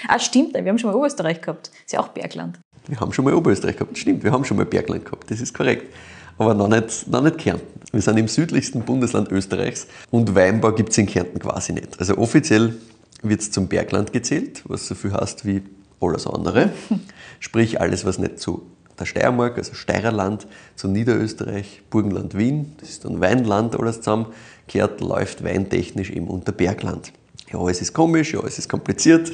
Ah, 0.08 0.20
stimmt, 0.20 0.54
wir 0.54 0.66
haben 0.66 0.78
schon 0.78 0.90
mal 0.90 0.96
Oberösterreich 0.96 1.42
gehabt. 1.42 1.72
Ist 1.86 1.94
ja 1.94 2.00
auch 2.00 2.10
Bergland. 2.10 2.60
Wir 2.88 3.00
haben 3.00 3.14
schon 3.14 3.26
mal 3.26 3.34
Oberösterreich 3.34 3.78
gehabt, 3.78 3.98
stimmt, 3.98 4.24
wir 4.24 4.32
haben 4.32 4.44
schon 4.44 4.58
mal 4.58 4.66
Bergland 4.66 5.06
gehabt, 5.06 5.30
das 5.30 5.40
ist 5.42 5.54
korrekt. 5.54 5.94
Aber 6.38 6.54
noch 6.54 6.68
nicht, 6.68 7.08
noch 7.08 7.22
nicht 7.22 7.38
Kärnten. 7.38 7.68
Wir 7.92 8.02
sind 8.02 8.18
im 8.18 8.28
südlichsten 8.28 8.82
Bundesland 8.82 9.32
Österreichs 9.32 9.88
und 10.10 10.34
Weinbau 10.34 10.72
gibt 10.72 10.90
es 10.90 10.98
in 10.98 11.06
Kärnten 11.06 11.40
quasi 11.40 11.74
nicht. 11.74 12.00
Also 12.00 12.18
offiziell 12.18 12.76
wird 13.22 13.42
es 13.42 13.52
zum 13.52 13.68
Bergland 13.68 14.12
gezählt, 14.14 14.64
was 14.66 14.88
so 14.88 14.96
viel 14.96 15.14
heißt 15.14 15.46
wie 15.46 15.62
alles 16.00 16.26
andere. 16.26 16.72
Sprich 17.40 17.80
alles, 17.80 18.06
was 18.06 18.18
nicht 18.18 18.40
zu 18.40 18.66
der 19.00 19.06
Steiermark, 19.06 19.58
also 19.58 19.74
Steirerland, 19.74 20.48
zu 20.76 20.88
Niederösterreich, 20.88 21.82
Burgenland, 21.90 22.38
Wien, 22.38 22.74
das 22.80 22.90
ist 22.90 23.06
dann 23.06 23.20
Weinland 23.20 23.78
alles 23.80 23.98
zusammen, 23.98 24.28
kehrt, 24.68 25.02
läuft 25.02 25.44
weintechnisch 25.44 26.12
eben 26.12 26.28
unter 26.28 26.52
Bergland. 26.52 27.12
Ja, 27.52 27.68
es 27.70 27.82
ist 27.82 27.94
komisch, 27.94 28.34
ja, 28.34 28.40
es 28.46 28.58
ist 28.60 28.70
kompliziert. 28.70 29.32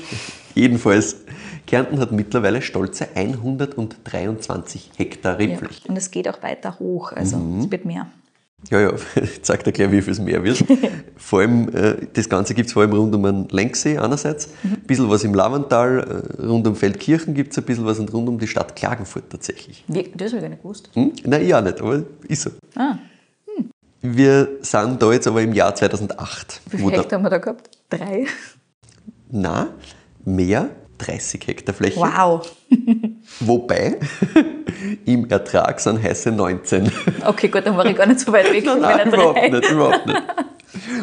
Jedenfalls, 0.55 1.17
Kärnten 1.67 1.99
hat 1.99 2.11
mittlerweile 2.11 2.61
stolze 2.61 3.07
123 3.13 4.91
Hektar 4.97 5.39
Ja. 5.39 5.47
Rebfläche. 5.47 5.87
Und 5.87 5.97
es 5.97 6.09
geht 6.11 6.27
auch 6.27 6.41
weiter 6.41 6.79
hoch, 6.79 7.11
also 7.13 7.37
Mhm. 7.37 7.59
es 7.61 7.71
wird 7.71 7.85
mehr. 7.85 8.07
Ja, 8.71 8.79
ja, 8.81 8.93
ich 9.21 9.43
zeig 9.43 9.63
dir 9.65 9.71
gleich, 9.71 9.91
wie 9.91 10.01
viel 10.01 10.13
es 10.13 10.19
mehr 10.19 10.43
wird. 10.43 10.63
vor 11.15 11.41
allem, 11.41 11.69
äh, 11.75 11.95
das 12.13 12.27
Ganze 12.27 12.55
gibt 12.55 12.67
es 12.67 12.73
vor 12.73 12.81
allem 12.81 12.93
rund 12.93 13.13
um 13.13 13.21
den 13.21 13.47
Lenksee 13.49 13.99
einerseits, 13.99 14.49
ein 14.63 14.81
bisschen 14.87 15.07
was 15.09 15.23
im 15.23 15.35
Lavantal, 15.35 16.23
äh, 16.39 16.41
rund 16.43 16.65
um 16.65 16.75
Feldkirchen 16.75 17.35
gibt 17.35 17.51
es 17.51 17.59
ein 17.59 17.65
bisschen 17.65 17.85
was 17.85 17.99
und 17.99 18.11
rund 18.11 18.27
um 18.27 18.39
die 18.39 18.47
Stadt 18.47 18.75
Klagenfurt 18.75 19.29
tatsächlich. 19.29 19.83
Wir- 19.87 20.05
Das 20.15 20.29
habe 20.31 20.37
ich 20.37 20.41
gar 20.41 20.49
nicht 20.49 20.61
gewusst. 20.63 20.89
Hm? 20.93 21.11
Nein, 21.25 21.45
ich 21.45 21.53
auch 21.53 21.61
nicht, 21.61 21.79
aber 21.79 22.01
ist 22.27 22.41
so. 22.41 22.49
Ah, 22.75 22.97
Wir 24.01 24.47
sind 24.61 25.01
da 25.01 25.11
jetzt 25.11 25.27
aber 25.27 25.41
im 25.41 25.53
Jahr 25.53 25.75
2008. 25.75 26.61
wie 26.71 26.77
viel 26.77 26.91
Hektar 26.91 27.17
haben 27.19 27.23
wir 27.25 27.29
da 27.29 27.37
gehabt? 27.39 27.76
Drei? 27.89 28.25
Na, 29.29 29.69
mehr, 30.25 30.69
30 30.97 31.47
Hektar 31.47 31.75
Fläche. 31.75 31.99
Wow. 31.99 32.49
Wobei, 33.39 33.97
im 35.05 35.29
Ertrag 35.29 35.79
sind 35.79 36.01
heiße 36.01 36.31
19. 36.31 36.91
Okay, 37.25 37.47
gut, 37.49 37.65
dann 37.65 37.77
war 37.77 37.85
ich 37.85 37.95
gar 37.95 38.05
nicht 38.07 38.19
so 38.19 38.31
weit 38.31 38.51
weg 38.51 38.65
Nein, 38.65 38.81
meiner 38.81 39.05
überhaupt 39.07 39.37
drei. 39.37 39.49
nicht, 39.49 39.71
überhaupt 39.71 40.05
nicht. 40.05 40.23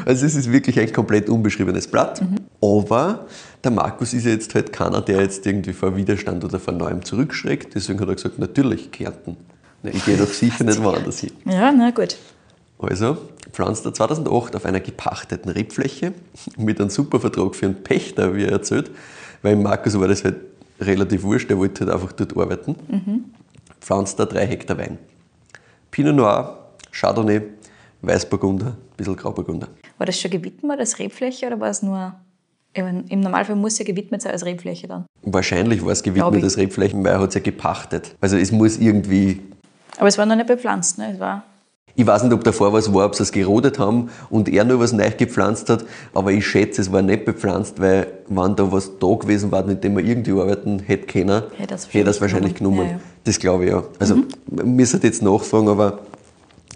Also 0.06 0.26
es 0.26 0.34
ist 0.34 0.52
wirklich 0.52 0.78
ein 0.78 0.92
komplett 0.92 1.28
unbeschriebenes 1.28 1.88
Blatt. 1.88 2.22
Aber 2.60 3.26
der 3.62 3.70
Markus 3.70 4.12
ist 4.12 4.24
ja 4.24 4.32
jetzt 4.32 4.54
halt 4.54 4.72
keiner, 4.72 5.00
der 5.00 5.22
jetzt 5.22 5.46
irgendwie 5.46 5.72
vor 5.72 5.96
Widerstand 5.96 6.44
oder 6.44 6.60
vor 6.60 6.74
Neuem 6.74 7.04
zurückschreckt. 7.04 7.74
Deswegen 7.74 8.00
hat 8.00 8.08
er 8.08 8.14
gesagt, 8.14 8.38
natürlich 8.38 8.90
Kärnten. 8.92 9.36
Na, 9.82 9.90
ich 9.90 10.04
gehe 10.04 10.16
doch 10.16 10.28
sicher 10.28 10.64
nicht 10.64 10.82
woanders 10.82 11.20
hin. 11.20 11.32
Ja, 11.44 11.72
na 11.72 11.90
gut. 11.90 12.16
Also 12.78 13.16
pflanzt 13.54 13.86
er 13.86 13.94
2008 13.94 14.56
auf 14.56 14.64
einer 14.64 14.80
gepachteten 14.80 15.50
Rebfläche 15.50 16.12
mit 16.56 16.80
einem 16.80 16.90
super 16.90 17.20
Vertrag 17.20 17.54
für 17.54 17.66
einen 17.66 17.82
Pächter, 17.82 18.34
wie 18.34 18.44
er 18.44 18.52
erzählt, 18.52 18.90
weil 19.42 19.56
Markus 19.56 19.98
war 19.98 20.08
das 20.08 20.24
halt 20.24 20.36
relativ 20.80 21.22
wurscht, 21.22 21.50
er 21.50 21.58
wollte 21.58 21.84
halt 21.84 21.94
einfach 21.94 22.12
dort 22.12 22.36
arbeiten. 22.36 23.32
pflanzt 23.80 24.18
da 24.18 24.26
drei 24.26 24.46
Hektar 24.46 24.76
Wein. 24.76 24.98
Pinot 25.90 26.16
Noir, 26.16 26.58
Chardonnay, 26.90 27.42
Weißburgunder, 28.02 28.66
ein 28.66 28.96
bisschen 28.96 29.16
Grauburgunder. 29.16 29.68
War 29.98 30.06
das 30.06 30.20
schon 30.20 30.30
gewidmet 30.30 30.80
als 30.80 30.98
Rebfläche 30.98 31.46
oder 31.46 31.60
war 31.60 31.70
es 31.70 31.82
nur. 31.82 32.14
Im 32.72 33.20
Normalfall 33.20 33.54
muss 33.54 33.78
ja 33.78 33.84
gewidmet 33.84 34.22
sein 34.22 34.32
als 34.32 34.44
Rebfläche 34.44 34.88
dann. 34.88 35.06
Wahrscheinlich 35.22 35.84
war 35.84 35.92
es 35.92 36.02
gewidmet 36.02 36.42
als 36.42 36.56
Rebflächen, 36.56 37.04
weil 37.04 37.12
er 37.12 37.20
hat 37.20 37.28
es 37.28 37.36
ja 37.36 37.40
gepachtet. 37.40 38.16
Also 38.20 38.36
es 38.36 38.50
muss 38.50 38.78
irgendwie 38.78 39.40
Aber 39.96 40.08
es 40.08 40.18
war 40.18 40.26
noch 40.26 40.34
nicht 40.34 40.48
bepflanzt, 40.48 40.98
ne? 40.98 41.12
Es 41.12 41.20
war. 41.20 41.44
Ich 41.96 42.06
weiß 42.06 42.24
nicht, 42.24 42.32
ob 42.32 42.42
davor 42.42 42.72
was 42.72 42.92
war, 42.92 43.06
ob 43.06 43.14
sie 43.14 43.22
es 43.22 43.30
gerodet 43.30 43.78
haben 43.78 44.10
und 44.28 44.48
er 44.48 44.64
nur 44.64 44.80
was 44.80 44.92
neu 44.92 45.08
gepflanzt 45.16 45.70
hat, 45.70 45.84
aber 46.12 46.32
ich 46.32 46.44
schätze, 46.46 46.80
es 46.80 46.90
war 46.90 47.02
nicht 47.02 47.24
bepflanzt, 47.24 47.80
weil 47.80 48.08
wenn 48.28 48.56
da 48.56 48.72
was 48.72 48.98
da 48.98 49.14
gewesen 49.14 49.52
war, 49.52 49.64
mit 49.64 49.84
dem 49.84 49.94
man 49.94 50.04
irgendwie 50.04 50.32
arbeiten 50.32 50.80
hätte 50.80 51.06
können, 51.06 51.42
Hätte 51.56 51.74
er's 51.74 51.86
hätte 51.86 51.98
er 51.98 52.10
es 52.10 52.20
wahrscheinlich 52.20 52.54
genommen. 52.56 52.78
genommen. 52.78 52.90
Ja, 52.90 52.96
ja. 52.96 53.02
Das 53.22 53.38
glaube 53.38 53.64
ich 53.64 53.70
ja. 53.70 53.84
Also, 54.00 54.16
wir 54.46 54.64
müssen 54.64 55.00
jetzt 55.02 55.22
nachfragen, 55.22 55.68
aber 55.68 56.00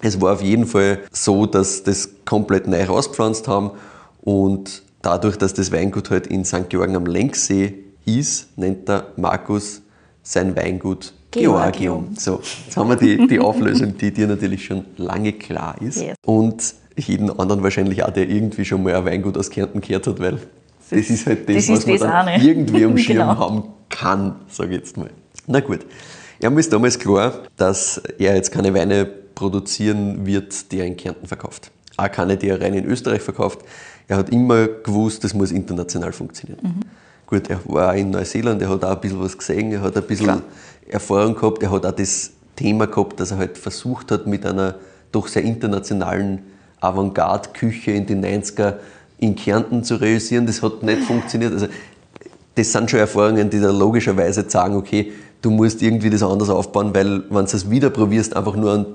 es 0.02 0.20
war 0.20 0.34
auf 0.34 0.42
jeden 0.42 0.66
Fall 0.66 1.00
so, 1.10 1.46
dass 1.46 1.82
das 1.82 2.10
komplett 2.24 2.68
neu 2.68 2.84
rausgepflanzt 2.84 3.48
haben 3.48 3.72
und 4.22 4.82
dadurch, 5.02 5.36
dass 5.36 5.52
das 5.52 5.72
Weingut 5.72 6.10
halt 6.10 6.28
in 6.28 6.44
St. 6.44 6.68
Georgen 6.68 6.94
am 6.94 7.06
Lenksee 7.06 7.74
ist, 8.04 8.56
nennt 8.56 8.88
der 8.88 9.08
Markus 9.16 9.82
sein 10.22 10.54
Weingut 10.54 11.12
Georgium. 11.30 12.14
So, 12.16 12.40
jetzt 12.66 12.76
haben 12.76 12.88
wir 12.88 12.96
die, 12.96 13.26
die 13.26 13.38
Auflösung, 13.40 13.96
die 13.98 14.12
dir 14.12 14.26
natürlich 14.26 14.64
schon 14.64 14.84
lange 14.96 15.32
klar 15.32 15.76
ist. 15.80 16.00
Yes. 16.00 16.16
Und 16.24 16.74
jeden 16.96 17.30
anderen 17.38 17.62
wahrscheinlich 17.62 18.02
auch, 18.02 18.10
der 18.10 18.28
irgendwie 18.28 18.64
schon 18.64 18.82
mal 18.82 18.94
ein 18.94 19.04
Weingut 19.04 19.36
aus 19.36 19.50
Kärnten 19.50 19.80
gehört 19.80 20.06
hat, 20.06 20.18
weil 20.20 20.38
das, 20.90 21.10
ist 21.10 21.26
halt 21.26 21.48
das, 21.48 21.66
das 21.66 21.68
was 21.68 21.86
man 21.86 21.98
das 21.98 22.02
dann 22.02 22.28
irgendwie 22.42 22.84
am 22.84 22.96
Schirm 22.98 23.18
Genau. 23.18 23.36
haben 23.38 23.62
kann, 23.88 24.36
sage 24.48 24.70
ich 24.70 24.78
jetzt 24.78 24.96
mal. 24.96 25.10
Na 25.46 25.60
gut. 25.60 25.80
Er 26.40 26.56
ist 26.56 26.72
damals 26.72 26.98
klar, 26.98 27.42
dass 27.56 28.00
er 28.18 28.36
jetzt 28.36 28.52
keine 28.52 28.72
Weine 28.72 29.06
produzieren 29.06 30.24
wird, 30.24 30.70
die 30.70 30.78
er 30.78 30.86
in 30.86 30.96
Kärnten 30.96 31.26
verkauft. 31.26 31.72
Auch 31.96 32.10
keine, 32.10 32.36
die 32.36 32.48
er 32.48 32.60
rein 32.60 32.74
in 32.74 32.84
Österreich 32.84 33.22
verkauft. 33.22 33.60
Er 34.06 34.16
hat 34.16 34.30
immer 34.30 34.68
gewusst, 34.68 35.24
das 35.24 35.34
muss 35.34 35.50
international 35.50 36.12
funktionieren. 36.12 36.60
Mhm. 36.62 36.80
Gut, 37.26 37.50
er 37.50 37.60
war 37.66 37.94
in 37.94 38.10
Neuseeland, 38.10 38.62
er 38.62 38.70
hat 38.70 38.84
auch 38.84 38.94
ein 38.94 39.00
bisschen 39.00 39.20
was 39.20 39.36
gesehen, 39.36 39.70
er 39.72 39.82
hat 39.82 39.96
ein 39.96 40.02
bisschen 40.04 40.26
Klar. 40.26 40.42
Erfahrung 40.88 41.34
gehabt, 41.34 41.62
er 41.62 41.70
hat 41.70 41.86
auch 41.86 41.92
das 41.92 42.32
Thema 42.56 42.86
gehabt, 42.86 43.20
dass 43.20 43.30
er 43.30 43.38
halt 43.38 43.58
versucht 43.58 44.10
hat, 44.10 44.26
mit 44.26 44.44
einer 44.44 44.76
doch 45.12 45.28
sehr 45.28 45.42
internationalen 45.42 46.40
Avantgarde-Küche 46.80 47.92
in 47.92 48.06
den 48.06 48.24
90er 48.24 48.74
in 49.18 49.34
Kärnten 49.34 49.84
zu 49.84 49.96
realisieren. 49.96 50.46
Das 50.46 50.62
hat 50.62 50.82
nicht 50.82 51.02
funktioniert. 51.02 51.52
Also, 51.52 51.66
das 52.54 52.72
sind 52.72 52.90
schon 52.90 53.00
Erfahrungen, 53.00 53.50
die 53.50 53.60
da 53.60 53.70
logischerweise 53.70 54.48
sagen, 54.48 54.76
okay, 54.76 55.12
du 55.42 55.50
musst 55.50 55.82
irgendwie 55.82 56.10
das 56.10 56.22
anders 56.22 56.50
aufbauen, 56.50 56.94
weil 56.94 57.22
wenn 57.30 57.46
du 57.46 57.56
es 57.56 57.70
wieder 57.70 57.90
probierst, 57.90 58.36
einfach 58.36 58.56
nur 58.56 58.72
an 58.72 58.86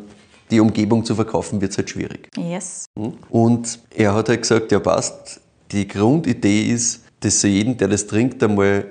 die 0.51 0.59
Umgebung 0.59 1.05
zu 1.05 1.15
verkaufen, 1.15 1.61
wird 1.61 1.71
es 1.71 1.77
halt 1.77 1.89
schwierig. 1.89 2.29
Yes. 2.37 2.85
Und 3.29 3.79
er 3.95 4.13
hat 4.13 4.29
halt 4.29 4.41
gesagt, 4.41 4.71
ja 4.71 4.79
passt, 4.79 5.39
die 5.71 5.87
Grundidee 5.87 6.63
ist, 6.63 7.03
dass 7.21 7.41
so 7.41 7.47
jeden, 7.47 7.77
der 7.77 7.87
das 7.87 8.07
trinkt, 8.07 8.43
einmal 8.43 8.85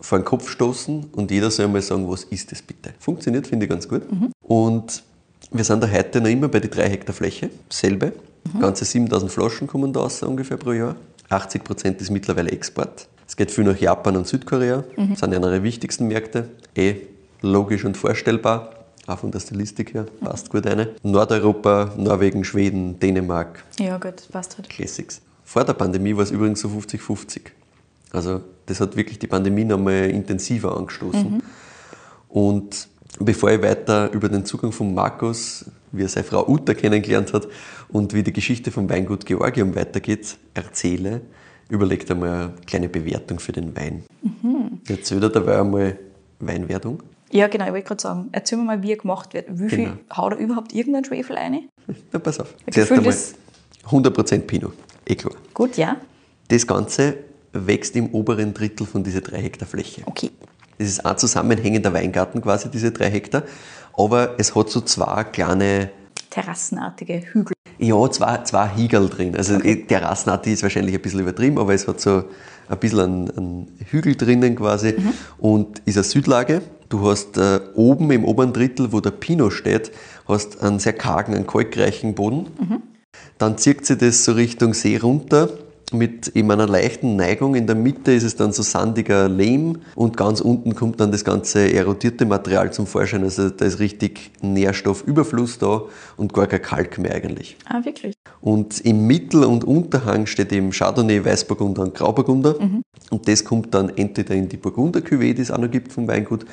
vor 0.00 0.18
den 0.18 0.24
Kopf 0.24 0.48
stoßen 0.50 1.10
und 1.12 1.30
jeder 1.30 1.50
soll 1.50 1.66
einmal 1.66 1.82
sagen, 1.82 2.08
was 2.10 2.24
ist 2.24 2.52
das 2.52 2.62
bitte. 2.62 2.94
Funktioniert, 2.98 3.46
finde 3.46 3.66
ich 3.66 3.70
ganz 3.70 3.88
gut. 3.88 4.02
Und 4.42 5.02
wir 5.50 5.64
sind 5.64 5.82
da 5.82 5.90
heute 5.90 6.20
noch 6.20 6.28
immer 6.28 6.48
bei 6.48 6.60
die 6.60 6.68
drei 6.70 6.88
Hektar 6.88 7.14
Fläche, 7.14 7.50
selbe. 7.70 8.12
Ganze 8.60 8.84
7000 8.84 9.30
Flaschen 9.30 9.66
kommen 9.66 9.92
da 9.92 10.00
raus 10.00 10.22
ungefähr 10.22 10.56
pro 10.56 10.72
Jahr. 10.72 10.96
80 11.28 11.64
Prozent 11.64 12.00
ist 12.00 12.10
mittlerweile 12.10 12.50
Export. 12.50 13.08
Es 13.26 13.36
geht 13.36 13.50
viel 13.50 13.64
nach 13.64 13.76
Japan 13.76 14.16
und 14.16 14.26
Südkorea, 14.26 14.84
das 14.96 15.20
sind 15.20 15.32
ja 15.32 15.36
unsere 15.36 15.62
wichtigsten 15.62 16.08
Märkte. 16.08 16.48
Eh 16.74 16.94
logisch 17.42 17.84
und 17.84 17.96
vorstellbar, 17.96 18.70
auch 19.06 19.18
von 19.18 19.30
der 19.30 19.40
Stilistik 19.40 19.94
her, 19.94 20.06
passt 20.20 20.50
gut 20.50 20.66
eine. 20.66 20.90
Nordeuropa, 21.02 21.92
Norwegen, 21.96 22.44
Schweden, 22.44 22.98
Dänemark, 22.98 23.64
Ja, 23.78 23.98
gut, 23.98 24.28
passt 24.32 24.56
halt. 24.56 24.68
Classics. 24.68 25.20
Vor 25.44 25.64
der 25.64 25.74
Pandemie 25.74 26.14
war 26.16 26.22
es 26.22 26.30
übrigens 26.30 26.60
so 26.60 26.68
50-50. 26.68 27.40
Also 28.12 28.40
das 28.68 28.80
hat 28.80 28.96
wirklich 28.96 29.18
die 29.18 29.26
Pandemie 29.26 29.64
nochmal 29.64 30.10
intensiver 30.10 30.76
angestoßen. 30.76 31.42
Und 32.28 32.88
bevor 33.18 33.50
ich 33.50 33.62
weiter 33.62 34.12
über 34.12 34.28
den 34.28 34.44
Zugang 34.44 34.72
von 34.72 34.94
Markus, 34.94 35.64
wie 35.92 36.02
er 36.02 36.08
seine 36.08 36.24
Frau 36.24 36.46
Uta 36.46 36.74
kennengelernt 36.74 37.32
hat 37.32 37.48
und 37.88 38.12
wie 38.14 38.22
die 38.22 38.32
Geschichte 38.32 38.70
vom 38.70 38.88
Weingut 38.90 39.24
Georgium 39.26 39.74
weitergeht, 39.74 40.36
erzähle, 40.54 41.22
überlegt 41.70 42.10
einmal 42.10 42.28
eine 42.30 42.52
kleine 42.66 42.88
Bewertung 42.88 43.38
für 43.40 43.52
den 43.52 43.74
Wein. 43.76 44.04
Jetzt 44.86 45.14
wieder 45.14 45.30
dabei 45.30 45.60
einmal 45.60 45.98
Weinwertung. 46.40 47.02
Ja, 47.30 47.46
genau, 47.48 47.66
ich 47.66 47.72
wollte 47.72 47.88
gerade 47.88 48.00
sagen, 48.00 48.28
erzähl 48.32 48.56
mir 48.58 48.64
mal, 48.64 48.82
wie 48.82 48.92
er 48.92 48.96
gemacht 48.96 49.34
wird. 49.34 49.46
Wie 49.50 49.68
viel 49.68 49.78
Genau. 49.84 49.92
haut 50.16 50.32
er 50.32 50.38
überhaupt 50.38 50.74
irgendein 50.74 51.04
Schwefel 51.04 51.36
rein? 51.36 51.68
Na, 52.12 52.18
pass 52.18 52.40
auf. 52.40 52.54
Ich 52.66 52.72
Zuerst 52.74 52.92
einmal 52.92 53.06
das- 53.06 53.34
100% 53.90 54.46
Pinot. 54.46 54.72
Eh 55.06 55.14
klar. 55.14 55.34
Gut, 55.54 55.76
ja. 55.76 55.96
Das 56.48 56.66
Ganze 56.66 57.16
wächst 57.66 57.96
im 57.96 58.10
oberen 58.14 58.54
Drittel 58.54 58.86
von 58.86 59.04
dieser 59.04 59.20
3 59.20 59.38
Hektar 59.38 59.68
Fläche. 59.68 60.02
Okay. 60.06 60.30
Das 60.78 60.88
ist 60.88 61.04
ein 61.04 61.18
zusammenhängender 61.18 61.92
Weingarten 61.92 62.40
quasi, 62.40 62.70
diese 62.70 62.92
3 62.92 63.10
Hektar. 63.10 63.42
Aber 63.96 64.36
es 64.38 64.54
hat 64.54 64.70
so 64.70 64.80
zwei 64.80 65.24
kleine, 65.24 65.90
Terrassenartige 66.30 67.22
Hügel. 67.32 67.54
ja, 67.78 68.10
zwei, 68.10 68.38
zwei 68.44 68.68
Hügel 68.76 69.08
drin. 69.08 69.36
Also 69.36 69.56
okay. 69.56 69.84
Terrassenartig 69.88 70.52
ist 70.52 70.62
wahrscheinlich 70.62 70.94
ein 70.94 71.02
bisschen 71.02 71.20
übertrieben, 71.20 71.58
aber 71.58 71.74
es 71.74 71.88
hat 71.88 72.00
so 72.00 72.24
ein 72.68 72.78
bisschen 72.78 73.00
einen, 73.00 73.30
einen 73.30 73.78
Hügel 73.90 74.14
drinnen 74.14 74.54
quasi 74.56 74.94
und 75.38 75.80
ist 75.86 75.96
eine 75.96 76.04
Südlage. 76.04 76.62
Du 76.90 77.08
hast 77.08 77.36
äh, 77.38 77.60
oben 77.74 78.10
im 78.10 78.24
oberen 78.24 78.52
Drittel, 78.52 78.92
wo 78.92 79.00
der 79.00 79.10
Pinot 79.10 79.52
steht, 79.52 79.90
hast 80.26 80.62
einen 80.62 80.78
sehr 80.78 80.92
kargen, 80.92 81.34
einen 81.34 81.46
kalkreichen 81.46 82.14
Boden. 82.14 82.46
Dann 83.38 83.58
zieht 83.58 83.84
sich 83.86 83.98
das 83.98 84.24
so 84.24 84.32
Richtung 84.32 84.74
See 84.74 84.96
runter 84.96 85.48
mit 85.92 86.28
eben 86.36 86.50
einer 86.50 86.66
leichten 86.66 87.16
Neigung. 87.16 87.54
In 87.54 87.66
der 87.66 87.76
Mitte 87.76 88.12
ist 88.12 88.24
es 88.24 88.36
dann 88.36 88.52
so 88.52 88.62
sandiger 88.62 89.28
Lehm 89.28 89.78
und 89.94 90.16
ganz 90.16 90.40
unten 90.40 90.74
kommt 90.74 91.00
dann 91.00 91.12
das 91.12 91.24
ganze 91.24 91.72
erodierte 91.72 92.26
Material 92.26 92.72
zum 92.72 92.86
Vorschein. 92.86 93.22
Also 93.22 93.50
da 93.50 93.64
ist 93.64 93.78
richtig 93.78 94.30
Nährstoffüberfluss 94.42 95.58
da 95.58 95.82
und 96.16 96.32
gar 96.32 96.46
kein 96.46 96.62
Kalk 96.62 96.98
mehr 96.98 97.14
eigentlich. 97.14 97.56
Ah, 97.66 97.84
wirklich? 97.84 98.14
Und 98.40 98.80
im 98.80 99.06
Mittel- 99.06 99.44
und 99.44 99.64
Unterhang 99.64 100.26
steht 100.26 100.52
eben 100.52 100.70
Chardonnay, 100.70 101.24
Weißburgunder 101.24 101.82
und 101.82 101.94
Grauburgunder. 101.94 102.56
Und 103.10 103.28
das 103.28 103.44
kommt 103.44 103.74
dann 103.74 103.90
entweder 103.96 104.34
in 104.34 104.48
die 104.48 104.56
Burgunder 104.56 105.00
Cuvée, 105.00 105.34
die 105.34 105.42
es 105.42 105.50
auch 105.50 105.58
noch 105.58 105.70
gibt 105.70 105.92
vom 105.92 106.06
Weingut, 106.08 106.44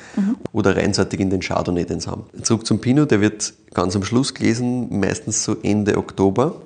oder 0.52 0.76
reinseitig 0.76 1.20
in 1.20 1.30
den 1.30 1.40
Chardonnay, 1.40 1.84
den 1.84 2.00
sie 2.00 2.10
haben. 2.10 2.24
Zurück 2.42 2.66
zum 2.66 2.80
Pinot, 2.80 3.10
der 3.10 3.20
wird 3.20 3.54
ganz 3.74 3.94
am 3.94 4.02
Schluss 4.02 4.34
gelesen, 4.34 4.98
meistens 4.98 5.44
so 5.44 5.56
Ende 5.62 5.98
Oktober. 5.98 6.62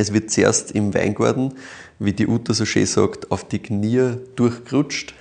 Es 0.00 0.14
wird 0.14 0.30
zuerst 0.30 0.70
im 0.70 0.94
Weingarten, 0.94 1.52
wie 1.98 2.14
die 2.14 2.26
Uta 2.26 2.54
so 2.54 2.64
schön 2.64 2.86
sagt, 2.86 3.30
auf 3.30 3.44
die 3.46 3.58
Knie 3.58 4.14
durchgerutscht. 4.34 5.12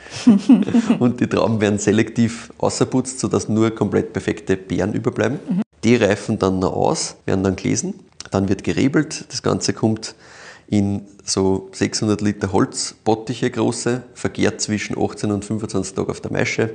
und 0.99 1.19
die 1.19 1.27
Trauben 1.27 1.59
werden 1.59 1.79
selektiv 1.79 2.53
außerputzt, 2.59 3.19
sodass 3.19 3.49
nur 3.49 3.71
komplett 3.71 4.13
perfekte 4.13 4.55
Beeren 4.55 4.93
überbleiben. 4.93 5.39
Die 5.83 5.97
reifen 5.97 6.39
dann 6.39 6.59
noch 6.59 6.71
aus, 6.71 7.17
werden 7.25 7.43
dann 7.43 7.57
gelesen. 7.57 7.93
Dann 8.31 8.47
wird 8.47 8.63
gerebelt. 8.63 9.25
Das 9.27 9.43
Ganze 9.43 9.73
kommt 9.73 10.15
in 10.67 11.01
so 11.25 11.67
600 11.73 12.21
Liter 12.21 12.53
Holzbottiche 12.53 13.51
große, 13.51 14.03
vergärt 14.13 14.61
zwischen 14.61 14.97
18 14.97 15.33
und 15.33 15.43
25 15.43 15.93
Tagen 15.93 16.09
auf 16.09 16.21
der 16.21 16.31
Maische, 16.31 16.69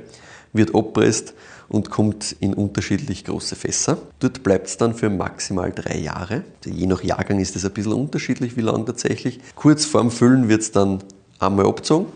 wird 0.53 0.75
abpresst 0.75 1.33
und 1.69 1.89
kommt 1.89 2.35
in 2.39 2.53
unterschiedlich 2.53 3.23
große 3.23 3.55
Fässer. 3.55 3.97
Dort 4.19 4.43
bleibt 4.43 4.67
es 4.67 4.77
dann 4.77 4.93
für 4.93 5.09
maximal 5.09 5.71
drei 5.71 5.97
Jahre. 5.97 6.43
Je 6.65 6.85
nach 6.85 7.03
Jahrgang 7.03 7.39
ist 7.39 7.55
es 7.55 7.65
ein 7.65 7.71
bisschen 7.71 7.93
unterschiedlich, 7.93 8.57
wie 8.57 8.61
lang 8.61 8.85
tatsächlich. 8.85 9.39
Kurz 9.55 9.85
vorm 9.85 10.11
Füllen 10.11 10.47
wird 10.47 10.61
es 10.61 10.71
dann 10.71 11.03
einmal 11.39 11.65
abgezogen, 11.65 12.07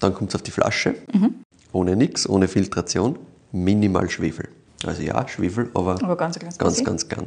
dann 0.00 0.14
kommt 0.14 0.30
es 0.30 0.34
auf 0.36 0.42
die 0.42 0.50
Flasche, 0.50 0.94
ohne 1.72 1.96
nichts, 1.96 2.28
ohne 2.28 2.48
Filtration, 2.48 3.18
minimal 3.52 4.08
Schwefel. 4.10 4.48
Also 4.86 5.02
ja, 5.02 5.26
Schwefel, 5.28 5.70
aber, 5.74 6.02
Aber 6.02 6.16
ganz, 6.16 6.38
ganz, 6.38 6.58
ganz, 6.58 6.72
bisschen. 6.74 6.84
ganz 6.84 7.08
gern. 7.08 7.26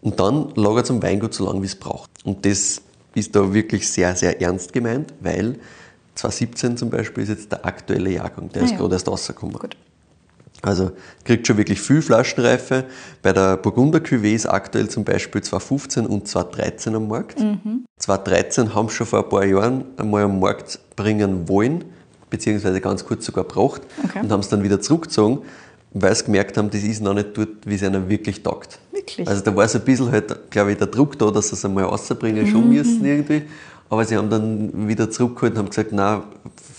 Und 0.00 0.20
dann 0.20 0.52
lagert 0.54 0.84
es 0.84 0.90
am 0.90 1.02
Weingut 1.02 1.34
so 1.34 1.46
lange, 1.46 1.62
wie 1.62 1.66
es 1.66 1.76
braucht. 1.76 2.10
Und 2.24 2.44
das 2.46 2.82
ist 3.14 3.36
da 3.36 3.52
wirklich 3.52 3.88
sehr, 3.88 4.14
sehr 4.16 4.40
ernst 4.40 4.72
gemeint, 4.72 5.12
weil 5.20 5.58
2017 6.14 6.76
zum 6.76 6.90
Beispiel 6.90 7.22
ist 7.24 7.30
jetzt 7.30 7.52
der 7.52 7.64
aktuelle 7.64 8.10
Jahrgang, 8.10 8.50
der 8.50 8.62
Ah 8.62 8.64
ist 8.64 8.72
ja. 8.72 8.78
gerade 8.78 8.94
erst 8.94 9.08
rausgekommen. 9.08 9.56
Gut. 9.58 9.76
Also 10.62 10.92
kriegt 11.24 11.46
schon 11.46 11.56
wirklich 11.56 11.80
viel 11.80 12.00
Flaschenreife. 12.02 12.84
Bei 13.20 13.32
der 13.32 13.56
Burgunder 13.56 13.98
Cuvée 13.98 14.34
ist 14.34 14.46
aktuell 14.46 14.88
zum 14.88 15.02
Beispiel 15.04 15.42
2015 15.42 16.06
und 16.06 16.28
2013 16.28 16.94
am 16.94 17.08
Markt. 17.08 17.44
2013 17.98 18.74
haben 18.74 18.88
sie 18.88 18.94
schon 18.94 19.06
vor 19.08 19.24
ein 19.24 19.28
paar 19.28 19.44
Jahren 19.44 19.84
einmal 19.96 20.22
am 20.22 20.38
Markt 20.38 20.78
bringen 20.96 21.48
wollen, 21.48 21.84
beziehungsweise 22.30 22.80
ganz 22.80 23.04
kurz 23.04 23.26
sogar 23.26 23.44
gebracht 23.44 23.82
Okay. 24.04 24.20
und 24.20 24.30
haben 24.30 24.40
es 24.40 24.48
dann 24.48 24.62
wieder 24.62 24.80
zurückgezogen, 24.80 25.40
weil 25.94 26.14
sie 26.14 26.24
gemerkt 26.24 26.56
haben, 26.56 26.70
das 26.70 26.82
ist 26.82 27.02
noch 27.02 27.14
nicht 27.14 27.36
dort, 27.36 27.48
wie 27.66 27.74
es 27.74 27.82
ihnen 27.82 28.08
wirklich 28.08 28.42
taugt. 28.42 28.78
Wirklich? 28.92 29.26
Also 29.28 29.42
da 29.42 29.54
war 29.54 29.66
so 29.68 29.78
ein 29.78 29.84
bisschen 29.84 30.10
halt, 30.12 30.50
glaube 30.50 30.72
ich, 30.72 30.78
der 30.78 30.86
Druck 30.86 31.18
da, 31.18 31.30
dass 31.30 31.48
sie 31.48 31.54
es 31.54 31.64
einmal 31.64 31.84
rausbringen 31.84 32.46
schon 32.46 32.68
müssen 32.68 33.04
irgendwie. 33.04 33.42
Aber 33.90 34.04
sie 34.06 34.16
haben 34.16 34.30
dann 34.30 34.88
wieder 34.88 35.10
zurückgeholt 35.10 35.52
und 35.52 35.58
haben 35.58 35.68
gesagt, 35.68 35.90
na, 35.92 36.22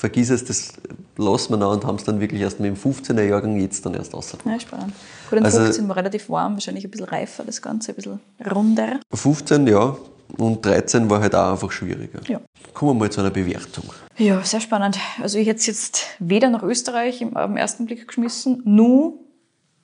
vergiss 0.04 0.30
es, 0.30 0.43
das 0.43 0.74
lassen 1.16 1.54
wir 1.54 1.58
noch 1.58 1.72
und 1.72 1.86
haben 1.86 1.95
es 1.95 2.04
dann 2.04 2.20
wirklich 2.20 2.41
erst 2.41 2.60
mit 2.60 2.68
dem 2.70 2.76
15er 2.76 3.24
Jahrgang 3.24 3.58
jetzt 3.58 3.86
dann 3.86 3.93
erst 3.93 4.14
raus. 4.14 4.36
Ja, 4.43 4.60
spannend. 4.60 4.93
Gut, 5.30 5.39
in 5.39 5.45
Also- 5.45 5.60
15 5.60 5.88
war 5.88 5.95
relativ 5.95 6.30
warm, 6.30 6.56
wahrscheinlich 6.56 6.84
ein 6.84 6.91
bisschen 6.91 7.06
reifer, 7.08 7.45
das 7.45 7.62
Ganze, 7.62 7.93
ein 7.93 7.95
bisschen 7.95 8.20
runder. 8.54 8.99
15, 9.14 9.66
ja, 9.66 9.95
und 10.38 10.66
13 10.66 11.10
war 11.10 11.22
halt 11.22 11.34
auch 11.36 11.54
einfach 11.54 11.72
schwieriger. 11.72 12.20
Ja. 12.28 12.41
Kommen 12.74 12.91
wir 12.91 12.99
mal 13.06 13.10
zu 13.12 13.22
einer 13.22 13.30
Bewertung. 13.30 13.86
Ja, 14.18 14.43
sehr 14.43 14.60
spannend. 14.60 14.99
Also 15.22 15.38
ich 15.38 15.47
hätte 15.47 15.60
es 15.60 15.68
jetzt 15.68 16.06
weder 16.20 16.49
nach 16.49 16.64
Österreich 16.64 17.22
im, 17.22 17.38
am 17.38 17.56
ersten 17.56 17.86
Blick 17.86 18.06
geschmissen, 18.06 18.62
nur 18.66 19.14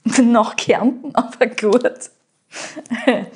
nach 0.21 0.57
Kärnten, 0.57 1.15
aber 1.15 1.45
gut. 1.47 2.09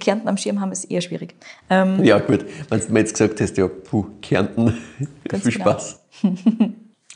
Kärnten 0.00 0.28
am 0.28 0.36
Schirm 0.36 0.60
haben 0.60 0.70
ist 0.72 0.84
eher 0.84 1.00
schwierig. 1.00 1.34
Ähm, 1.68 2.02
Ja, 2.04 2.18
gut, 2.20 2.44
wenn 2.70 2.80
du 2.80 2.92
mir 2.92 3.00
jetzt 3.00 3.12
gesagt 3.14 3.40
hast, 3.40 3.56
ja, 3.58 3.66
puh, 3.66 4.06
Kärnten, 4.22 4.70
viel 4.98 5.40
genau. 5.40 5.50
Spaß. 5.50 5.98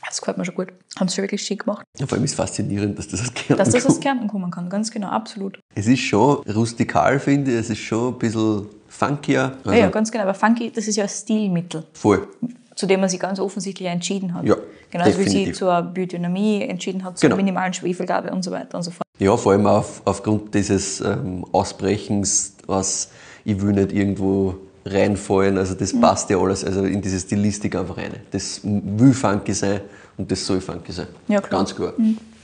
Das 0.05 0.19
gefällt 0.19 0.37
mir 0.37 0.45
schon 0.45 0.55
gut. 0.55 0.67
Haben 0.99 1.07
sie 1.09 1.17
wirklich 1.21 1.41
schick 1.41 1.65
gemacht. 1.65 1.85
Ja, 1.99 2.05
vor 2.07 2.15
allem 2.17 2.25
ist 2.25 2.31
es 2.31 2.37
faszinierend, 2.37 2.97
dass 2.97 3.07
das 3.07 3.21
aus 3.21 3.33
Kärnten 3.33 3.57
Dass 3.57 3.69
das 3.71 3.83
kommt. 3.83 3.95
aus 3.95 3.99
Kärnten 4.01 4.27
kommen 4.27 4.51
kann, 4.51 4.69
ganz 4.69 4.91
genau, 4.91 5.07
absolut. 5.09 5.59
Es 5.75 5.87
ist 5.87 5.99
schon 6.01 6.37
rustikal, 6.49 7.19
finde 7.19 7.51
ich. 7.51 7.57
Es 7.57 7.69
ist 7.69 7.79
schon 7.79 8.13
ein 8.13 8.19
bisschen 8.19 8.67
funkier. 8.87 9.53
Also 9.59 9.71
ja, 9.71 9.77
ja, 9.85 9.89
ganz 9.89 10.11
genau. 10.11 10.23
Aber 10.23 10.33
Funky, 10.33 10.71
das 10.71 10.87
ist 10.87 10.95
ja 10.95 11.03
ein 11.03 11.09
Stilmittel, 11.09 11.83
Voll. 11.93 12.27
zu 12.75 12.85
dem 12.85 12.99
man 13.01 13.09
sich 13.09 13.19
ganz 13.19 13.39
offensichtlich 13.39 13.87
entschieden 13.89 14.33
hat. 14.33 14.45
Ja, 14.45 14.55
Genauso 14.89 15.19
wie 15.19 15.27
sie 15.29 15.51
zur 15.51 15.81
Biodynamie 15.81 16.61
entschieden 16.63 17.03
hat, 17.03 17.17
zur 17.17 17.27
Genau. 17.29 17.35
minimalen 17.37 17.73
Schwefelgabe 17.73 18.31
und 18.31 18.41
so 18.43 18.51
weiter 18.51 18.77
und 18.77 18.83
so 18.83 18.91
fort. 18.91 19.03
Ja, 19.19 19.35
vor 19.35 19.51
allem 19.51 19.67
auf, 19.67 20.01
aufgrund 20.05 20.53
dieses 20.55 21.01
ähm, 21.01 21.43
Ausbrechens, 21.51 22.53
was 22.67 23.09
ich 23.43 23.59
will 23.61 23.73
nicht 23.73 23.91
irgendwo 23.91 24.55
reinfallen. 24.87 25.57
Also 25.57 25.73
Mhm. 25.73 25.79
das 25.79 25.99
passt 25.99 26.29
ja 26.29 26.37
alles 26.37 26.63
also 26.63 26.83
in 26.83 27.01
diese 27.01 27.19
Stilistik 27.19 27.75
einfach 27.75 27.97
rein. 27.97 28.13
Das 28.31 28.61
will 28.63 29.13
funky 29.13 29.53
sein 29.53 29.81
und 30.17 30.31
das 30.31 30.45
soll 30.45 30.61
funky 30.61 30.91
sein. 30.91 31.07
Ja, 31.27 31.41
klar. 31.41 31.61
Mhm. 31.61 31.65
Ganz 31.65 31.75
klar. 31.75 31.93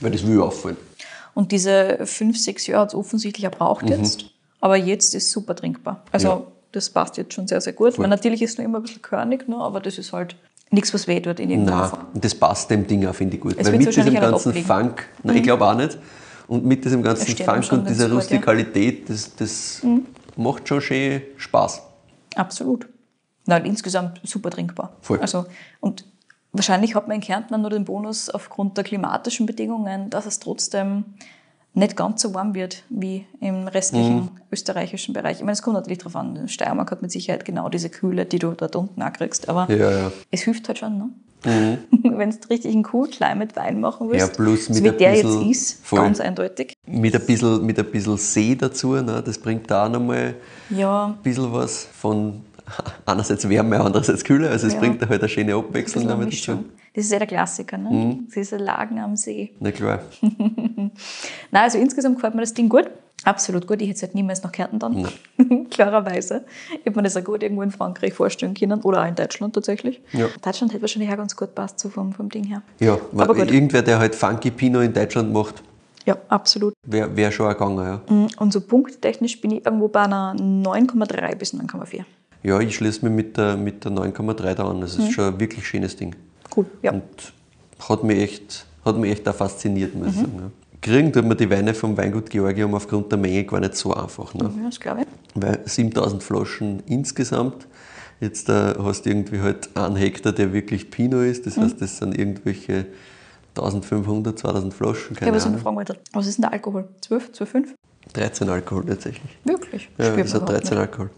Weil 0.00 0.10
das 0.10 0.26
will 0.26 0.40
auffallen. 0.40 0.76
Und 1.34 1.50
diese 1.52 1.98
fünf, 2.04 2.38
sechs 2.38 2.66
Jahre 2.66 2.82
hat 2.82 2.88
es 2.90 2.94
offensichtlich 2.94 3.46
auch 3.48 3.52
braucht 3.52 3.88
jetzt. 3.88 4.26
Aber 4.60 4.76
jetzt 4.76 5.14
ist 5.14 5.30
super 5.30 5.54
trinkbar. 5.56 6.02
Also 6.12 6.28
Mhm. 6.28 6.32
Ja. 6.40 6.46
das 6.72 6.90
passt 6.90 7.16
jetzt 7.16 7.34
schon 7.34 7.46
sehr, 7.48 7.60
sehr 7.60 7.72
gut. 7.72 7.98
Weil 7.98 8.08
natürlich 8.08 8.40
ist 8.42 8.52
es 8.52 8.58
nur 8.58 8.64
immer 8.66 8.78
ein 8.78 8.82
bisschen 8.82 9.02
körnig, 9.02 9.48
ne? 9.48 9.56
aber 9.56 9.80
das 9.80 9.98
ist 9.98 10.12
halt 10.12 10.36
nichts, 10.70 10.92
was 10.94 11.06
weh 11.06 11.20
tut 11.20 11.38
in 11.40 11.50
irgendeiner 11.50 11.88
Form. 11.88 12.00
und 12.14 12.24
das 12.24 12.34
passt 12.34 12.70
dem 12.70 12.86
Ding 12.86 13.06
auch, 13.06 13.14
finde 13.14 13.36
ich 13.36 13.42
gut. 13.42 13.54
Es 13.58 13.66
Weil 13.66 13.78
mit 13.78 13.94
diesem 13.94 14.14
ganzen. 14.14 14.54
Mhm. 14.54 14.64
Funk, 14.64 15.06
nein, 15.22 15.36
ich 15.36 15.42
glaube 15.42 15.64
auch 15.66 15.74
nicht. 15.76 15.98
Und 16.46 16.64
mit 16.64 16.84
diesem 16.84 17.02
ganzen 17.02 17.36
Funk 17.36 17.72
und 17.72 17.88
dieser. 17.88 18.08
Mhm. 18.08 18.14
Rustikalität, 18.16 19.08
das, 19.08 19.34
das 19.36 19.82
macht 20.36 20.68
schon 20.68 20.80
schön 20.80 21.22
Spaß. 21.36 21.80
Absolut. 22.36 22.88
Nein, 23.46 23.64
insgesamt 23.66 24.20
super 24.24 24.50
trinkbar. 24.50 24.96
Voll. 25.02 25.20
Also, 25.20 25.46
und 25.80 26.04
wahrscheinlich 26.52 26.94
hat 26.94 27.08
man 27.08 27.16
in 27.16 27.20
Kärnten 27.20 27.60
nur 27.60 27.70
den 27.70 27.84
Bonus 27.84 28.30
aufgrund 28.30 28.76
der 28.76 28.84
klimatischen 28.84 29.44
Bedingungen, 29.46 30.08
dass 30.10 30.24
es 30.26 30.38
trotzdem 30.40 31.04
nicht 31.76 31.96
ganz 31.96 32.22
so 32.22 32.32
warm 32.34 32.54
wird 32.54 32.84
wie 32.88 33.26
im 33.40 33.66
restlichen 33.66 34.16
Mhm. 34.16 34.30
österreichischen 34.52 35.12
Bereich. 35.12 35.38
Ich 35.38 35.42
meine, 35.42 35.52
es 35.52 35.62
kommt 35.62 35.74
natürlich 35.74 35.98
darauf 35.98 36.14
an. 36.16 36.46
Steiermark 36.48 36.90
hat 36.92 37.02
mit 37.02 37.10
Sicherheit 37.10 37.44
genau 37.44 37.68
diese 37.68 37.90
Kühle, 37.90 38.24
die 38.26 38.38
du 38.38 38.52
dort 38.52 38.76
unten 38.76 39.02
auch 39.02 39.12
kriegst. 39.12 39.48
Aber 39.48 39.68
Ja, 39.70 39.90
ja. 39.90 40.12
es 40.30 40.42
hilft 40.42 40.68
halt 40.68 40.78
schon, 40.78 40.96
ne? 40.98 41.08
Wenn 42.02 42.30
du 42.30 42.36
richtig 42.50 42.72
einen 42.74 42.86
Cool 42.92 43.08
Climate 43.08 43.54
Wein 43.56 43.80
machen 43.80 44.08
willst, 44.10 44.26
Mhm. 44.26 44.30
Ja, 44.30 44.44
plus 44.44 44.66
so 44.66 44.72
mit 44.74 44.82
wie 44.84 44.88
ein 44.88 44.98
der 44.98 45.10
bisschen- 45.12 45.48
jetzt 45.48 45.50
ist, 45.72 45.84
voll. 45.86 46.00
ganz 46.00 46.20
eindeutig. 46.20 46.74
Mit 46.86 47.14
ein 47.14 47.26
bisschen, 47.26 47.64
mit 47.66 47.78
ein 47.78 47.84
bisschen 47.90 48.16
See 48.16 48.54
dazu, 48.54 48.94
ne? 48.94 49.22
das 49.24 49.38
bringt 49.38 49.70
da 49.70 49.86
auch 49.86 49.90
nochmal 49.90 50.34
Ja, 50.70 51.06
ein 51.06 51.22
bisschen 51.22 51.52
was 51.52 51.84
von 51.92 52.40
einerseits 53.06 53.48
Wärme, 53.48 53.78
andererseits 53.80 54.24
Kühle. 54.24 54.48
Also 54.48 54.66
es 54.66 54.74
Ja. 54.74 54.80
bringt 54.80 55.02
da 55.02 55.08
halt 55.08 55.20
eine 55.20 55.28
schöne 55.28 55.52
ein 55.52 55.58
Abwechslung 55.58 56.06
damit 56.08 56.32
dazu. 56.32 56.64
Das 56.94 57.04
ist 57.06 57.10
ja 57.12 57.18
der 57.18 57.26
Klassiker, 57.26 57.76
ne? 57.76 57.90
Mhm. 57.90 58.28
Diese 58.34 58.56
Lagen 58.56 58.98
am 59.00 59.16
See. 59.16 59.50
Na 59.60 59.70
klar. 59.72 60.00
Nein, 60.22 60.90
also 61.52 61.78
insgesamt 61.78 62.16
gefällt 62.16 62.34
mir 62.34 62.40
das 62.42 62.54
Ding 62.54 62.68
gut. 62.68 62.88
Absolut 63.24 63.66
gut. 63.66 63.80
Ich 63.80 63.88
hätte 63.88 63.96
es 63.96 64.02
halt 64.02 64.14
niemals 64.14 64.42
nach 64.42 64.52
Kärnten 64.52 64.78
dann. 64.78 65.08
Klarerweise. 65.70 66.44
Ich 66.78 66.84
hätte 66.86 66.96
mir 66.96 67.02
das 67.02 67.16
auch 67.16 67.24
gut 67.24 67.42
irgendwo 67.42 67.62
in 67.62 67.70
Frankreich 67.70 68.12
vorstellen 68.12 68.54
können 68.54 68.80
oder 68.82 69.02
auch 69.02 69.06
in 69.08 69.14
Deutschland 69.14 69.54
tatsächlich. 69.54 70.00
Ja. 70.12 70.26
Deutschland 70.42 70.72
hätte 70.72 70.82
wahrscheinlich 70.82 71.10
auch 71.10 71.16
ganz 71.16 71.34
gut 71.34 71.54
passt 71.54 71.78
so 71.80 71.88
vom, 71.88 72.12
vom 72.12 72.28
Ding 72.28 72.44
her. 72.44 72.62
Ja, 72.80 72.98
Aber 73.16 73.34
gut. 73.34 73.50
irgendwer, 73.50 73.82
der 73.82 73.98
halt 73.98 74.14
Funky 74.14 74.50
Pinot 74.50 74.82
in 74.84 74.92
Deutschland 74.92 75.32
macht, 75.32 75.62
Ja, 76.06 76.16
absolut. 76.28 76.74
wäre 76.86 77.16
wär 77.16 77.32
schon 77.32 77.48
gegangen. 77.48 77.78
Ja. 77.78 78.26
Und 78.38 78.52
so 78.52 78.60
punkttechnisch 78.60 79.40
bin 79.40 79.52
ich 79.52 79.64
irgendwo 79.64 79.88
bei 79.88 80.02
einer 80.02 80.34
9,3 80.36 81.34
bis 81.36 81.54
9,4. 81.54 82.04
Ja, 82.42 82.60
ich 82.60 82.76
schließe 82.76 83.04
mich 83.06 83.14
mit 83.14 83.36
der, 83.38 83.56
mit 83.56 83.84
der 83.84 83.92
9,3 83.92 84.54
da 84.54 84.68
an. 84.68 84.82
Das 84.82 84.98
Mhm. 84.98 85.04
ist 85.04 85.12
schon 85.12 85.24
ein 85.34 85.40
wirklich 85.40 85.66
schönes 85.66 85.96
Ding. 85.96 86.14
Cool. 86.54 86.66
Ja. 86.82 86.92
Und 86.92 87.02
hat 87.88 88.04
mich 88.04 88.18
echt, 88.22 88.66
hat 88.84 88.98
mich 88.98 89.12
echt 89.12 89.26
auch 89.28 89.34
fasziniert, 89.34 89.94
Mhm. 89.94 90.00
muss 90.00 90.10
ich 90.14 90.16
sagen. 90.20 90.32
Ja. 90.38 90.50
Kriegen 90.84 91.10
tut 91.14 91.24
man 91.24 91.34
die 91.38 91.48
Weine 91.48 91.72
vom 91.72 91.96
Weingut 91.96 92.28
Georgium 92.28 92.74
aufgrund 92.74 93.10
der 93.10 93.18
Menge 93.18 93.44
gar 93.44 93.58
nicht 93.58 93.74
so 93.74 93.94
einfach. 93.94 94.34
Ne? 94.34 94.52
ja, 94.54 94.66
das 94.66 94.78
glaube 94.78 95.00
ich. 95.00 95.06
Weil 95.34 95.60
7000 95.64 96.22
Flaschen 96.22 96.82
insgesamt. 96.86 97.66
Jetzt 98.20 98.50
äh, 98.50 98.74
hast 98.78 99.06
du 99.06 99.10
irgendwie 99.10 99.40
halt 99.40 99.74
einen 99.74 99.96
Hektar, 99.96 100.32
der 100.32 100.52
wirklich 100.52 100.90
Pinot 100.90 101.24
ist. 101.24 101.46
Mhm. 101.46 101.50
Das 101.50 101.56
heißt, 101.64 101.80
das 101.80 101.96
sind 101.96 102.18
irgendwelche 102.18 102.84
1500, 103.56 104.38
2000 104.38 104.74
Flaschen, 104.74 105.14
Ja, 105.14 105.20
keine 105.20 105.32
was 105.36 105.38
ich 105.38 105.44
noch 105.46 105.52
Ahnung. 105.52 105.62
fragen 105.62 105.76
wollte. 105.76 105.96
Was 106.12 106.26
ist 106.26 106.36
denn 106.36 106.42
der 106.42 106.52
Alkohol? 106.52 106.86
12, 107.00 107.30
12,5? 107.30 107.64
13 108.12 108.48
Alkohol 108.50 108.84
tatsächlich. 108.84 109.38
Wirklich? 109.44 109.88
Ja, 109.96 110.10
das 110.14 110.34
hat 110.34 110.42
überhaupt 110.42 110.48
13 110.50 110.70
nicht. 110.70 110.78
Alkohol. 110.80 111.10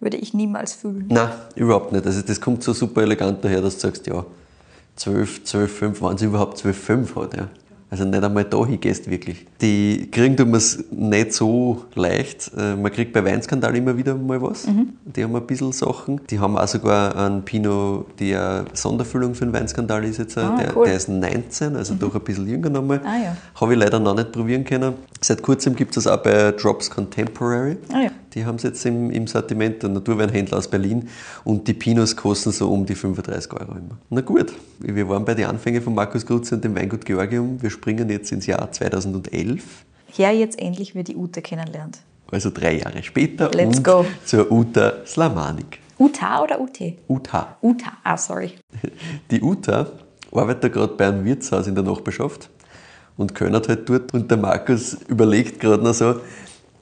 Würde 0.00 0.16
ich 0.16 0.34
niemals 0.34 0.72
fühlen. 0.74 1.06
Nein, 1.08 1.28
überhaupt 1.54 1.92
nicht. 1.92 2.04
Also 2.04 2.22
das 2.22 2.40
kommt 2.40 2.64
so 2.64 2.72
super 2.72 3.02
elegant 3.02 3.44
daher, 3.44 3.60
dass 3.60 3.74
du 3.76 3.80
sagst, 3.82 4.04
ja, 4.08 4.26
12, 4.96 5.44
12, 5.44 5.78
5, 5.78 6.02
wenn 6.02 6.14
es 6.16 6.22
überhaupt 6.22 6.58
12, 6.58 6.76
5 6.76 7.16
hat. 7.16 7.36
Ja. 7.36 7.48
Also 7.92 8.06
nicht 8.06 8.24
einmal 8.24 8.44
da 8.44 8.64
hingehst 8.64 9.10
wirklich. 9.10 9.44
Die 9.60 10.08
kriegen 10.10 10.34
tun 10.34 10.48
wir 10.50 10.56
es 10.56 10.82
nicht 10.90 11.34
so 11.34 11.84
leicht. 11.94 12.50
Äh, 12.56 12.74
Man 12.74 12.90
kriegt 12.90 13.12
bei 13.12 13.22
Weinskandal 13.22 13.76
immer 13.76 13.94
wieder 13.98 14.14
mal 14.14 14.40
was. 14.40 14.66
Mhm. 14.66 14.94
Die 15.04 15.22
haben 15.22 15.36
ein 15.36 15.46
bisschen 15.46 15.72
Sachen. 15.72 16.18
Die 16.30 16.40
haben 16.40 16.56
auch 16.56 16.66
sogar 16.66 17.14
einen 17.14 17.42
Pinot, 17.42 18.18
der 18.18 18.64
Sonderfüllung 18.72 19.34
für 19.34 19.44
den 19.44 19.52
Weinskandal 19.52 20.04
ist 20.04 20.16
jetzt. 20.16 20.38
Ah, 20.38 20.56
der, 20.58 20.74
cool. 20.74 20.86
der 20.86 20.96
ist 20.96 21.10
19, 21.10 21.76
also 21.76 21.92
doch 21.92 22.14
ein 22.14 22.22
bisschen 22.22 22.48
jünger 22.48 22.70
nochmal. 22.70 23.02
Ah, 23.04 23.22
ja. 23.24 23.36
Habe 23.60 23.74
ich 23.74 23.78
leider 23.78 24.00
noch 24.00 24.14
nicht 24.14 24.32
probieren 24.32 24.64
können. 24.64 24.94
Seit 25.20 25.42
kurzem 25.42 25.76
gibt 25.76 25.94
es 25.94 26.04
das 26.04 26.12
auch 26.14 26.22
bei 26.22 26.52
Drops 26.52 26.88
Contemporary. 26.88 27.76
Ah, 27.92 28.04
ja. 28.04 28.10
Die 28.34 28.44
haben 28.46 28.56
es 28.56 28.62
jetzt 28.62 28.84
im, 28.86 29.10
im 29.10 29.26
Sortiment, 29.26 29.82
der 29.82 29.90
Naturweinhändler 29.90 30.58
aus 30.58 30.68
Berlin. 30.68 31.08
Und 31.44 31.68
die 31.68 31.74
Pinos 31.74 32.16
kosten 32.16 32.50
so 32.52 32.70
um 32.72 32.86
die 32.86 32.94
35 32.94 33.52
Euro 33.52 33.72
immer. 33.72 33.98
Na 34.10 34.20
gut, 34.22 34.52
wir 34.78 35.08
waren 35.08 35.24
bei 35.24 35.34
den 35.34 35.46
Anfängen 35.46 35.82
von 35.82 35.94
Markus 35.94 36.24
Grutze 36.24 36.54
und 36.54 36.64
dem 36.64 36.74
Weingut 36.74 37.04
Georgium. 37.04 37.60
Wir 37.60 37.70
springen 37.70 38.08
jetzt 38.08 38.32
ins 38.32 38.46
Jahr 38.46 38.70
2011, 38.70 39.62
Her 40.14 40.32
jetzt 40.32 40.58
endlich, 40.58 40.94
wer 40.94 41.04
die 41.04 41.16
Ute 41.16 41.40
kennenlernt. 41.40 41.98
also 42.30 42.50
drei 42.50 42.78
Jahre 42.78 43.02
später. 43.02 43.50
Let's 43.50 43.78
und 43.78 43.84
go. 43.84 44.04
zur 44.24 44.50
Uta 44.50 45.04
Slamanik. 45.06 45.78
Uta 45.98 46.42
oder 46.42 46.60
UT? 46.60 46.78
Uta. 47.08 47.56
Uta, 47.62 47.92
ah, 48.02 48.16
sorry. 48.16 48.52
Die 49.30 49.40
Uta 49.40 49.86
arbeitet 50.32 50.72
gerade 50.72 50.94
bei 50.94 51.06
einem 51.08 51.24
Wirtshaus 51.24 51.66
in 51.66 51.74
der 51.74 51.84
Nachbarschaft 51.84 52.50
und 53.16 53.34
könnert 53.34 53.68
halt 53.68 53.88
dort. 53.88 54.12
Und 54.14 54.30
der 54.30 54.38
Markus 54.38 54.94
überlegt 55.08 55.60
gerade 55.60 55.82
noch 55.82 55.94
so 55.94 56.16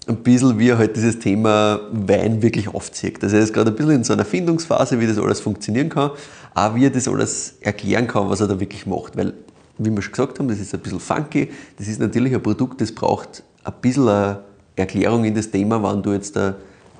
ein 0.06 0.16
bisschen, 0.16 0.58
wie 0.58 0.70
er 0.70 0.78
halt 0.78 0.96
dieses 0.96 1.18
Thema 1.18 1.80
Wein 1.92 2.42
wirklich 2.42 2.68
aufzieht. 2.68 3.22
Also 3.22 3.36
er 3.36 3.42
ist 3.42 3.52
gerade 3.52 3.70
ein 3.70 3.76
bisschen 3.76 3.92
in 3.92 4.04
so 4.04 4.12
einer 4.12 4.24
Findungsphase, 4.24 4.98
wie 4.98 5.06
das 5.06 5.18
alles 5.18 5.40
funktionieren 5.40 5.88
kann, 5.88 6.10
auch 6.54 6.74
wie 6.74 6.86
er 6.86 6.90
das 6.90 7.06
alles 7.06 7.54
erklären 7.60 8.06
kann, 8.06 8.28
was 8.28 8.40
er 8.40 8.48
da 8.48 8.58
wirklich 8.58 8.86
macht. 8.86 9.16
Weil, 9.16 9.34
wie 9.78 9.90
wir 9.90 10.02
schon 10.02 10.12
gesagt 10.12 10.38
haben, 10.38 10.48
das 10.48 10.58
ist 10.58 10.74
ein 10.74 10.80
bisschen 10.80 11.00
funky, 11.00 11.50
das 11.78 11.86
ist 11.86 12.00
natürlich 12.00 12.34
ein 12.34 12.42
Produkt, 12.42 12.80
das 12.80 12.92
braucht 12.92 13.42
ein 13.62 13.72
bisschen 13.80 14.08
eine 14.08 14.40
Erklärung 14.76 15.24
in 15.24 15.34
das 15.34 15.50
Thema, 15.50 15.82
wenn 15.82 16.02
du 16.02 16.12
jetzt 16.12 16.34
da 16.34 16.54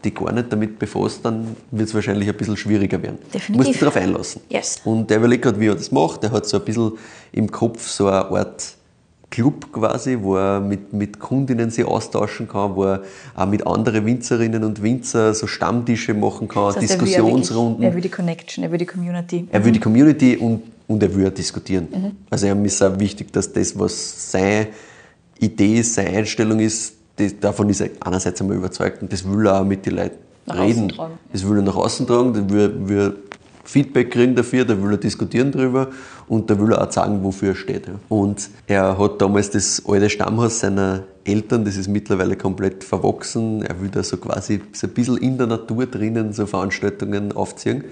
die 0.04 0.14
gar 0.14 0.32
nicht 0.32 0.50
damit 0.50 0.78
befasst, 0.78 1.20
dann 1.24 1.56
wird 1.70 1.88
es 1.88 1.94
wahrscheinlich 1.94 2.28
ein 2.28 2.36
bisschen 2.36 2.56
schwieriger 2.56 3.02
werden. 3.02 3.18
Definitiv. 3.26 3.46
Du 3.48 3.52
musst 3.52 3.68
dich 3.68 3.78
darauf 3.78 3.96
einlassen. 3.96 4.40
Yes. 4.48 4.80
Und 4.84 5.10
der 5.10 5.18
überlegt 5.18 5.42
gerade, 5.42 5.60
wie 5.60 5.66
er 5.66 5.74
das 5.74 5.92
macht. 5.92 6.22
Der 6.22 6.32
hat 6.32 6.46
so 6.46 6.58
ein 6.58 6.64
bisschen 6.64 6.92
im 7.32 7.50
Kopf 7.50 7.86
so 7.86 8.06
eine 8.06 8.24
Art 8.30 8.64
Club 9.30 9.72
quasi, 9.72 10.18
wo 10.20 10.36
er 10.36 10.60
mit, 10.60 10.92
mit 10.92 11.20
Kundinnen 11.20 11.70
sich 11.70 11.84
austauschen 11.84 12.48
kann, 12.48 12.74
wo 12.74 12.84
er 12.84 13.02
auch 13.36 13.46
mit 13.46 13.64
anderen 13.66 14.04
Winzerinnen 14.04 14.64
und 14.64 14.82
Winzer 14.82 15.34
so 15.34 15.46
Stammtische 15.46 16.14
machen 16.14 16.48
kann, 16.48 16.74
Das 16.74 16.76
heißt, 16.76 17.00
Diskussionsrunden. 17.00 17.84
Er 17.84 17.94
will 17.94 18.02
die 18.02 18.08
Connection, 18.08 18.64
er 18.64 18.72
will 18.72 18.78
die 18.78 18.86
Community. 18.86 19.46
Er 19.50 19.64
will 19.64 19.72
die 19.72 19.78
Community 19.78 20.36
und, 20.36 20.62
und 20.88 21.02
er 21.02 21.14
will 21.14 21.28
auch 21.28 21.34
diskutieren. 21.34 21.88
Mhm. 21.90 22.10
Also 22.28 22.48
ihm 22.48 22.64
ist 22.64 22.82
auch 22.82 22.98
wichtig, 22.98 23.32
dass 23.32 23.52
das, 23.52 23.78
was 23.78 24.32
seine 24.32 24.68
Idee 25.38 25.78
ist, 25.78 25.94
seine 25.94 26.10
Einstellung 26.10 26.58
ist, 26.58 26.94
das, 27.14 27.38
davon 27.38 27.68
ist 27.70 27.80
er 27.80 27.90
einerseits 28.00 28.40
einmal 28.40 28.56
überzeugt 28.56 29.00
und 29.00 29.12
das 29.12 29.24
will 29.24 29.46
er 29.46 29.60
auch 29.60 29.64
mit 29.64 29.86
den 29.86 29.96
Leuten 29.96 30.16
Nach 30.46 30.58
reden. 30.58 30.92
Das 31.32 31.48
will 31.48 31.58
er 31.58 31.62
nach 31.62 31.76
außen 31.76 32.06
tragen, 32.06 32.34
da 32.34 32.52
will, 32.52 32.88
will 32.88 33.16
Feedback 33.64 34.10
kriegen 34.10 34.34
dafür, 34.34 34.64
da 34.64 34.80
will 34.82 34.92
er 34.92 34.96
diskutieren 34.96 35.52
drüber 35.52 35.88
und 36.28 36.50
da 36.50 36.58
will 36.58 36.72
er 36.72 36.82
auch 36.86 36.90
sagen, 36.90 37.22
wofür 37.22 37.50
er 37.50 37.54
steht. 37.54 37.88
Und 38.08 38.48
er 38.66 38.98
hat 38.98 39.20
damals 39.20 39.50
das 39.50 39.82
alte 39.86 40.10
Stammhaus 40.10 40.60
seiner 40.60 41.04
Eltern, 41.24 41.64
das 41.64 41.76
ist 41.76 41.88
mittlerweile 41.88 42.36
komplett 42.36 42.82
verwachsen. 42.82 43.62
Er 43.62 43.80
will 43.80 43.88
da 43.88 44.02
so 44.02 44.16
quasi 44.16 44.62
so 44.72 44.86
ein 44.86 44.94
bisschen 44.94 45.18
in 45.18 45.36
der 45.38 45.46
Natur 45.46 45.86
drinnen 45.86 46.32
so 46.32 46.46
Veranstaltungen 46.46 47.32
aufziehen. 47.32 47.84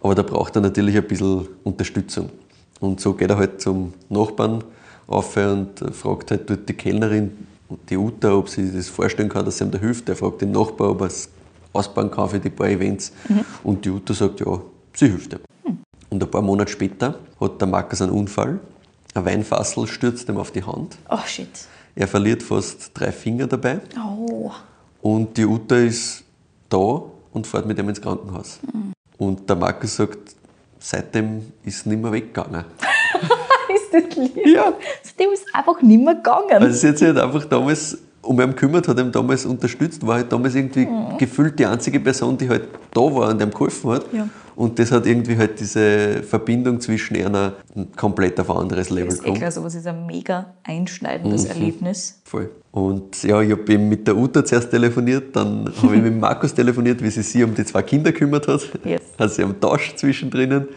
Aber 0.00 0.14
da 0.14 0.22
braucht 0.22 0.56
er 0.56 0.62
natürlich 0.62 0.96
ein 0.96 1.04
bisschen 1.04 1.48
Unterstützung. 1.64 2.30
Und 2.80 3.00
so 3.00 3.14
geht 3.14 3.30
er 3.30 3.38
halt 3.38 3.60
zum 3.60 3.94
Nachbarn 4.08 4.62
auf 5.06 5.36
und 5.36 5.82
fragt 5.92 6.30
halt 6.32 6.50
dort 6.50 6.68
die 6.68 6.74
Kellnerin, 6.74 7.30
die 7.88 7.96
Uta, 7.96 8.34
ob 8.34 8.48
sie 8.48 8.66
sich 8.66 8.76
das 8.76 8.88
vorstellen 8.88 9.28
kann, 9.28 9.44
dass 9.44 9.58
sie 9.58 9.64
ihm 9.64 9.70
da 9.70 9.78
hilft. 9.78 10.08
Der 10.08 10.16
fragt 10.16 10.42
den 10.42 10.52
Nachbar, 10.52 10.90
ob 10.90 11.00
er 11.00 11.06
es 11.06 11.28
ausbauen 11.72 12.10
kann 12.10 12.28
für 12.28 12.38
die 12.38 12.50
paar 12.50 12.68
Events. 12.68 13.12
Und 13.62 13.84
die 13.84 13.90
Uta 13.90 14.12
sagt, 14.12 14.40
ja, 14.40 14.60
sie 14.96 15.08
hilft 15.08 15.32
ihm. 15.34 15.40
Und 16.10 16.22
ein 16.22 16.30
paar 16.30 16.42
Monate 16.42 16.72
später 16.72 17.18
hat 17.40 17.60
der 17.60 17.68
Markus 17.68 18.02
einen 18.02 18.12
Unfall. 18.12 18.58
Ein 19.14 19.24
Weinfassel 19.24 19.86
stürzt 19.86 20.28
ihm 20.28 20.36
auf 20.36 20.50
die 20.50 20.64
Hand. 20.64 20.96
Oh 21.08 21.18
shit. 21.24 21.48
Er 21.94 22.08
verliert 22.08 22.42
fast 22.42 22.90
drei 22.94 23.12
Finger 23.12 23.46
dabei. 23.46 23.80
Oh. 23.98 24.50
Und 25.00 25.36
die 25.36 25.46
Uta 25.46 25.76
ist 25.76 26.24
da 26.68 27.02
und 27.32 27.46
fährt 27.46 27.66
mit 27.66 27.78
ihm 27.78 27.88
ins 27.88 28.00
Krankenhaus. 28.00 28.60
Und 29.18 29.48
der 29.48 29.56
Markus 29.56 29.96
sagt, 29.96 30.36
seitdem 30.78 31.52
ist 31.64 31.76
es 31.76 31.86
nicht 31.86 32.02
mehr 32.02 32.12
weggegangen. 32.12 32.64
Ist 33.74 33.92
das 33.92 34.16
lieb? 34.16 34.46
Ja. 34.46 34.72
Dem 35.18 35.32
ist 35.32 35.44
einfach 35.52 35.82
nicht 35.82 36.02
mehr 36.02 36.14
gegangen. 36.14 36.62
Also 36.62 36.78
sie 36.78 36.88
hat 36.88 36.98
sich 36.98 37.08
halt 37.08 37.18
einfach 37.18 37.44
damals 37.46 37.98
um 38.22 38.40
ihn 38.40 38.50
gekümmert, 38.50 38.86
hat 38.86 38.98
ihm 38.98 39.10
damals 39.10 39.44
unterstützt, 39.44 40.06
war 40.06 40.16
halt 40.16 40.32
damals 40.32 40.54
irgendwie 40.54 40.86
gefühlt 41.18 41.58
die 41.58 41.66
einzige 41.66 41.98
Person, 41.98 42.36
die 42.38 42.48
halt 42.48 42.68
da 42.92 43.00
war 43.00 43.30
und 43.30 43.40
ihm 43.40 43.50
geholfen 43.50 43.90
hat. 43.90 44.04
Ja. 44.12 44.28
Und 44.56 44.78
das 44.78 44.90
hat 44.90 45.06
irgendwie 45.06 45.36
halt 45.36 45.60
diese 45.60 46.22
Verbindung 46.22 46.80
zwischen 46.80 47.16
einer 47.16 47.52
komplett 47.94 48.40
auf 48.40 48.50
ein 48.50 48.56
anderes 48.56 48.88
Level 48.90 49.08
ist 49.08 49.18
eh 49.18 49.20
gekommen. 49.20 49.36
klar, 49.38 49.50
sowas 49.52 49.74
ist 49.74 49.86
ein 49.86 50.06
mega 50.06 50.54
einschneidendes 50.64 51.44
Mhm. 51.44 51.50
Erlebnis. 51.50 52.20
Voll. 52.24 52.50
Und 52.72 53.22
ja, 53.22 53.40
ich 53.42 53.52
habe 53.52 53.70
eben 53.72 53.88
mit 53.88 54.06
der 54.06 54.16
Uta 54.16 54.44
zuerst 54.44 54.70
telefoniert, 54.70 55.36
dann 55.36 55.70
habe 55.82 55.96
ich 55.96 56.02
mit 56.02 56.18
Markus 56.18 56.54
telefoniert, 56.54 57.02
wie 57.02 57.10
sie 57.10 57.22
sich 57.22 57.42
um 57.44 57.54
die 57.54 57.64
zwei 57.64 57.82
Kinder 57.82 58.12
gekümmert 58.12 58.48
hat. 58.48 58.62
Yes. 58.84 59.02
Also 59.18 59.34
sie 59.34 59.42
haben 59.42 59.60
Tausch 59.60 59.94
zwischendrin. 59.96 60.68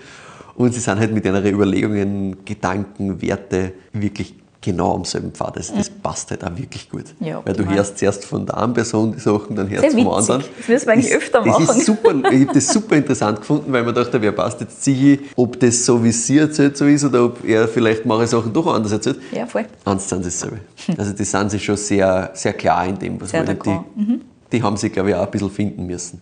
Und 0.56 0.74
sie 0.74 0.82
sind 0.82 1.00
halt 1.00 1.14
mit 1.14 1.24
ihren 1.24 1.46
Überlegungen, 1.46 2.44
Gedanken, 2.44 3.22
Werte 3.22 3.72
wirklich 3.94 4.36
genau 4.62 4.95
am 4.95 5.05
selben 5.05 5.32
Pfad. 5.32 5.55
Also 5.57 5.74
das 5.76 5.89
passt 5.89 6.32
halt 6.32 6.43
auch 6.43 6.57
wirklich 6.57 6.89
gut. 6.89 7.05
Ja, 7.22 7.41
Weil 7.45 7.53
du 7.53 7.66
hörst 7.66 7.97
zuerst 7.97 8.26
von 8.26 8.45
der 8.45 8.57
einen 8.57 8.74
Person 8.74 9.14
die 9.14 9.20
Sachen, 9.20 9.55
dann 9.55 9.70
hörst 9.70 9.86
du 9.93 10.03
vom 10.03 10.10
anderen. 10.10 10.43
Das 10.57 10.68
müssen 10.68 10.86
wir 10.88 10.93
eigentlich 10.93 11.14
öfter 11.16 11.39
Das 11.43 11.47
machen. 11.60 11.78
ist 11.78 11.86
super, 11.86 12.14
ich 12.32 12.41
habe 12.47 12.53
das 12.53 12.68
super 12.74 12.95
interessant 12.97 13.39
gefunden, 13.39 13.72
weil 13.72 13.84
man 13.84 13.95
dachte, 13.95 14.22
wer 14.22 14.34
passt 14.34 14.60
jetzt 14.60 14.84
sicher, 14.84 15.22
ob 15.38 15.60
das 15.62 15.86
so 15.86 16.03
wie 16.03 16.12
sie 16.12 16.39
erzählt 16.39 16.76
so 16.76 16.86
ist 16.86 17.05
oder 17.05 17.26
ob 17.26 17.43
er 17.47 17.68
vielleicht 17.70 18.05
manche 18.05 18.28
Sachen 18.28 18.51
doch 18.51 18.68
anders 18.68 18.91
erzählt. 18.91 19.20
Ja, 19.32 19.45
voll. 19.45 19.66
Eins 19.86 20.10
sind 20.10 20.24
sie 20.24 20.30
dasselbe. 20.30 20.60
Also 20.97 21.14
die 21.14 21.24
sind 21.24 21.51
sich 21.51 21.64
schon 21.64 21.78
sehr, 21.78 22.32
sehr 22.34 22.53
klar 22.53 22.86
in 22.86 22.99
dem, 22.99 23.22
was 23.22 23.30
Sehr 23.32 23.47
wollen. 23.47 23.57
d'accord. 23.57 23.84
Die, 23.95 24.20
die 24.51 24.64
haben 24.64 24.76
sich, 24.76 24.91
glaube 24.91 25.10
ich, 25.12 25.16
auch 25.16 25.26
ein 25.26 25.32
bisschen 25.32 25.51
finden 25.51 25.86
müssen. 25.86 26.20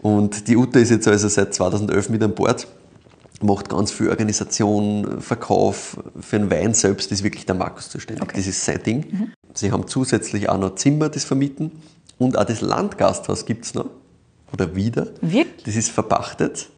Und 0.00 0.46
die 0.46 0.56
Ute 0.56 0.78
ist 0.78 0.90
jetzt 0.90 1.08
also 1.08 1.26
seit 1.28 1.52
2011 1.52 2.10
mit 2.10 2.22
an 2.22 2.32
Bord, 2.34 2.66
macht 3.40 3.68
ganz 3.68 3.92
viel 3.92 4.08
Organisation, 4.08 5.20
Verkauf. 5.20 5.98
Für 6.20 6.38
den 6.38 6.50
Wein 6.50 6.74
selbst 6.74 7.12
ist 7.12 7.22
wirklich 7.22 7.46
der 7.46 7.54
Markus 7.54 7.88
zuständig. 7.90 8.22
Okay. 8.22 8.36
Das 8.36 8.46
ist 8.46 8.64
sein 8.64 8.82
Ding. 8.82 9.32
Sie 9.54 9.72
haben 9.72 9.86
zusätzlich 9.86 10.48
auch 10.48 10.58
noch 10.58 10.74
Zimmer, 10.74 11.08
das 11.08 11.24
vermieten. 11.24 11.72
Und 12.18 12.36
auch 12.36 12.44
das 12.44 12.60
Landgasthaus 12.60 13.46
gibt 13.46 13.64
es 13.64 13.74
noch. 13.74 13.86
Oder 14.52 14.74
wieder. 14.74 15.08
Wirklich? 15.20 15.64
Das 15.64 15.76
ist 15.76 15.90
verpachtet. 15.90 16.70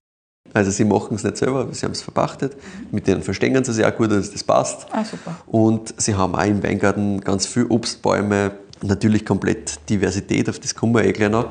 Also 0.52 0.70
sie 0.70 0.84
machen 0.84 1.14
es 1.14 1.22
nicht 1.22 1.36
selber, 1.36 1.60
aber 1.60 1.74
sie 1.74 1.84
haben 1.84 1.92
es 1.92 2.02
verpachtet. 2.02 2.56
Mit 2.90 3.06
denen 3.06 3.22
verstehen 3.22 3.62
sie 3.62 3.72
sich 3.72 3.84
auch 3.84 3.96
gut, 3.96 4.10
dass 4.10 4.32
das 4.32 4.42
passt. 4.42 4.86
Ah, 4.90 5.04
super. 5.04 5.36
Und 5.46 5.94
sie 5.96 6.14
haben 6.14 6.34
auch 6.34 6.44
im 6.44 6.62
Weingarten 6.62 7.20
ganz 7.20 7.46
viele 7.46 7.68
Obstbäume, 7.68 8.52
natürlich 8.82 9.24
komplett 9.24 9.78
Diversität, 9.88 10.48
auf 10.48 10.58
das 10.58 10.74
kommen 10.74 10.94
wir 10.94 11.04
eh 11.04 11.12
gleich 11.12 11.30
noch. 11.30 11.50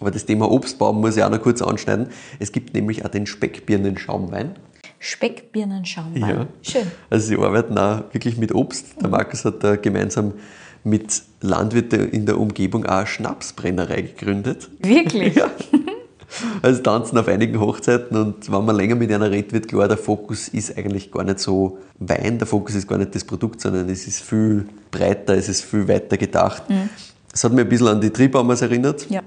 Aber 0.00 0.10
das 0.10 0.26
Thema 0.26 0.50
Obstbaum 0.50 1.00
muss 1.00 1.16
ich 1.16 1.22
auch 1.22 1.30
noch 1.30 1.42
kurz 1.42 1.62
anschneiden. 1.62 2.08
Es 2.38 2.52
gibt 2.52 2.74
nämlich 2.74 3.04
auch 3.04 3.08
den 3.08 3.26
Speckbirnen-Schaumwein. 3.26 4.54
Speckbirnenschaumwein. 5.00 6.48
Schön. 6.62 6.86
Also 7.10 7.28
sie 7.28 7.36
arbeiten 7.36 7.78
auch 7.78 8.02
wirklich 8.12 8.36
mit 8.36 8.54
Obst. 8.54 9.00
Der 9.00 9.08
Markus 9.08 9.44
hat 9.44 9.62
da 9.62 9.76
gemeinsam 9.76 10.34
mit 10.84 11.22
Landwirten 11.40 12.10
in 12.10 12.26
der 12.26 12.38
Umgebung 12.38 12.84
auch 12.86 12.98
eine 12.98 13.06
Schnapsbrennerei 13.06 14.02
gegründet. 14.02 14.68
Wirklich? 14.80 15.36
Ja. 15.44 15.50
Also 16.60 16.82
tanzen 16.82 17.16
auf 17.16 17.26
einigen 17.26 17.58
Hochzeiten 17.58 18.14
und 18.14 18.52
wenn 18.52 18.64
man 18.64 18.76
länger 18.76 18.96
mit 18.96 19.10
einer 19.10 19.30
redet, 19.30 19.54
wird 19.54 19.68
klar, 19.68 19.88
der 19.88 19.96
Fokus 19.96 20.48
ist 20.48 20.76
eigentlich 20.76 21.10
gar 21.10 21.24
nicht 21.24 21.38
so 21.38 21.78
Wein, 21.98 22.36
der 22.36 22.46
Fokus 22.46 22.74
ist 22.74 22.86
gar 22.86 22.98
nicht 22.98 23.14
das 23.14 23.24
Produkt, 23.24 23.62
sondern 23.62 23.88
es 23.88 24.06
ist 24.06 24.20
viel 24.20 24.68
breiter, 24.90 25.34
es 25.34 25.48
ist 25.48 25.64
viel 25.64 25.88
weiter 25.88 26.18
gedacht. 26.18 26.64
Es 27.32 27.44
hat 27.44 27.52
mich 27.52 27.64
ein 27.64 27.68
bisschen 27.70 27.88
an 27.88 28.00
die 28.02 28.10
Triebbaumers 28.10 28.60
erinnert. 28.60 29.08
Ja. 29.08 29.22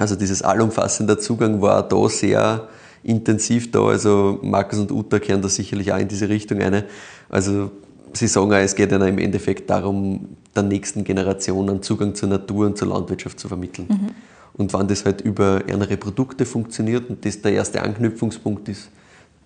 Also 0.00 0.16
dieses 0.16 0.40
allumfassende 0.40 1.18
Zugang 1.18 1.60
war 1.60 1.86
da 1.86 2.08
sehr 2.08 2.68
intensiv 3.02 3.70
da. 3.70 3.84
Also 3.84 4.38
Markus 4.42 4.78
und 4.78 4.90
Uta 4.90 5.18
kehren 5.18 5.42
da 5.42 5.48
sicherlich 5.50 5.92
auch 5.92 5.98
in 5.98 6.08
diese 6.08 6.30
Richtung 6.30 6.60
eine. 6.60 6.86
Also 7.28 7.70
sie 8.14 8.26
sagen 8.26 8.50
auch, 8.50 8.56
es 8.56 8.74
geht 8.74 8.92
ihnen 8.92 9.06
im 9.06 9.18
Endeffekt 9.18 9.68
darum, 9.68 10.38
der 10.56 10.62
nächsten 10.62 11.04
Generation 11.04 11.68
einen 11.68 11.82
Zugang 11.82 12.14
zur 12.14 12.30
Natur 12.30 12.64
und 12.64 12.78
zur 12.78 12.88
Landwirtschaft 12.88 13.38
zu 13.38 13.48
vermitteln. 13.48 14.14
Und 14.54 14.72
wenn 14.72 14.88
das 14.88 15.04
halt 15.04 15.20
über 15.20 15.60
andere 15.70 15.98
Produkte 15.98 16.46
funktioniert 16.46 17.10
und 17.10 17.26
das 17.26 17.42
der 17.42 17.52
erste 17.52 17.82
Anknüpfungspunkt 17.82 18.70
ist, 18.70 18.88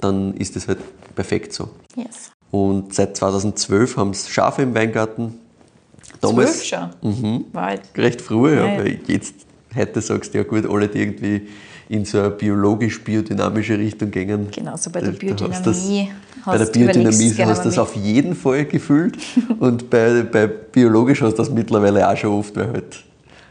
dann 0.01 0.35
ist 0.35 0.55
das 0.55 0.69
halt 0.69 0.79
perfekt 1.17 1.53
so. 1.53 1.71
Yes. 1.97 2.31
Und 2.53 2.95
seit 2.95 3.17
2012 3.17 3.97
haben 3.97 4.15
sie 4.15 4.31
Schafe 4.31 4.63
im 4.63 4.73
Weingarten. 4.73 5.35
Zwölf 6.21 6.63
schon. 6.63 6.91
Mhm. 7.03 7.45
Weit. 7.53 7.83
recht 7.97 8.21
früh, 8.21 8.55
ja. 8.55 8.79
weil 8.79 9.01
jetzt 9.09 9.35
heute 9.77 10.01
sagst 10.01 10.35
du 10.35 10.39
ja 10.39 10.45
gut, 10.45 10.67
alle, 10.69 10.89
die 10.89 10.99
irgendwie 11.01 11.43
in 11.89 12.05
so 12.05 12.19
eine 12.19 12.31
biologisch-biodynamische 12.31 13.79
Richtung 13.79 14.11
gehen. 14.11 14.49
Genau, 14.51 14.77
so 14.77 14.91
bei 14.91 15.01
der 15.01 15.13
da 15.13 15.49
hast 15.51 15.67
das- 15.67 15.83
Biodynamie 15.87 16.11
Bei 16.45 16.53
der 16.53 16.61
hast 16.61 16.73
Biodynamie 16.73 17.35
hast 17.45 17.65
du 17.65 17.69
das 17.69 17.79
auf 17.79 17.95
jeden 17.97 18.35
Fall 18.35 18.65
gefühlt 18.65 19.17
und 19.59 19.91
bei, 19.91 20.23
bei 20.23 20.47
biologisch 20.47 21.21
hast 21.23 21.35
du 21.35 21.37
das 21.39 21.51
mittlerweile 21.51 22.09
auch 22.09 22.17
schon 22.17 22.31
oft, 22.31 22.57
weil 22.57 22.69
halt, 22.69 23.05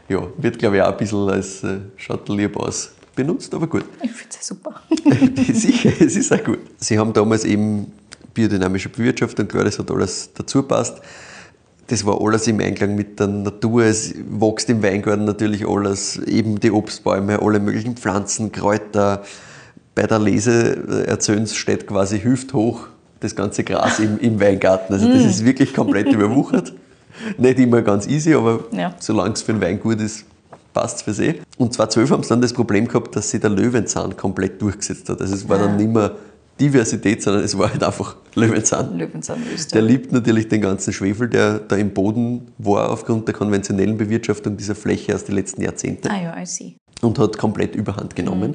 ja, 0.08 0.26
wird 0.38 0.58
glaube 0.58 0.76
ich 0.76 0.82
auch 0.82 0.90
ein 0.92 0.96
bisschen 0.96 1.28
als 1.28 1.62
äh, 1.64 1.78
schaut 1.96 2.28
aus 2.56 2.90
benutzt, 3.14 3.54
aber 3.54 3.66
gut. 3.68 3.84
Ich 4.02 4.10
finde 4.10 4.36
es 4.40 4.46
super. 4.46 4.82
Sicher, 5.52 5.92
es 6.00 6.16
ist 6.16 6.32
auch 6.32 6.42
gut. 6.42 6.58
Sie 6.78 6.98
haben 6.98 7.12
damals 7.12 7.44
eben 7.44 7.86
biodynamische 8.34 8.88
Bewirtschaftung, 8.88 9.46
klar, 9.46 9.64
das 9.64 9.78
hat 9.78 9.88
alles 9.90 10.30
dazu 10.34 10.62
passt. 10.64 11.00
Das 11.88 12.04
war 12.06 12.20
alles 12.20 12.46
im 12.46 12.60
Einklang 12.60 12.94
mit 12.94 13.20
der 13.20 13.26
Natur. 13.26 13.84
Es 13.84 14.14
wächst 14.16 14.70
im 14.70 14.82
Weingarten 14.82 15.24
natürlich 15.24 15.68
alles, 15.68 16.16
eben 16.18 16.58
die 16.58 16.70
Obstbäume, 16.70 17.40
alle 17.42 17.60
möglichen 17.60 17.96
Pflanzen, 17.96 18.52
Kräuter. 18.52 19.22
Bei 19.94 20.06
der 20.06 20.18
Lese 20.18 21.04
erzählen 21.06 21.46
steht 21.46 21.86
quasi 21.86 22.20
hüfthoch 22.20 22.88
das 23.20 23.36
ganze 23.36 23.64
Gras 23.64 23.98
im, 23.98 24.18
im 24.18 24.40
Weingarten. 24.40 24.94
Also 24.94 25.08
das 25.08 25.24
ist 25.24 25.44
wirklich 25.44 25.74
komplett 25.74 26.08
überwuchert. 26.12 26.72
Nicht 27.38 27.58
immer 27.58 27.82
ganz 27.82 28.06
easy, 28.06 28.34
aber 28.34 28.60
Ja. 28.72 28.94
solange 28.98 29.34
es 29.34 29.42
für 29.42 29.52
den 29.52 29.60
Wein 29.60 29.78
gut 29.78 30.00
ist, 30.00 30.24
passt 30.72 30.96
es 30.96 31.02
für 31.02 31.14
sie. 31.14 31.40
Und 31.58 31.72
2012 31.72 32.10
haben 32.10 32.22
sie 32.24 32.28
dann 32.30 32.40
das 32.40 32.52
Problem 32.52 32.88
gehabt, 32.88 33.14
dass 33.14 33.30
sich 33.30 33.40
der 33.40 33.50
Löwenzahn 33.50 34.16
komplett 34.16 34.60
durchgesetzt 34.60 35.08
hat. 35.08 35.20
Also 35.20 35.34
es 35.34 35.48
war 35.48 35.58
dann 35.58 35.76
nicht 35.76 35.90
mehr 35.90 36.12
Diversität, 36.60 37.22
sondern 37.22 37.42
es 37.44 37.56
war 37.58 37.70
halt 37.70 37.82
einfach 37.82 38.16
Löwenzahn. 38.34 38.96
Löwenzahn 38.96 39.42
Der 39.44 39.54
Österreich. 39.54 39.84
liebt 39.84 40.12
natürlich 40.12 40.48
den 40.48 40.60
ganzen 40.60 40.92
Schwefel, 40.92 41.28
der 41.28 41.58
da 41.58 41.76
im 41.76 41.90
Boden 41.90 42.48
war 42.58 42.90
aufgrund 42.90 43.26
der 43.26 43.34
konventionellen 43.34 43.96
Bewirtschaftung 43.96 44.56
dieser 44.56 44.74
Fläche 44.74 45.14
aus 45.14 45.24
den 45.24 45.34
letzten 45.34 45.62
Jahrzehnten 45.62 46.08
Ah 46.08 46.22
ja, 46.22 46.40
I 46.40 46.46
see. 46.46 46.76
und 47.02 47.18
hat 47.18 47.38
komplett 47.38 47.74
Überhand 47.74 48.14
genommen. 48.14 48.54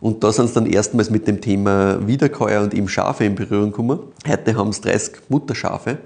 Und 0.00 0.22
da 0.22 0.30
sind 0.32 0.48
sie 0.48 0.54
dann 0.54 0.66
erstmals 0.66 1.10
mit 1.10 1.26
dem 1.26 1.40
Thema 1.40 2.06
Wiederkäuer 2.06 2.62
und 2.62 2.72
eben 2.74 2.88
Schafe 2.88 3.24
in 3.24 3.34
Berührung 3.34 3.70
gekommen. 3.70 3.98
Heute 4.28 4.56
haben 4.56 4.72
sie 4.72 4.80
30 4.82 5.14
Mutterschafe, 5.28 5.98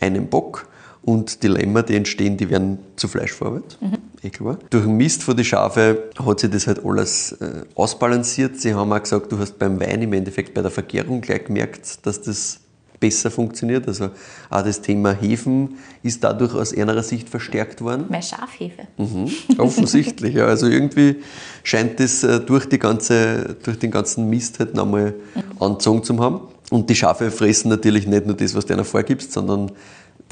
einen 0.00 0.28
Bock 0.28 0.66
und 1.02 1.42
die 1.42 1.48
Lämmer, 1.48 1.82
die 1.82 1.96
entstehen, 1.96 2.36
die 2.36 2.50
werden 2.50 2.78
zu 2.96 3.08
Fleisch 3.08 3.32
verarbeitet. 3.32 3.78
Eh 4.22 4.30
klar. 4.30 4.58
Durch 4.68 4.84
den 4.84 4.96
Mist 4.96 5.22
von 5.22 5.36
den 5.36 5.44
Schafe 5.44 6.10
hat 6.18 6.40
sich 6.40 6.50
das 6.50 6.66
halt 6.66 6.84
alles 6.84 7.32
äh, 7.32 7.62
ausbalanciert. 7.74 8.60
Sie 8.60 8.74
haben 8.74 8.92
auch 8.92 9.02
gesagt, 9.02 9.32
du 9.32 9.38
hast 9.38 9.58
beim 9.58 9.80
Wein 9.80 10.02
im 10.02 10.12
Endeffekt 10.12 10.52
bei 10.52 10.60
der 10.60 10.70
Vergärung 10.70 11.22
gleich 11.22 11.44
gemerkt, 11.44 12.06
dass 12.06 12.20
das 12.20 12.60
besser 13.00 13.30
funktioniert. 13.30 13.88
Also 13.88 14.10
auch 14.50 14.62
das 14.62 14.82
Thema 14.82 15.12
Hefen 15.12 15.78
ist 16.02 16.22
dadurch 16.22 16.54
aus 16.54 16.76
einer 16.76 17.02
Sicht 17.02 17.30
verstärkt 17.30 17.80
worden. 17.80 18.04
Mehr 18.10 18.20
Schafhefe. 18.20 18.82
Mhm, 18.98 19.30
offensichtlich, 19.56 20.34
ja. 20.34 20.44
Also 20.44 20.66
irgendwie 20.66 21.16
scheint 21.64 21.98
das 21.98 22.22
äh, 22.22 22.40
durch, 22.40 22.66
die 22.66 22.78
ganze, 22.78 23.56
durch 23.62 23.78
den 23.78 23.90
ganzen 23.90 24.28
Mist 24.28 24.58
halt 24.58 24.74
nochmal 24.74 25.14
angezogen 25.58 26.04
zu 26.04 26.18
haben. 26.18 26.42
Und 26.70 26.88
die 26.88 26.94
Schafe 26.94 27.30
fressen 27.32 27.68
natürlich 27.68 28.06
nicht 28.06 28.26
nur 28.26 28.36
das, 28.36 28.54
was 28.54 28.66
du 28.66 28.74
ihnen 28.74 28.84
vorgibst, 28.84 29.32
sondern 29.32 29.72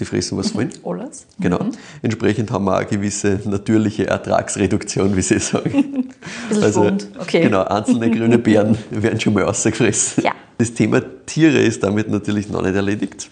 die 0.01 0.05
fressen, 0.05 0.39
was 0.39 0.49
sie 0.49 0.55
wollen. 0.55 0.71
Alles. 0.85 1.27
Genau. 1.41 1.59
Entsprechend 2.03 2.51
haben 2.51 2.65
wir 2.65 2.75
auch 2.75 2.79
eine 2.79 2.87
gewisse 2.87 3.41
natürliche 3.45 4.07
Ertragsreduktion, 4.07 5.17
wie 5.17 5.23
sie 5.23 5.39
sagen. 5.41 6.11
Schwund, 6.51 7.09
okay. 7.19 7.43
Genau, 7.43 7.65
einzelne 7.65 8.11
grüne 8.11 8.39
Beeren 8.39 8.77
werden 8.91 9.21
schon 9.21 9.35
mal 9.35 9.45
rausgefressen. 9.45 10.25
Ja. 10.25 10.33
Das 10.59 10.75
Thema 10.75 11.01
Tiere 11.27 11.59
ist 11.59 11.83
damit 11.83 12.11
natürlich 12.11 12.49
noch 12.49 12.63
nicht 12.63 12.75
erledigt. 12.75 13.31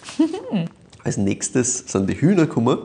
Als 1.03 1.17
nächstes 1.17 1.85
sind 1.87 2.09
die 2.09 2.21
Hühner 2.21 2.47
gekommen. 2.47 2.79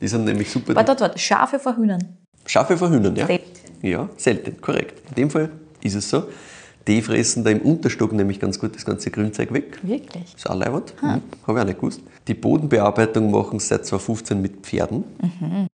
Die 0.00 0.08
sind 0.08 0.24
nämlich 0.24 0.50
super. 0.50 0.74
Warte, 0.74 0.88
warte, 0.88 1.02
warte. 1.04 1.18
Schafe 1.18 1.58
vor 1.58 1.76
Hühnern. 1.76 2.02
Schafe 2.46 2.76
vor 2.76 2.90
Hühnern, 2.90 3.16
ja? 3.16 3.26
Selten. 3.26 3.50
Ja, 3.80 4.08
selten, 4.16 4.60
korrekt. 4.60 5.02
In 5.10 5.14
dem 5.14 5.30
Fall 5.30 5.50
ist 5.82 5.94
es 5.94 6.08
so. 6.08 6.24
Die 6.86 7.00
fressen 7.00 7.44
da 7.44 7.50
im 7.50 7.60
Unterstock 7.60 8.12
nämlich 8.12 8.40
ganz 8.40 8.58
gut 8.58 8.74
das 8.74 8.84
ganze 8.84 9.10
Grünzeug 9.10 9.52
weg. 9.52 9.78
Wirklich? 9.82 10.34
Ist 10.36 10.48
auch 10.48 10.54
leibend. 10.54 10.94
Mhm. 11.00 11.06
Habe 11.06 11.22
ich 11.46 11.48
auch 11.58 11.64
nicht 11.64 11.80
gewusst. 11.80 12.02
Die 12.28 12.34
Bodenbearbeitung 12.34 13.30
machen 13.30 13.58
sie 13.58 13.68
seit 13.68 13.86
2015 13.86 14.40
mit 14.40 14.56
Pferden. 14.62 15.04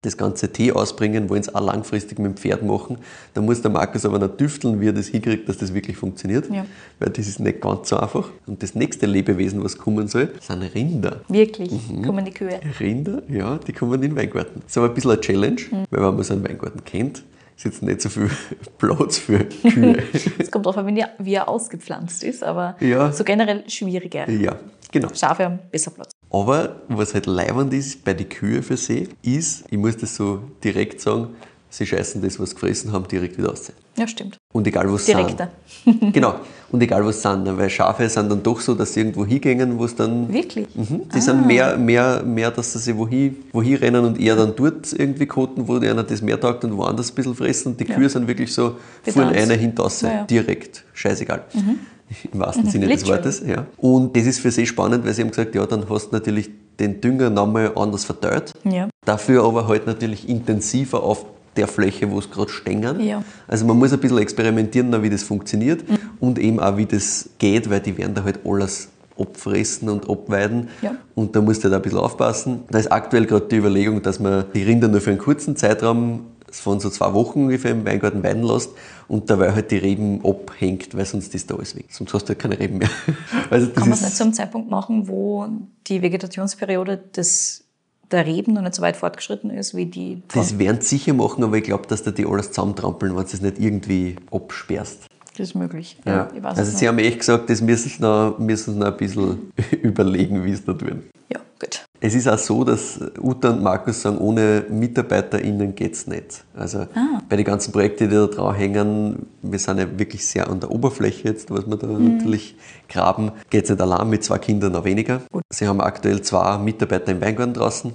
Das 0.02 0.18
ganze 0.18 0.52
Tee 0.52 0.72
ausbringen 0.72 1.30
wollen 1.30 1.44
sie 1.44 1.54
auch 1.54 1.64
langfristig 1.64 2.18
mit 2.18 2.32
dem 2.32 2.38
Pferd 2.38 2.64
machen. 2.64 2.98
Da 3.34 3.42
muss 3.42 3.62
der 3.62 3.70
Markus 3.70 4.06
aber 4.06 4.18
noch 4.18 4.36
tüfteln, 4.36 4.82
wie 4.82 4.88
er 4.88 4.94
das 4.94 5.08
hinkriegt, 5.08 5.48
dass 5.48 5.58
das 5.58 5.74
wirklich 5.74 5.98
funktioniert. 5.98 6.50
Ja. 6.52 6.66
Weil 7.00 7.10
das 7.10 7.28
ist 7.28 7.40
nicht 7.40 7.62
ganz 7.62 7.90
so 7.90 7.98
einfach. 7.98 8.30
Und 8.48 8.64
das 8.64 8.74
nächste 8.74 9.06
Lebewesen, 9.06 9.64
was 9.64 9.78
kommen 9.78 10.08
soll, 10.08 10.34
sind 10.42 10.64
Rinder. 10.74 11.22
Wirklich? 11.28 11.72
Mhm. 11.90 12.04
Kommen 12.04 12.26
die 12.26 12.32
Kühe? 12.32 12.60
Rinder, 12.80 13.22
ja, 13.30 13.58
die 13.58 13.74
kommen 13.74 13.94
in 13.96 14.02
den 14.02 14.16
Weingarten. 14.16 14.62
Das 14.62 14.72
ist 14.72 14.78
aber 14.78 14.88
ein 14.88 14.94
bisschen 14.96 15.12
eine 15.12 15.22
Challenge, 15.22 15.62
weil 15.92 16.02
wenn 16.02 16.16
man 16.16 16.24
so 16.24 16.34
einen 16.34 16.48
Weingarten 16.48 16.84
kennt, 16.84 17.24
ist 17.60 17.66
jetzt 17.66 17.84
nicht 17.84 18.02
so 18.02 18.10
viel 18.10 18.30
Platz 18.78 19.18
für 19.18 19.40
Kühe. 19.46 20.02
Es 20.38 20.50
kommt 20.50 20.66
darauf 20.66 20.78
an, 20.78 20.96
wie 21.20 21.34
er- 21.34 21.48
ausgepflanzt 21.50 22.24
ist, 22.24 22.44
aber 22.44 22.76
Ja. 22.80 23.12
so 23.12 23.24
generell 23.24 23.70
schwieriger. 23.70 24.30
ja, 24.30 24.58
genau. 24.92 25.10
Schafe 25.14 25.44
haben 25.46 25.60
besser 25.72 25.92
Platz. 25.92 26.12
Aber 26.32 26.84
was 26.88 27.14
halt 27.14 27.26
leibend 27.26 27.74
ist 27.74 28.06
bei 28.06 28.14
den 28.14 28.30
Kühen 28.30 28.64
für 28.64 28.78
sie, 28.78 29.10
ist, 29.24 29.66
ich 29.70 29.78
muss 29.78 29.98
das 29.98 30.16
so 30.16 30.42
direkt 30.64 31.02
sagen, 31.02 31.30
sie 31.70 31.86
scheißen 31.86 32.22
das, 32.22 32.40
was 32.40 32.50
sie 32.50 32.56
gefressen 32.56 32.92
haben, 32.92 33.08
direkt 33.08 33.38
wieder 33.38 33.52
aus. 33.52 33.72
Ja, 33.98 34.08
stimmt. 34.08 34.38
Und 34.54 34.66
egal 34.68 34.92
was 34.92 35.06
sie 35.06 35.14
Direkter. 35.14 35.50
sind. 35.86 36.14
genau. 36.14 36.36
Und 36.72 36.82
egal 36.82 37.06
was 37.06 37.22
sie 37.22 37.30
sind. 37.30 37.58
Weil 37.58 37.70
Schafe 37.70 38.08
sind 38.10 38.30
dann 38.32 38.42
doch 38.44 38.60
so, 38.62 38.74
dass 38.76 38.94
sie 38.94 39.02
irgendwo 39.02 39.26
hingehen, 39.26 39.78
wo 39.78 39.86
es 39.86 39.96
dann. 39.96 40.32
Wirklich? 40.34 40.68
Mhm. 40.76 41.02
Die 41.14 41.20
sind 41.22 41.46
mehr, 41.46 41.78
mehr, 41.78 42.24
mehr, 42.24 42.52
dass 42.52 42.74
sie 42.74 42.98
wohin, 42.98 43.38
wohin 43.52 43.76
rennen 43.78 44.06
und 44.06 44.20
eher 44.20 44.36
dann 44.36 44.54
dort 44.56 44.92
irgendwie 44.94 45.26
koten, 45.26 45.68
wo 45.68 45.76
einer 45.78 46.04
das 46.04 46.22
mehr 46.22 46.40
taugt 46.40 46.64
und 46.64 46.76
woanders 46.78 47.12
ein 47.12 47.16
bisschen 47.16 47.36
fressen. 47.36 47.70
Und 47.74 47.80
die 47.80 47.86
Ja. 47.88 47.96
Kühe 47.96 48.10
sind 48.10 48.28
wirklich 48.28 48.54
so, 48.54 48.76
fuhren 49.04 49.30
einer 49.30 49.56
hintaus, 49.56 50.02
Ja, 50.02 50.10
ja. 50.10 50.24
direkt. 50.26 50.86
Scheißegal. 50.94 51.44
Im 52.34 52.40
wahrsten 52.40 52.68
Sinne 52.70 52.88
des. 52.88 53.06
Wortes. 53.08 53.44
Ja. 53.46 53.68
Und 53.78 54.16
das 54.18 54.26
ist 54.26 54.40
für 54.40 54.50
sie 54.50 54.66
spannend, 54.66 55.06
weil 55.06 55.14
sie 55.14 55.22
haben 55.22 55.30
gesagt, 55.30 55.54
ja, 55.54 55.66
dann 55.68 55.88
hast 55.90 56.08
du 56.10 56.16
natürlich 56.16 56.50
den 56.80 57.02
Dünger 57.02 57.30
nochmal 57.30 57.72
anders 57.76 58.06
verteilt. 58.06 58.54
Ja. 58.64 58.90
Dafür 59.06 59.44
aber 59.44 59.68
halt 59.68 59.86
natürlich 59.86 60.28
intensiver 60.30 61.04
auf 61.04 61.26
der 61.60 61.68
Fläche, 61.68 62.10
wo 62.10 62.20
es 62.20 62.32
gerade 62.32 62.52
stehen. 62.52 63.00
Ja. 63.02 63.24
Also 63.48 63.66
man 63.66 63.78
muss 63.78 63.94
ein 63.94 64.00
bisschen 64.00 64.18
experimentieren, 64.18 65.04
wie 65.04 65.10
das 65.10 65.24
funktioniert 65.24 65.84
und 66.20 66.40
eben 66.40 66.60
auch, 66.60 66.78
wie 66.78 66.86
das 66.86 67.30
geht, 67.38 67.70
weil 67.70 67.82
die 67.82 67.98
werden 67.98 68.16
da 68.16 68.24
halt 68.24 68.40
alles 68.46 68.90
abfressen 69.20 69.90
und 69.90 70.10
abweiden. 70.10 70.70
Ja. 70.82 70.96
Und 71.16 71.36
da 71.36 71.42
musst 71.42 71.64
du 71.64 71.66
halt 71.66 71.76
ein 71.76 71.82
bisschen 71.82 72.00
aufpassen. 72.00 72.64
Da 72.70 72.80
ist 72.80 72.92
aktuell 72.92 73.26
gerade 73.26 73.48
die 73.48 73.58
Überlegung, 73.58 74.02
dass 74.02 74.20
man 74.20 74.46
die 74.54 74.64
Rinder 74.64 74.88
nur 74.88 75.02
für 75.02 75.10
einen 75.10 75.20
kurzen 75.20 75.56
Zeitraum 75.56 76.28
von 76.52 76.80
so 76.80 76.90
zwei 76.90 77.14
Wochen 77.14 77.44
ungefähr 77.44 77.72
im 77.72 77.86
Weingarten 77.86 78.24
weiden 78.24 78.44
lässt 78.44 78.72
und 79.08 79.30
dabei 79.30 79.54
halt 79.54 79.70
die 79.72 79.78
Reben 79.78 80.26
abhängt, 80.26 80.96
weil 80.96 81.06
sonst 81.06 81.36
ist 81.36 81.52
da 81.52 81.56
alles 81.56 81.76
weg. 81.76 81.86
Sonst 81.90 82.14
hast 82.14 82.24
du 82.26 82.30
halt 82.30 82.40
keine 82.40 82.60
Reben 82.60 82.80
mehr. 82.80 82.90
Also 83.50 83.68
das 83.68 83.76
Kann 83.76 83.90
man 83.90 83.98
es 83.98 84.02
nicht 84.02 84.16
zu 84.16 84.24
einem 84.24 84.34
Zeitpunkt 84.34 84.70
machen, 84.70 85.08
wo 85.08 85.48
die 85.88 86.02
Vegetationsperiode 86.02 86.98
des, 86.98 87.66
der 88.12 88.26
Reben 88.26 88.54
noch 88.54 88.62
nicht 88.62 88.76
so 88.76 88.82
weit 88.82 88.98
fortgeschritten 88.98 89.50
ist, 89.52 89.76
wie 89.76 89.86
die 89.86 90.22
Das 90.34 90.58
werden 90.58 90.82
sie 90.82 90.98
sicher 90.98 91.14
machen, 91.14 91.44
aber 91.44 91.58
ich 91.58 91.64
glaube, 91.64 91.88
dass 91.88 92.04
da 92.04 92.12
die 92.12 92.26
alles 92.26 92.48
zusammentrampeln, 92.52 93.16
wenn 93.16 93.24
du 93.24 93.30
es 93.32 93.42
nicht 93.42 93.60
irgendwie 93.60 94.16
absperrst. 94.32 95.06
Das 95.38 95.50
ist 95.50 95.56
möglich. 95.56 95.98
Ja. 96.06 96.28
weiß 96.34 96.58
Also 96.58 96.62
es 96.64 96.80
sie 96.80 96.86
nicht. 96.86 96.88
haben 96.90 97.00
echt 97.00 97.20
gesagt, 97.20 97.50
das 97.50 97.62
müssen 97.62 97.90
sie 97.90 98.02
noch, 98.02 98.38
müssen 98.40 98.74
sie 98.74 98.80
noch 98.80 98.88
ein 98.88 98.98
bisschen 98.98 99.52
überlegen, 99.82 100.44
wie 100.44 100.54
sie 100.54 100.64
da 100.66 100.74
tun. 100.74 101.04
Ja, 101.32 101.40
gut. 101.60 101.79
Es 102.02 102.16
ist 102.16 102.30
auch 102.30 102.38
so, 102.38 102.64
dass 102.64 102.98
Uta 103.22 103.50
und 103.50 103.62
Markus 103.62 104.02
sagen, 104.02 104.20
ohne 104.20 104.64
MitarbeiterInnen 104.70 105.76
geht 105.76 105.94
es 105.96 106.08
nicht. 106.08 106.46
Also 106.56 106.80
Ah. 106.96 107.22
bei 107.28 107.36
den 107.36 107.44
ganzen 107.46 107.74
Projekten, 107.74 108.10
die 108.10 108.16
da 108.16 108.26
drauf 108.28 108.56
hängen, 108.58 109.26
wir 109.42 109.60
sind 109.60 109.80
ja 109.80 109.86
wirklich 110.00 110.26
sehr 110.26 110.50
an 110.50 110.62
der 110.62 110.72
Oberfläche 110.72 111.28
jetzt, 111.28 111.52
was 111.52 111.68
wir 111.68 111.76
da 111.76 111.88
natürlich 111.88 112.56
graben, 112.88 113.32
geht 113.50 113.66
es 113.66 113.70
nicht 113.70 113.82
allein, 113.82 114.10
mit 114.10 114.24
zwei 114.24 114.38
Kindern 114.38 114.72
noch 114.72 114.86
weniger. 114.86 115.22
Sie 115.50 115.68
haben 115.68 115.82
aktuell 115.82 116.22
zwei 116.22 116.58
Mitarbeiter 116.58 117.12
im 117.12 117.20
Weingarten 117.22 117.54
draußen, 117.54 117.92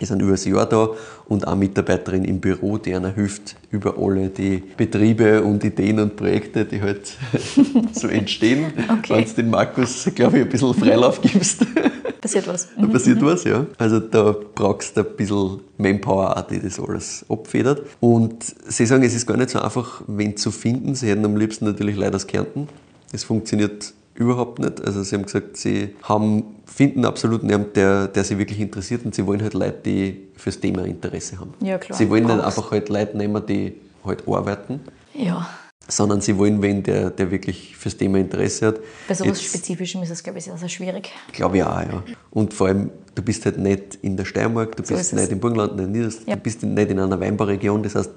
die 0.00 0.04
sind 0.06 0.22
über 0.22 0.30
das 0.32 0.44
Jahr 0.44 0.66
da 0.66 0.90
und 1.28 1.46
eine 1.46 1.56
Mitarbeiterin 1.56 2.24
im 2.24 2.38
Büro, 2.40 2.78
die 2.78 2.94
einer 2.94 3.12
hilft 3.12 3.56
über 3.72 3.96
alle 3.98 4.28
die 4.28 4.62
Betriebe 4.76 5.42
und 5.42 5.64
Ideen 5.64 5.98
und 5.98 6.14
Projekte, 6.16 6.64
die 6.64 6.80
halt 6.80 7.16
so 7.92 8.06
entstehen. 8.06 8.66
Okay. 8.98 9.16
Wenn 9.16 9.24
du 9.24 9.30
den 9.34 9.50
Markus, 9.50 10.08
glaube 10.14 10.38
ich, 10.38 10.44
ein 10.44 10.48
bisschen 10.48 10.72
Freilauf 10.74 11.20
gibst. 11.20 11.66
Passiert 12.20 12.46
was. 12.48 12.68
Da 12.78 12.86
passiert 12.86 13.22
was, 13.22 13.44
ja. 13.44 13.66
Also 13.78 13.98
da 13.98 14.34
brauchst 14.54 14.96
du 14.96 15.00
ein 15.00 15.16
bisschen 15.16 15.60
Manpower 15.78 16.36
auch, 16.36 16.42
die 16.42 16.60
das 16.60 16.78
alles 16.78 17.24
abfedert. 17.28 17.82
Und 18.00 18.44
sie 18.68 18.84
sagen, 18.84 19.02
es 19.04 19.14
ist 19.14 19.26
gar 19.26 19.36
nicht 19.38 19.50
so 19.50 19.60
einfach, 19.60 20.02
wen 20.06 20.36
zu 20.36 20.50
finden. 20.50 20.94
Sie 20.94 21.08
hätten 21.08 21.24
am 21.24 21.36
liebsten 21.36 21.64
natürlich 21.64 21.96
Leute 21.96 22.16
aus 22.16 22.26
Kärnten. 22.26 22.68
Das 23.12 23.24
funktioniert 23.24 23.94
überhaupt 24.14 24.58
nicht. 24.58 24.84
Also 24.84 25.02
sie 25.02 25.16
haben 25.16 25.22
gesagt, 25.24 25.56
sie 25.56 25.94
haben, 26.02 26.44
finden 26.66 27.06
absolut 27.06 27.42
niemanden, 27.42 27.72
der, 27.74 28.06
der 28.08 28.22
sie 28.24 28.36
wirklich 28.38 28.60
interessiert 28.60 29.04
und 29.06 29.14
sie 29.14 29.26
wollen 29.26 29.40
halt 29.40 29.54
Leute, 29.54 29.78
die 29.86 30.28
fürs 30.36 30.60
Thema 30.60 30.84
Interesse 30.84 31.40
haben. 31.40 31.54
Ja, 31.60 31.78
klar. 31.78 31.96
Sie 31.96 32.10
wollen 32.10 32.24
nicht 32.26 32.36
Brauchst. 32.36 32.58
einfach 32.58 32.70
halt 32.70 32.88
Leute 32.90 33.16
nehmen, 33.16 33.42
die 33.46 33.72
halt 34.04 34.28
arbeiten, 34.28 34.80
Ja, 35.14 35.48
sondern 35.88 36.20
sie 36.20 36.36
wollen 36.36 36.62
wen, 36.62 36.82
der, 36.82 37.10
der 37.10 37.30
wirklich 37.30 37.76
fürs 37.76 37.96
Thema 37.96 38.18
Interesse 38.18 38.68
hat. 38.68 38.80
bei 39.08 39.14
sowas 39.14 39.40
Jetzt- 39.40 39.44
Spezifischem 39.50 40.02
ist 40.02 40.10
es, 40.10 40.22
glaube 40.22 40.38
ich, 40.38 40.44
sehr, 40.44 40.56
sehr 40.56 40.68
schwierig. 40.68 41.10
Glaube 41.32 41.56
ich 41.58 41.62
auch, 41.64 41.80
ja. 41.80 42.02
Und 42.30 42.54
vor 42.54 42.68
allem, 42.68 42.90
du 43.14 43.22
bist 43.22 43.44
halt 43.44 43.58
nicht 43.58 43.98
in 44.02 44.16
der 44.16 44.24
Steiermark, 44.24 44.76
du 44.76 44.84
So 44.84 44.94
bist 44.94 45.12
es. 45.12 45.18
nicht 45.20 45.32
im 45.32 45.40
Burgenland, 45.40 45.76
nicht 45.76 45.86
in 45.86 45.92
Niedersachsen, 45.92 46.28
Ja. 46.30 46.36
du 46.36 46.42
bist 46.42 46.62
nicht 46.62 46.90
in 46.90 46.98
einer 46.98 47.18
Weinbauregion. 47.18 47.82
Das 47.82 47.94
heißt, 47.94 48.10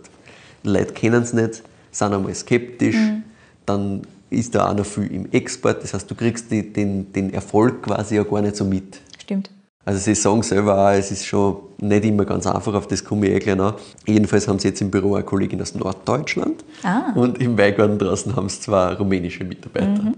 Leute 0.63 0.93
kennen 0.93 1.23
es 1.23 1.33
nicht, 1.33 1.63
sind 1.91 2.13
einmal 2.13 2.35
skeptisch, 2.35 2.95
Mhm. 2.95 3.23
dann 3.65 4.01
ist 4.29 4.53
da 4.55 4.69
auch 4.69 4.75
noch 4.75 4.85
viel 4.85 5.07
im 5.11 5.31
Export. 5.31 5.83
Das 5.83 5.93
heißt, 5.93 6.09
du 6.09 6.15
kriegst 6.15 6.51
die, 6.51 6.71
den, 6.73 7.11
den 7.13 7.33
Erfolg 7.33 7.83
quasi 7.83 8.15
ja 8.15 8.23
gar 8.23 8.41
nicht 8.41 8.55
so 8.55 8.65
mit. 8.65 8.99
Stimmt. 9.21 9.49
Also 9.85 9.99
sie 9.99 10.15
sagen 10.15 10.41
selber 10.43 10.77
auch, 10.77 10.91
es 10.93 11.11
ist 11.11 11.25
schon 11.25 11.57
nicht 11.79 12.05
immer 12.05 12.23
ganz 12.25 12.47
einfach, 12.47 12.73
auf 12.73 12.87
das 12.87 13.03
komme 13.03 13.27
ich 13.27 13.33
eh 13.35 13.39
gleich 13.39 13.57
nach. 13.57 13.75
Jedenfalls 14.05 14.47
haben 14.47 14.57
sie 14.59 14.69
jetzt 14.69 14.79
im 14.81 14.89
Büro 14.89 15.15
eine 15.15 15.25
Kollegin 15.25 15.61
aus 15.61 15.75
Norddeutschland 15.75 16.63
Ah. 16.83 17.11
und 17.15 17.39
im 17.41 17.57
Weingarten 17.57 17.97
draußen 17.99 18.33
haben 18.35 18.47
sie 18.47 18.61
zwei 18.61 18.93
rumänische 18.93 19.43
Mitarbeiter. 19.43 20.13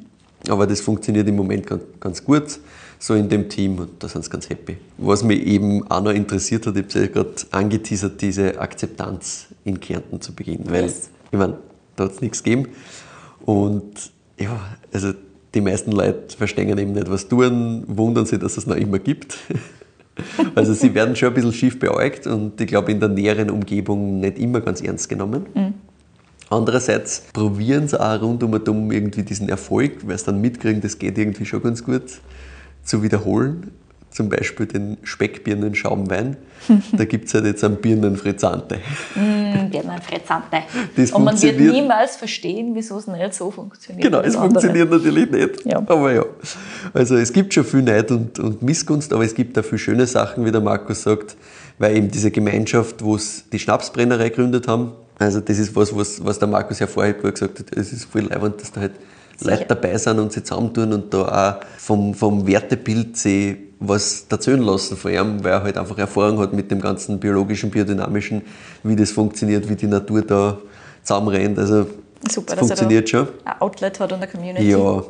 Aber 0.49 0.67
das 0.67 0.81
funktioniert 0.81 1.27
im 1.27 1.35
Moment 1.35 1.65
ganz, 1.65 1.81
ganz 1.99 2.23
gut, 2.23 2.59
so 2.99 3.15
in 3.15 3.27
dem 3.27 3.49
Team 3.49 3.79
und 3.79 3.89
da 4.03 4.07
sind 4.07 4.23
sie 4.23 4.29
ganz 4.29 4.47
happy. 4.49 4.77
Was 4.99 5.23
mich 5.23 5.43
eben 5.47 5.89
auch 5.89 6.01
noch 6.03 6.11
interessiert 6.11 6.67
hat, 6.67 6.75
ich 6.75 6.83
habe 6.83 6.87
es 6.89 6.93
ja 6.93 7.07
gerade 7.07 7.31
angeteasert, 7.49 8.21
diese 8.21 8.59
Akzeptanz 8.59 9.47
in 9.63 9.79
Kärnten 9.79 10.21
zu 10.21 10.33
Beginn. 10.35 10.59
Weil, 10.69 10.83
Yes. 10.83 11.09
ich 11.31 11.37
meine, 11.39 11.57
da 11.95 12.03
hat 12.03 12.11
es 12.11 12.21
nichts 12.21 12.43
gegeben 12.43 12.67
und 13.45 14.11
ja, 14.39 14.59
also 14.93 15.13
die 15.55 15.61
meisten 15.61 15.91
Leute 15.91 16.35
verstehen 16.37 16.77
eben 16.77 16.91
nicht, 16.91 17.09
was 17.09 17.27
tun, 17.27 17.83
wundern 17.87 18.25
sich, 18.25 18.39
dass 18.39 18.57
es 18.57 18.67
noch 18.67 18.75
immer 18.75 18.99
gibt. 18.99 19.37
Also 20.55 20.73
sie 20.73 20.93
werden 20.93 21.13
schon 21.17 21.27
ein 21.27 21.33
bisschen 21.33 21.51
schief 21.51 21.77
beäugt 21.77 22.25
und 22.25 22.61
ich 22.61 22.67
glaube 22.67 22.89
in 22.89 23.01
der 23.01 23.09
näheren 23.09 23.49
Umgebung 23.49 24.21
nicht 24.21 24.39
immer 24.39 24.61
ganz 24.61 24.79
ernst 24.79 25.09
genommen. 25.09 25.45
Andererseits 26.49 27.23
probieren 27.33 27.89
sie 27.89 27.99
auch 27.99 28.21
rund 28.21 28.41
um 28.41 28.53
und 28.53 28.69
um 28.69 28.91
irgendwie 28.93 29.23
diesen 29.23 29.49
Erfolg, 29.49 30.07
weil 30.07 30.17
sie 30.17 30.27
dann 30.27 30.39
mitkriegen, 30.39 30.79
das 30.79 30.99
geht 30.99 31.17
irgendwie 31.17 31.45
schon 31.45 31.61
ganz 31.61 31.83
gut, 31.83 32.03
zu 32.81 33.03
wiederholen. 33.03 33.71
Zum 34.15 34.29
Beispiel 34.29 34.65
den 34.65 34.95
Speckbirnen-Schaumwein. 35.03 36.37
Da 36.93 37.03
gibt 37.03 37.27
es 37.27 37.33
halt 37.33 37.43
jetzt 37.47 37.65
einen 37.65 37.75
Birnenfrizzante. 37.75 38.77
Mm, 39.13 39.69
Birnenfrizzante. 39.69 40.59
Das 40.95 41.11
Und 41.11 41.25
man 41.25 41.33
wird 41.33 41.55
funktioniert. 41.55 41.73
niemals 41.73 42.15
verstehen, 42.15 42.71
wieso 42.75 42.97
es 42.97 43.07
nicht 43.07 43.33
so 43.33 43.51
funktioniert. 43.51 44.05
Genau, 44.05 44.19
es 44.19 44.27
das 44.27 44.35
andere. 44.37 44.61
funktioniert 44.61 44.89
natürlich 44.89 45.29
nicht. 45.29 45.65
Ja. 45.65 45.79
Aber 45.85 46.13
ja. 46.13 46.23
Also 46.93 47.17
es 47.17 47.33
gibt 47.33 47.53
schon 47.53 47.65
viel 47.65 47.81
Neid 47.81 48.09
und, 48.09 48.39
und 48.39 48.61
Missgunst, 48.61 49.11
aber 49.11 49.25
es 49.25 49.35
gibt 49.35 49.59
auch 49.59 49.65
viele 49.65 49.79
schöne 49.79 50.07
Sachen, 50.07 50.45
wie 50.45 50.51
der 50.51 50.61
Markus 50.61 51.03
sagt, 51.03 51.35
weil 51.77 51.97
eben 51.97 52.09
diese 52.09 52.31
Gemeinschaft, 52.31 53.03
wo 53.03 53.17
es 53.17 53.49
die 53.49 53.59
Schnapsbrennerei 53.59 54.29
gegründet 54.29 54.69
haben, 54.69 54.93
also 55.19 55.41
das 55.41 55.59
ist 55.59 55.75
was, 55.75 55.93
was, 55.93 56.23
was 56.23 56.39
der 56.39 56.47
Markus 56.47 56.79
ja 56.79 56.87
vorher 56.87 57.15
gut 57.15 57.33
gesagt 57.33 57.59
hat, 57.59 57.75
es 57.75 57.91
ist 57.91 58.05
voll 58.05 58.21
leibend, 58.21 58.61
dass 58.61 58.71
da 58.71 58.79
halt 58.79 58.93
Sicher. 59.37 59.51
Leute 59.51 59.65
dabei 59.67 59.97
sind 59.97 60.19
und 60.19 60.31
sich 60.31 60.45
zusammentun 60.45 60.93
und 60.93 61.13
da 61.13 61.59
auch 61.59 61.65
vom, 61.77 62.13
vom 62.13 62.47
Wertebild 62.47 63.17
sich 63.17 63.57
was 63.87 64.25
erzählen 64.29 64.61
lassen 64.61 64.97
von 64.97 65.11
ihm, 65.11 65.43
weil 65.43 65.51
er 65.51 65.63
halt 65.63 65.77
einfach 65.77 65.97
Erfahrung 65.97 66.39
hat 66.39 66.53
mit 66.53 66.69
dem 66.71 66.81
ganzen 66.81 67.19
biologischen, 67.19 67.69
biodynamischen, 67.71 68.41
wie 68.83 68.95
das 68.95 69.11
funktioniert, 69.11 69.67
wie 69.69 69.75
die 69.75 69.87
Natur 69.87 70.21
da 70.21 70.57
zusammenrennt. 71.03 71.59
Also 71.59 71.87
Super, 72.29 72.53
er 72.53 72.59
funktioniert 72.59 73.09
schon. 73.09 73.27
ein 73.43 73.61
Outlet 73.61 73.99
hat 73.99 74.11
und 74.11 74.17
eine 74.21 74.27
Community. 74.31 74.69
Ja. 74.71 75.03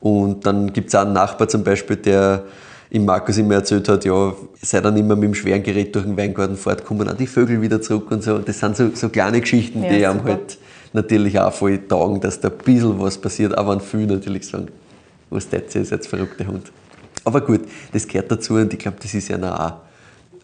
Und 0.00 0.46
dann 0.46 0.72
gibt 0.72 0.88
es 0.88 0.94
auch 0.94 1.00
einen 1.00 1.12
Nachbar 1.12 1.48
zum 1.48 1.64
Beispiel, 1.64 1.96
der 1.96 2.44
ihm 2.90 3.04
Markus 3.04 3.36
immer 3.36 3.54
erzählt 3.54 3.88
hat, 3.88 4.04
ja, 4.04 4.32
sei 4.62 4.80
dann 4.80 4.96
immer 4.96 5.14
mit 5.14 5.24
dem 5.24 5.34
schweren 5.34 5.62
Gerät 5.62 5.94
durch 5.94 6.04
den 6.04 6.16
Weingarten 6.16 6.56
fortgekommen, 6.56 7.08
auch 7.08 7.16
die 7.16 7.26
Vögel 7.26 7.60
wieder 7.60 7.82
zurück 7.82 8.10
und 8.10 8.22
so. 8.22 8.38
Das 8.38 8.60
sind 8.60 8.76
so, 8.76 8.90
so 8.94 9.08
kleine 9.08 9.40
Geschichten, 9.40 9.82
Ja, 9.82 9.90
die 9.90 10.06
einem 10.06 10.20
super. 10.20 10.30
halt 10.32 10.58
natürlich 10.92 11.38
auch 11.38 11.52
voll 11.52 11.78
taugen, 11.86 12.20
dass 12.20 12.40
da 12.40 12.48
ein 12.48 12.58
bisschen 12.64 12.98
was 13.00 13.18
passiert, 13.18 13.56
auch 13.58 13.68
wenn 13.68 13.80
viele 13.80 14.14
natürlich 14.14 14.46
sagen, 14.46 14.68
was 15.30 15.48
tät 15.48 15.74
ihr, 15.74 15.82
ihr 15.82 15.84
seid 15.84 16.06
verrückte 16.06 16.46
Hund. 16.46 16.72
Aber 17.28 17.42
gut, 17.42 17.60
das 17.92 18.08
gehört 18.08 18.30
dazu 18.32 18.54
und 18.54 18.72
ich 18.72 18.78
glaube, 18.78 18.96
das 19.02 19.12
ist 19.12 19.28
ja 19.28 19.36
auch 19.54 19.74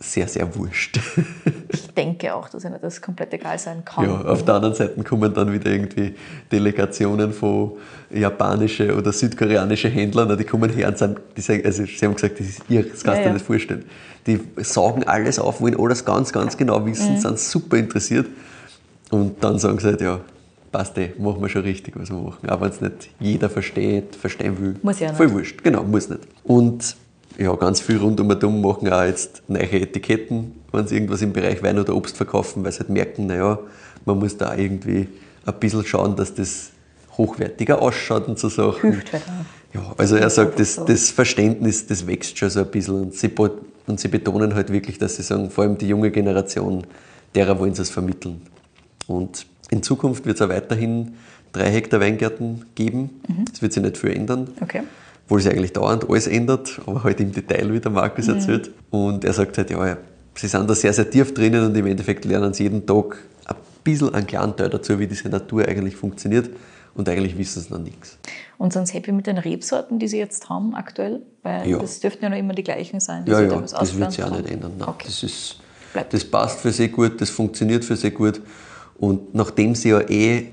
sehr, 0.01 0.29
sehr 0.29 0.55
wurscht. 0.55 1.01
Ich 1.69 1.93
denke 1.95 2.35
auch, 2.35 2.49
dass 2.49 2.65
ihnen 2.65 2.77
das 2.83 3.01
komplett 3.01 3.33
egal 3.35 3.59
sein 3.59 3.85
kann. 3.85 4.05
Ja, 4.05 4.21
auf 4.23 4.45
der 4.45 4.55
anderen 4.55 4.75
Seite 4.75 5.03
kommen 5.05 5.33
dann 5.33 5.53
wieder 5.53 5.71
irgendwie 5.71 6.15
Delegationen 6.51 7.33
von 7.33 7.73
japanische 8.13 8.95
oder 8.97 9.13
südkoreanische 9.13 9.89
Händlern, 9.89 10.37
die 10.37 10.45
kommen 10.45 10.71
her 10.71 10.89
und 10.89 10.99
sind, 10.99 11.21
die 11.37 11.41
sagen, 11.41 11.63
also 11.65 11.85
sie 11.85 12.05
haben 12.05 12.15
gesagt, 12.15 12.39
das 12.41 12.47
ist 12.49 12.63
irre, 12.69 12.85
das 12.85 13.03
kannst 13.03 13.07
du 13.07 13.11
Ja, 13.11 13.23
dir 13.23 13.27
ja. 13.29 13.33
nicht 13.35 13.47
vorstellen. 13.47 13.85
Die 14.27 14.41
saugen 14.59 15.05
alles 15.05 15.39
auf, 15.39 15.61
wollen 15.61 15.79
alles 15.79 16.05
ganz, 16.05 16.33
ganz 16.33 16.57
genau 16.57 16.81
Mhm. 16.81 16.87
wissen, 16.87 17.17
sind 17.17 17.39
super 17.39 17.77
interessiert 17.77 18.27
und 19.11 19.43
dann 19.43 19.59
sagen 19.59 19.79
sie 19.79 19.87
halt, 19.87 20.01
ja, 20.01 20.21
passt 20.75 20.99
eh, 20.99 21.13
machen 21.19 21.41
wir 21.41 21.49
schon 21.49 21.63
richtig, 21.63 21.95
was 21.97 22.11
wir 22.11 22.19
machen. 22.19 22.51
Auch 22.51 22.61
wenn 22.61 22.69
es 22.69 22.81
nicht 22.81 23.09
jeder 23.21 23.49
versteht, 23.49 24.17
verstehen 24.17 24.61
will. 24.61 24.75
Muss 24.83 24.99
ja 24.99 25.07
nicht. 25.07 25.17
Voll 25.17 25.31
wurscht, 25.31 25.63
genau, 25.63 25.85
muss 25.85 26.09
nicht. 26.09 26.23
Und 26.43 26.97
ja, 27.39 27.55
ganz 27.55 27.81
viel 27.81 27.99
rund 27.99 28.19
um 28.19 28.29
und 28.29 28.43
um 28.43 28.61
machen 28.61 28.93
auch 28.93 29.05
jetzt 29.05 29.45
neue 29.47 29.71
Etiketten, 29.71 30.53
wenn 30.73 30.89
sie 30.89 30.97
irgendwas 30.97 31.23
im 31.23 31.33
Bereich 31.33 31.63
Wein 31.63 31.79
oder 31.79 31.95
Obst 31.95 32.17
verkaufen, 32.17 32.65
weil 32.65 32.73
sie 32.73 32.81
halt 32.81 32.91
merken, 32.91 33.29
naja, 33.29 33.61
man 34.05 34.19
muss 34.19 34.37
da 34.37 34.57
irgendwie 34.57 35.07
ein 35.47 35.55
bisschen 35.61 35.87
schauen, 35.87 36.17
dass 36.17 36.35
das 36.35 36.71
hochwertiger 37.17 37.81
ausschaut 37.81 38.27
und 38.27 38.41
so 38.41 38.49
Sachen. 38.49 38.95
Hilft 38.95 39.13
halt 39.13 39.23
auch. 39.29 39.75
Ja, 39.77 39.95
also 39.97 40.17
er 40.17 40.31
sagt, 40.31 40.59
das, 40.59 40.85
das 40.85 41.11
Verständnis, 41.11 41.87
das 41.87 42.05
wächst 42.05 42.37
schon 42.37 42.51
so 42.51 42.61
ein 42.61 42.67
bisschen 42.67 43.01
und 43.01 43.15
sie, 43.15 43.31
und 43.87 44.01
sie 44.01 44.09
betonen 44.09 44.57
halt 44.57 44.73
wirklich, 44.73 44.99
dass 44.99 45.15
sie 45.15 45.23
sagen, 45.23 45.51
vor 45.51 45.63
allem 45.63 45.79
die 45.79 45.87
junge 45.87 46.11
Generation, 46.11 46.85
derer 47.37 47.61
wollen 47.61 47.75
sie 47.75 47.83
es 47.83 47.91
vermitteln. 47.91 48.43
Und 49.07 49.47
in 49.75 49.83
Zukunft 49.83 50.25
wird 50.25 50.37
es 50.37 50.43
auch 50.43 50.49
weiterhin 50.49 51.15
drei 51.53 51.71
Hektar 51.71 52.01
Weingärten 52.01 52.65
geben. 52.75 53.11
Das 53.51 53.61
wird 53.61 53.73
sich 53.73 53.83
nicht 53.83 53.99
viel 53.99 54.11
ändern 54.11 54.49
Okay. 54.61 54.83
obwohl 55.25 55.41
sich 55.41 55.51
eigentlich 55.53 55.73
dauernd 55.73 56.09
alles 56.09 56.27
ändert, 56.27 56.81
aber 56.87 57.03
halt 57.05 57.21
im 57.21 57.33
Detail, 57.33 57.73
wie 57.73 57.81
der 57.81 57.91
Markus 57.91 58.29
erzählt. 58.29 58.71
Und 58.91 59.25
er 59.25 59.33
sagt 59.33 59.59
halt, 59.59 59.71
ja, 59.71 59.87
ja, 59.87 59.97
sie 60.35 60.49
sind 60.49 60.69
da 60.71 60.75
sehr, 60.75 60.93
sehr 60.93 61.11
tief 61.11 61.35
drinnen 61.35 61.65
und 61.67 61.77
im 61.77 61.87
Endeffekt 61.87 62.25
lernen 62.25 62.53
sie 62.55 62.65
jeden 62.65 62.87
Tag 62.87 63.19
ein 63.47 63.57
bisschen 63.83 64.15
einen 64.15 64.27
kleinen 64.27 64.57
Teil 64.57 64.71
dazu, 64.71 64.99
wie 64.99 65.07
diese 65.07 65.29
Natur 65.29 65.67
eigentlich 65.67 65.97
funktioniert 65.97 66.51
und 66.95 67.09
eigentlich 67.09 67.37
wissen 67.39 67.63
sie 67.63 67.73
noch 67.73 67.81
nichts. 67.81 68.19
Und 68.59 68.73
sind 68.73 68.87
Sie 68.87 68.95
happy 68.95 69.11
mit 69.13 69.27
den 69.27 69.39
Rebsorten, 69.39 69.99
die 69.99 70.07
Sie 70.09 70.19
jetzt 70.19 70.49
haben 70.49 70.75
aktuell? 70.77 71.23
Weil 71.43 71.69
Ja. 71.69 71.79
das 71.79 71.99
dürften 72.01 72.23
ja 72.25 72.31
noch 72.31 72.37
immer 72.39 72.55
die 72.55 72.63
gleichen 72.63 73.01
sein. 73.01 73.25
die 73.25 73.33
Ja, 73.33 73.39
Sie 73.39 73.45
ja, 73.45 73.51
damals 73.51 73.73
das 73.73 73.97
wird 73.99 74.13
sich 74.13 74.23
auch 74.25 74.31
nicht 74.31 74.49
ändern. 74.51 74.73
Nein, 74.79 74.89
Okay. 74.89 75.05
das, 75.07 75.23
ist, 75.25 75.59
das 76.11 76.25
passt 76.25 76.61
für 76.61 76.71
sie 76.73 76.89
gut, 76.89 77.21
das 77.21 77.31
funktioniert 77.31 77.85
für 77.85 77.97
sie 77.97 78.11
gut. 78.11 78.41
Und 78.99 79.35
nachdem 79.35 79.75
sie 79.75 79.91
ja 79.91 80.01
eh 80.01 80.49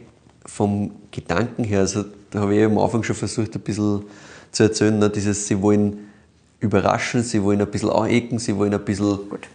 vom 0.45 0.91
Gedanken 1.11 1.63
her, 1.63 1.79
also 1.81 2.05
da 2.31 2.39
habe 2.39 2.55
ich 2.55 2.63
am 2.63 2.77
Anfang 2.77 3.03
schon 3.03 3.15
versucht, 3.15 3.55
ein 3.55 3.61
bisschen 3.61 4.03
zu 4.51 4.63
erzählen, 4.63 4.97
ne, 4.97 5.09
dieses, 5.09 5.47
sie 5.47 5.61
wollen 5.61 6.09
überraschen, 6.59 7.23
sie 7.23 7.43
wollen 7.43 7.61
ein 7.61 7.69
bisschen 7.69 7.89
anecken, 7.89 8.39
sie 8.39 8.55
wollen 8.55 8.73
ein 8.73 8.83
bisschen. 8.83 9.29
Gut. 9.29 9.47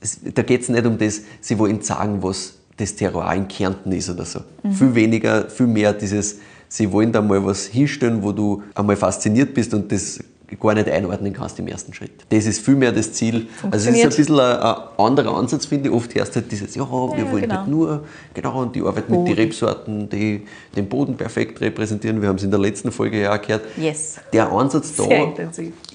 Es, 0.00 0.18
da 0.34 0.42
geht 0.42 0.62
es 0.62 0.68
nicht 0.68 0.86
um 0.86 0.98
das, 0.98 1.22
sie 1.40 1.58
wollen 1.58 1.80
sagen, 1.82 2.22
was 2.22 2.54
das 2.76 2.94
Terroir 2.94 3.34
in 3.34 3.48
Kärnten 3.48 3.92
ist 3.92 4.10
oder 4.10 4.24
so. 4.24 4.40
Mhm. 4.62 4.72
Viel 4.72 4.94
weniger, 4.94 5.48
viel 5.48 5.66
mehr 5.66 5.92
dieses, 5.92 6.38
sie 6.68 6.90
wollen 6.90 7.12
da 7.12 7.22
mal 7.22 7.44
was 7.44 7.66
hinstellen, 7.66 8.22
wo 8.22 8.32
du 8.32 8.62
einmal 8.74 8.96
fasziniert 8.96 9.54
bist 9.54 9.72
und 9.74 9.90
das 9.92 10.20
gar 10.60 10.74
nicht 10.74 10.88
einordnen 10.88 11.32
kannst 11.32 11.58
im 11.58 11.66
ersten 11.66 11.92
Schritt. 11.94 12.12
Das 12.28 12.46
ist 12.46 12.64
viel 12.64 12.76
mehr 12.76 12.92
das 12.92 13.12
Ziel. 13.12 13.46
Also 13.70 13.90
es 13.90 13.96
ist 13.96 14.02
ein 14.02 14.08
bisschen 14.08 14.40
ein, 14.40 14.58
ein 14.58 14.76
anderer 14.98 15.36
Ansatz, 15.36 15.66
finde 15.66 15.88
ich. 15.88 15.94
Oft 15.94 16.14
hörst 16.14 16.34
du 16.34 16.40
halt 16.40 16.52
dieses, 16.52 16.74
ja, 16.74 16.90
wir 16.90 17.18
ja, 17.18 17.32
wollen 17.32 17.42
genau. 17.42 17.56
halt 17.56 17.68
nur, 17.68 18.04
genau, 18.32 18.62
und 18.62 18.74
die 18.76 18.82
arbeiten 18.82 19.12
mit 19.12 19.28
den 19.28 19.34
Rebsorten, 19.34 20.08
die 20.08 20.42
den 20.76 20.88
Boden 20.88 21.16
perfekt 21.16 21.60
repräsentieren. 21.60 22.20
Wir 22.20 22.28
haben 22.28 22.36
es 22.36 22.42
in 22.42 22.50
der 22.50 22.60
letzten 22.60 22.92
Folge 22.92 23.20
ja 23.20 23.34
auch 23.34 23.40
gehört. 23.40 23.64
Yes. 23.76 24.16
Der 24.32 24.50
Ansatz 24.50 24.94
da 24.96 25.04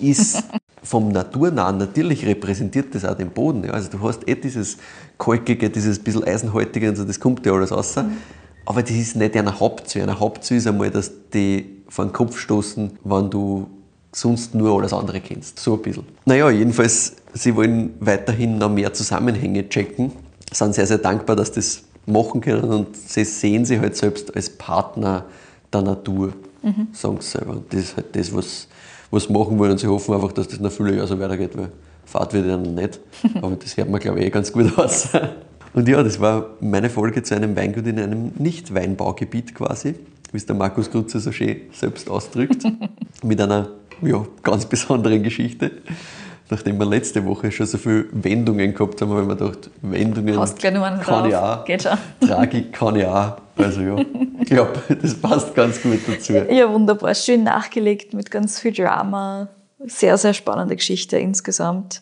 ist 0.01 0.43
vom 0.83 1.09
Naturnahen, 1.09 1.77
natürlich 1.77 2.25
repräsentiert 2.25 2.95
das 2.95 3.05
auch 3.05 3.15
den 3.15 3.29
Boden. 3.29 3.63
Ja. 3.65 3.71
Also 3.71 3.89
du 3.89 4.01
hast 4.01 4.27
eh 4.27 4.35
dieses 4.35 4.77
Kalkige, 5.17 5.69
dieses 5.69 5.99
bisschen 5.99 6.23
Eisenhaltige 6.23 6.89
und 6.89 6.95
so, 6.95 7.03
das 7.03 7.19
kommt 7.19 7.45
ja 7.45 7.53
alles 7.53 7.71
raus. 7.71 7.95
Aber 8.65 8.81
das 8.81 8.91
ist 8.91 9.15
nicht 9.15 9.35
eine 9.35 9.59
Hauptziel. 9.59 10.03
Eine 10.03 10.19
Hauptziel 10.19 10.57
ist 10.57 10.67
einmal, 10.67 10.91
dass 10.91 11.11
die 11.33 11.81
vor 11.89 12.05
den 12.05 12.13
Kopf 12.13 12.37
stoßen, 12.37 12.91
wenn 13.03 13.29
du 13.29 13.67
sonst 14.11 14.55
nur 14.55 14.77
alles 14.77 14.93
andere 14.93 15.19
kennst. 15.21 15.59
So 15.59 15.73
ein 15.75 15.81
bisschen. 15.81 16.05
Naja, 16.25 16.49
jedenfalls, 16.49 17.15
sie 17.33 17.55
wollen 17.55 17.93
weiterhin 17.99 18.57
noch 18.57 18.69
mehr 18.69 18.93
Zusammenhänge 18.93 19.69
checken, 19.69 20.11
sind 20.51 20.73
sehr, 20.73 20.87
sehr 20.87 20.97
dankbar, 20.97 21.35
dass 21.35 21.51
das 21.51 21.83
machen 22.05 22.41
können 22.41 22.63
und 22.63 22.97
sie 22.97 23.23
sehen 23.23 23.65
sich 23.65 23.79
halt 23.79 23.95
selbst 23.95 24.35
als 24.35 24.49
Partner 24.49 25.25
der 25.71 25.83
Natur, 25.83 26.33
sagen 26.91 27.17
sie 27.21 27.29
selber. 27.29 27.51
Und 27.51 27.71
das 27.71 27.81
ist 27.81 27.95
halt 27.95 28.15
das, 28.15 28.33
was, 28.33 28.67
was 29.11 29.23
sie 29.25 29.33
machen 29.33 29.59
wollen 29.59 29.71
und 29.71 29.79
sie 29.79 29.87
hoffen 29.87 30.15
einfach, 30.15 30.31
dass 30.31 30.47
das 30.47 30.59
noch 30.59 30.71
viele 30.71 30.95
Jahre 30.95 31.07
so 31.07 31.19
weitergeht, 31.19 31.55
weil 31.55 31.71
Fahrt 32.09 32.33
wird 32.33 32.47
noch 32.47 32.57
nicht. 32.57 32.99
Aber 33.41 33.55
das 33.55 33.77
hört 33.77 33.89
man, 33.89 33.99
glaube 33.99 34.19
ich, 34.19 34.25
eh 34.25 34.29
ganz 34.31 34.51
gut 34.51 34.77
aus. 34.77 35.09
Und 35.73 35.87
ja, 35.87 36.01
das 36.01 36.19
war 36.19 36.55
meine 36.59 36.89
Folge 36.89 37.21
zu 37.21 37.35
einem 37.35 37.55
Weingut 37.55 37.85
in 37.85 37.99
einem 37.99 38.31
Nicht-Weinbaugebiet 38.39 39.53
quasi, 39.53 39.93
wie 40.31 40.37
es 40.37 40.47
der 40.47 40.55
Markus 40.55 40.89
Grutze 40.89 41.19
so 41.19 41.31
schön 41.31 41.57
selbst 41.71 42.09
ausdrückt, 42.09 42.63
mit 43.23 43.39
einer 43.39 43.69
ja, 44.01 44.25
ganz 44.43 44.65
besonderen 44.65 45.23
Geschichte. 45.23 45.71
Nachdem 46.51 46.79
wir 46.79 46.85
letzte 46.85 47.23
Woche 47.25 47.51
schon 47.51 47.67
so 47.67 47.77
viele 47.77 48.05
Wendungen 48.11 48.73
gehabt 48.73 48.99
haben, 49.01 49.11
haben 49.11 49.27
wir 49.27 49.35
gedacht, 49.35 49.69
Wendungen 49.83 50.39
Hast 50.39 50.57
gleich 50.57 50.73
noch 50.73 50.81
einen 50.81 50.99
kann 50.99 51.25
ich 51.25 51.33
drauf. 51.33 51.59
auch. 51.59 51.65
Geht 51.65 51.83
schon. 51.83 51.97
Tragik 52.27 52.73
kann 52.73 52.95
ich 52.95 53.05
auch. 53.05 53.37
Also 53.55 53.81
ja, 53.81 53.97
ich 54.41 54.49
glaube, 54.49 54.73
das 55.01 55.13
passt 55.15 55.53
ganz 55.53 55.79
gut 55.81 55.99
dazu. 56.07 56.33
Ja, 56.33 56.71
wunderbar. 56.73 57.13
Schön 57.13 57.43
nachgelegt 57.43 58.13
mit 58.15 58.31
ganz 58.31 58.59
viel 58.59 58.71
Drama. 58.73 59.49
Sehr, 59.85 60.17
sehr 60.17 60.33
spannende 60.33 60.75
Geschichte 60.75 61.17
insgesamt. 61.19 62.01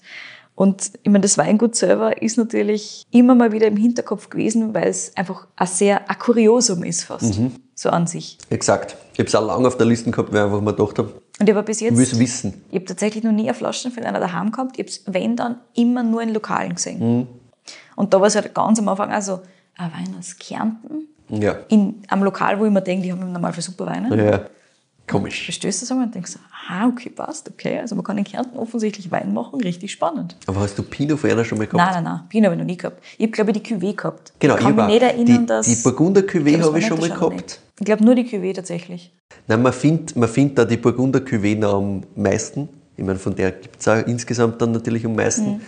Und 0.56 0.92
ich 1.04 1.12
meine, 1.12 1.22
das 1.22 1.38
Weingut 1.38 1.76
selber 1.76 2.20
ist 2.22 2.38
natürlich 2.38 3.04
immer 3.12 3.36
mal 3.36 3.52
wieder 3.52 3.68
im 3.68 3.78
Hinterkopf 3.78 4.30
gewesen, 4.30 4.74
weil 4.74 4.88
es 4.88 5.12
einfach 5.16 5.46
ein 5.56 5.68
sehr 5.68 6.10
ein 6.10 6.18
Kuriosum 6.18 6.84
ist 6.84 7.04
fast, 7.04 7.38
Mhm. 7.38 7.52
so 7.76 7.90
an 7.90 8.08
sich. 8.08 8.38
Exakt. 8.50 8.96
Ich 9.14 9.20
habe 9.20 9.28
es 9.28 9.36
auch 9.36 9.46
lange 9.46 9.68
auf 9.68 9.78
der 9.78 9.86
Liste 9.86 10.10
gehabt, 10.10 10.32
weil 10.32 10.40
ich 10.40 10.46
einfach 10.46 10.62
mal 10.62 10.74
gedacht 10.74 10.98
habe, 10.98 11.12
Und 11.40 11.48
ich 11.48 11.56
habe 11.56 11.66
bis 11.66 11.80
jetzt, 11.82 12.20
wissen. 12.20 12.64
ich 12.70 12.76
habe 12.76 12.86
tatsächlich 12.86 13.24
noch 13.24 13.32
nie 13.32 13.44
eine 13.44 13.54
Flasche 13.54 13.92
von 13.92 14.04
einer 14.04 14.20
daheim 14.20 14.52
gehabt. 14.52 14.78
Ich 14.78 14.80
habe 14.80 14.90
es, 14.90 15.04
wenn 15.06 15.36
dann, 15.36 15.58
immer 15.76 16.02
nur 16.04 16.22
in 16.24 16.34
Lokalen 16.34 16.76
gesehen. 16.76 17.20
Mhm. 17.20 17.28
Und 17.96 18.14
da 18.14 18.20
war 18.20 18.28
es 18.28 18.36
halt 18.36 18.54
ganz 18.54 18.80
am 18.80 18.88
Anfang 18.88 19.12
also 19.12 19.42
ein 19.78 19.92
Wein 19.94 20.16
aus 20.18 20.36
Kärnten, 20.38 21.08
Ja. 21.30 21.58
in 21.70 22.02
einem 22.08 22.24
Lokal, 22.24 22.60
wo 22.60 22.66
ich 22.66 22.72
mir 22.72 22.82
denke, 22.82 23.04
die 23.04 23.12
haben 23.12 23.22
im 23.22 23.32
Normalfall 23.32 23.62
super 23.62 23.86
Weine. 23.86 24.16
ja. 24.26 24.42
Komisch. 25.10 25.46
Verstößt 25.46 25.84
das 25.84 25.90
einmal 25.92 26.08
und 26.08 26.16
denkst, 26.16 26.34
ah, 26.70 26.86
okay, 26.86 27.10
passt, 27.10 27.48
okay. 27.50 27.80
Also 27.80 27.96
man 27.96 28.04
kann 28.04 28.18
in 28.18 28.26
Kärnten 28.26 28.58
offensichtlich 28.58 29.10
Wein 29.10 29.34
machen, 29.34 29.62
richtig 29.62 29.94
spannend. 29.94 30.36
Aber 30.48 30.60
hast 30.60 30.78
du 30.78 30.84
Pinot 30.84 31.18
von 31.20 31.30
einer 31.30 31.46
schon 31.46 31.58
mal 31.58 31.66
gehabt? 31.66 31.78
Nein, 31.94 32.04
nein, 32.04 32.14
nein, 32.16 32.28
Pinot 32.28 32.46
habe 32.48 32.56
ich 32.56 32.60
noch 32.60 32.66
nie 32.66 32.76
gehabt. 32.76 33.02
Ich 33.18 33.24
habe, 33.24 33.32
glaube 33.32 33.52
ich, 33.52 33.64
die 33.64 33.74
Cuvée 33.74 33.96
gehabt. 33.96 34.34
Genau, 34.38 34.56
ich 34.56 34.62
kann 34.62 34.72
ich 34.72 34.76
mich 34.76 34.86
nicht 34.88 35.02
erinnern, 35.04 35.26
die, 35.26 35.46
dass... 35.46 35.66
Die 35.66 35.76
Burgunder 35.76 36.22
Cuvée 36.22 36.62
habe 36.62 36.78
ich 36.78 36.86
schon 36.88 37.00
mal 37.00 37.08
nicht 37.08 37.18
gehabt. 37.18 37.22
Chardonnay. 37.22 37.67
Ich 37.80 37.86
glaube 37.86 38.04
nur 38.04 38.16
die 38.16 38.24
Cuvée 38.24 38.54
tatsächlich. 38.54 39.14
Nein, 39.48 39.62
man 39.62 39.74
findet 39.74 40.16
man 40.16 40.30
find 40.30 40.58
da 40.58 40.66
die 40.66 40.78
Burgunder 40.78 41.20
Cuvée 41.20 41.58
noch 41.58 41.76
am 41.76 42.04
meisten. 42.16 42.70
Ich 42.96 43.04
meine, 43.04 43.20
von 43.20 43.36
der 43.36 43.52
gibt 43.52 43.80
es 43.80 43.88
auch 43.88 44.06
insgesamt 44.08 44.62
dann 44.62 44.72
natürlich 44.72 45.06
am 45.06 45.16
meisten. 45.16 45.56
Mhm. 45.56 45.62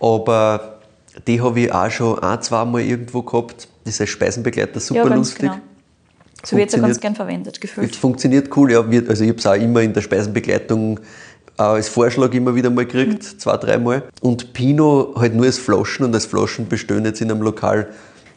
Aber 0.00 0.78
die 1.26 1.40
habe 1.40 1.60
ich 1.60 1.72
auch 1.72 1.90
schon 1.90 2.18
ein, 2.18 2.42
zwei 2.42 2.64
Mal 2.64 2.82
irgendwo 2.82 3.22
gehabt. 3.22 3.68
Das 3.84 3.94
ist 3.94 4.00
als 4.00 4.10
Speisenbegleiter 4.10 4.78
super 4.80 5.08
ja, 5.08 5.14
lustig. 5.14 5.40
genau. 5.40 5.56
So 6.44 6.56
wird 6.56 6.68
es 6.68 6.74
ja 6.74 6.80
ganz 6.80 7.00
gern 7.00 7.14
verwendet, 7.14 7.56
Es 7.56 7.60
gefühlt. 7.60 7.94
funktioniert 7.94 8.54
cool, 8.56 8.72
ja. 8.72 8.80
Also 8.80 9.24
ich 9.24 9.30
habe 9.30 9.38
es 9.38 9.46
auch 9.46 9.54
immer 9.54 9.82
in 9.82 9.92
der 9.92 10.00
Speisenbegleitung 10.00 10.98
äh, 10.98 11.62
als 11.62 11.88
Vorschlag 11.88 12.32
immer 12.32 12.54
wieder 12.54 12.70
mal 12.70 12.86
gekriegt, 12.86 13.22
zwei, 13.22 13.56
dreimal. 13.58 14.04
Und 14.22 14.52
Pinot 14.54 15.16
halt 15.16 15.34
nur 15.34 15.46
als 15.46 15.58
Flaschen 15.58 16.06
und 16.06 16.14
als 16.14 16.24
Flaschen 16.24 16.66
bestehen 16.68 17.04
jetzt 17.04 17.20
in 17.20 17.30
einem 17.30 17.42
Lokal. 17.42 17.88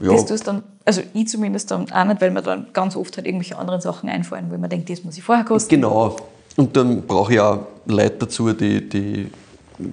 Ja, 0.04 0.12
Das 0.12 0.26
tust 0.26 0.48
dann, 0.48 0.64
also 0.84 1.02
ich 1.14 1.28
zumindest 1.28 1.72
dann 1.72 1.90
auch 1.92 2.06
nicht, 2.06 2.22
weil 2.22 2.32
mir 2.32 2.42
dann 2.42 2.68
ganz 2.74 2.96
oft 2.96 3.16
halt 3.16 3.26
irgendwelche 3.26 3.58
anderen 3.58 3.80
Sachen 3.80 4.10
einfallen, 4.10 4.48
wo 4.52 4.58
man 4.58 4.70
denkt, 4.70 4.90
das 4.90 5.04
muss 5.04 5.18
ich 5.18 5.24
vorher 5.24 5.46
kosten. 5.46 5.70
Genau. 5.70 6.18
Und 6.58 6.76
dann 6.76 7.02
brauche 7.04 7.34
ich 7.34 7.40
auch 7.40 7.60
Leute 7.86 8.18
dazu, 8.20 8.52
die, 8.54 8.88
die 8.88 9.32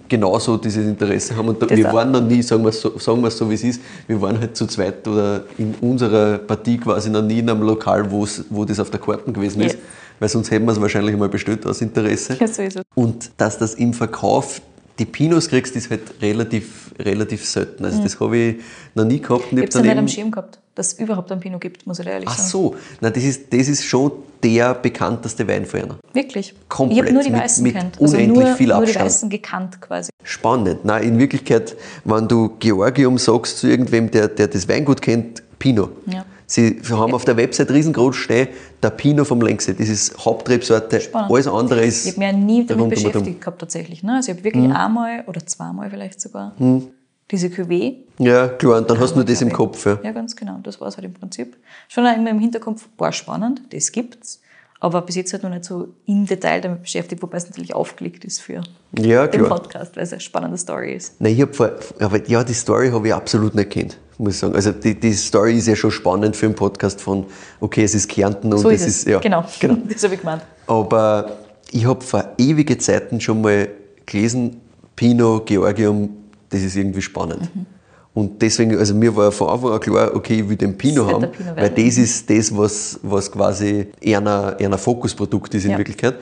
genauso 0.08 0.56
dieses 0.56 0.86
Interesse 0.86 1.36
haben. 1.36 1.48
Und 1.48 1.62
da, 1.62 1.70
wir 1.70 1.88
auch. 1.88 1.94
waren 1.94 2.10
noch 2.10 2.20
nie, 2.20 2.42
sagen 2.42 2.62
wir 2.62 2.70
es 2.70 2.80
so, 2.80 2.98
sagen 2.98 3.22
wir 3.22 3.30
so 3.30 3.48
wie 3.48 3.54
es 3.54 3.64
ist, 3.64 3.80
wir 4.06 4.20
waren 4.20 4.38
halt 4.38 4.56
zu 4.56 4.66
zweit 4.66 5.06
oder 5.06 5.44
in 5.58 5.74
unserer 5.80 6.38
Partie 6.38 6.78
quasi 6.78 7.08
noch 7.08 7.22
nie 7.22 7.38
in 7.38 7.48
einem 7.48 7.62
Lokal, 7.62 8.10
wo 8.10 8.64
das 8.64 8.80
auf 8.80 8.90
der 8.90 9.00
Karten 9.00 9.32
gewesen 9.32 9.62
ist. 9.62 9.74
Ja. 9.74 9.80
Weil 10.18 10.28
sonst 10.28 10.50
hätten 10.50 10.66
wir 10.66 10.72
es 10.72 10.80
wahrscheinlich 10.80 11.16
mal 11.16 11.30
bestellt 11.30 11.64
aus 11.66 11.80
Interesse. 11.80 12.36
Ja, 12.38 12.46
so 12.46 12.62
ist 12.62 12.76
es. 12.76 12.82
Und 12.94 13.30
dass 13.38 13.56
das 13.56 13.74
im 13.74 13.94
Verkauf 13.94 14.60
die 15.00 15.06
Pinos 15.06 15.48
kriegst, 15.48 15.74
ist 15.74 15.90
halt 15.90 16.02
relativ, 16.20 16.92
relativ 16.98 17.44
selten. 17.44 17.84
Also 17.84 18.02
das 18.02 18.20
habe 18.20 18.36
ich 18.36 18.56
noch 18.94 19.04
nie 19.06 19.18
gehabt. 19.20 19.46
Ich 19.46 19.52
habe 19.52 19.62
hab 19.62 19.68
es 19.70 19.74
ja 19.74 19.80
nicht 19.82 19.96
am 19.98 20.08
Schirm 20.08 20.30
gehabt, 20.30 20.58
dass 20.74 20.92
es 20.92 20.98
überhaupt 20.98 21.32
einen 21.32 21.40
Pinot 21.40 21.60
gibt, 21.60 21.86
muss 21.86 21.98
ich 21.98 22.06
ehrlich 22.06 22.28
Ach 22.30 22.36
sagen. 22.36 22.48
so, 22.50 22.76
Nein, 23.00 23.12
das, 23.14 23.24
ist, 23.24 23.52
das 23.52 23.66
ist 23.68 23.84
schon 23.84 24.12
der 24.42 24.74
bekannteste 24.74 25.48
Wein 25.48 25.66
einer. 25.72 25.98
Wirklich. 26.12 26.54
Komplett, 26.68 26.98
Ich 26.98 27.02
habe 27.04 27.12
nur 27.14 27.22
die 27.22 27.30
mit- 27.30 27.40
Weißen 27.40 27.62
mit 27.62 27.72
gekannt. 27.74 27.96
Also 28.00 28.14
unendlich 28.16 28.44
nur, 28.46 28.56
viel 28.56 28.66
nur 28.68 28.76
die 28.76 28.82
Abstand. 28.84 29.06
Weißen 29.06 29.30
gekannt 29.30 29.80
quasi. 29.80 30.10
Spannend. 30.22 30.84
Nein, 30.84 31.02
in 31.04 31.18
Wirklichkeit, 31.18 31.74
wenn 32.04 32.28
du 32.28 32.50
Georgium 32.58 33.16
sagst 33.18 33.58
zu 33.58 33.68
irgendwem, 33.68 34.10
der, 34.10 34.28
der 34.28 34.48
das 34.48 34.68
Weingut 34.68 35.00
kennt, 35.00 35.42
Pinot. 35.58 35.90
Ja. 36.06 36.24
Sie 36.50 36.80
haben 36.90 37.14
auf 37.14 37.24
der 37.24 37.36
Website 37.36 37.70
riesengroß 37.70 38.16
stehen, 38.16 38.48
der 38.82 38.90
Pinot 38.90 39.26
vom 39.28 39.40
Längse. 39.40 39.72
Das 39.72 39.88
ist 39.88 40.18
Hauptrebsorte. 40.24 41.00
Spannend. 41.00 41.30
Alles 41.30 41.46
andere 41.46 41.84
ist. 41.84 42.06
Ich 42.06 42.12
habe 42.16 42.18
mich 42.20 42.32
ja 42.32 42.36
nie 42.36 42.66
damit 42.66 42.82
und 42.82 42.90
beschäftigt 42.90 43.26
um. 43.36 43.40
gehabt 43.40 43.60
tatsächlich. 43.60 44.02
Ne? 44.02 44.14
Also 44.16 44.32
ich 44.32 44.36
habe 44.38 44.44
wirklich 44.44 44.72
einmal 44.72 45.22
oder 45.28 45.46
zweimal 45.46 45.88
vielleicht 45.90 46.20
sogar 46.20 46.52
Hm. 46.58 46.88
diese 47.30 47.46
Cuvée. 47.46 47.98
Ja, 48.18 48.48
klar, 48.48 48.78
und 48.78 48.90
dann 48.90 48.98
hast 48.98 49.12
du 49.12 49.16
nur 49.18 49.24
das 49.24 49.40
im. 49.42 49.52
Kopf. 49.52 49.86
Ja. 49.86 49.98
Ja, 50.02 50.10
ganz 50.10 50.34
genau. 50.34 50.58
Das 50.64 50.80
war 50.80 50.88
es 50.88 50.96
halt 50.96 51.04
im 51.06 51.14
Prinzip. 51.14 51.56
Schon 51.88 52.04
auch 52.04 52.16
immer 52.16 52.30
im 52.30 52.40
Hinterkopf, 52.40 52.88
boah, 52.96 53.12
spannend, 53.12 53.62
das 53.70 53.92
gibt's. 53.92 54.40
Aber 54.80 55.02
bis 55.02 55.14
jetzt 55.14 55.32
halt 55.32 55.42
noch 55.44 55.50
nicht 55.50 55.64
so 55.64 55.88
im 56.06 56.26
Detail 56.26 56.62
damit 56.62 56.82
beschäftigt, 56.82 57.22
wobei 57.22 57.36
es 57.36 57.46
natürlich 57.46 57.74
aufgelegt 57.74 58.24
ist 58.24 58.40
für 58.40 58.62
Ja, 58.98 59.26
den. 59.28 59.44
Podcast, 59.44 59.94
weil 59.94 60.02
es 60.02 60.12
eine 60.12 60.20
spannende 60.20 60.58
Story 60.58 60.94
ist. 60.94 61.20
Nein, 61.20 61.34
ich 61.34 61.42
hab 61.42 61.54
vor, 61.54 61.70
aber 62.00 62.26
ja, 62.28 62.42
die 62.42 62.54
Story 62.54 62.90
habe 62.90 63.06
ich 63.06 63.14
absolut 63.14 63.54
nicht 63.54 63.70
kennt, 63.70 63.98
muss 64.20 64.34
ich 64.34 64.38
sagen. 64.40 64.54
Also 64.54 64.72
die, 64.72 64.98
die 64.98 65.12
Story 65.12 65.56
ist 65.56 65.66
ja 65.66 65.76
schon 65.76 65.90
spannend 65.90 66.36
für 66.36 66.46
einen 66.46 66.54
Podcast 66.54 67.00
von, 67.00 67.26
okay, 67.60 67.82
es 67.84 67.94
ist 67.94 68.08
Kärnten 68.08 68.52
und 68.52 68.58
So 68.58 68.70
es 68.70 68.82
ist 68.82 68.86
es. 68.88 68.96
ist, 68.98 69.08
ja, 69.08 69.18
genau. 69.18 69.44
genau. 69.58 69.76
Das 69.88 70.02
habe 70.04 70.14
ich 70.14 70.20
gemeint. 70.20 70.42
Aber 70.66 71.38
ich 71.72 71.86
habe 71.86 72.02
vor 72.04 72.24
ewige 72.38 72.78
Zeiten 72.78 73.20
schon 73.20 73.40
mal 73.40 73.68
gelesen, 74.06 74.60
Pinot, 74.96 75.46
Georgium, 75.46 76.10
das 76.50 76.62
ist 76.62 76.76
irgendwie 76.76 77.02
spannend. 77.02 77.42
Mhm. 77.54 77.66
Und 78.12 78.42
deswegen, 78.42 78.76
also 78.76 78.94
mir 78.94 79.14
war 79.14 79.30
von 79.30 79.48
Anfang 79.48 79.72
an 79.72 79.80
klar, 79.80 80.14
okay, 80.14 80.40
ich 80.40 80.48
will 80.48 80.56
den 80.56 80.76
Pinot 80.76 81.06
Das 81.06 81.14
haben, 81.14 81.20
der 81.20 81.28
Pinot 81.28 81.56
weil 81.56 81.70
das 81.70 81.96
ist 81.96 82.28
das, 82.28 82.56
was, 82.56 82.98
was 83.02 83.30
quasi 83.30 83.86
eher 84.00 84.18
ein, 84.18 84.58
eher 84.58 84.70
ein 84.72 84.78
Fokusprodukt 84.78 85.54
ist 85.54 85.64
in 85.64 85.72
Ja. 85.72 85.78
Wirklichkeit. 85.78 86.16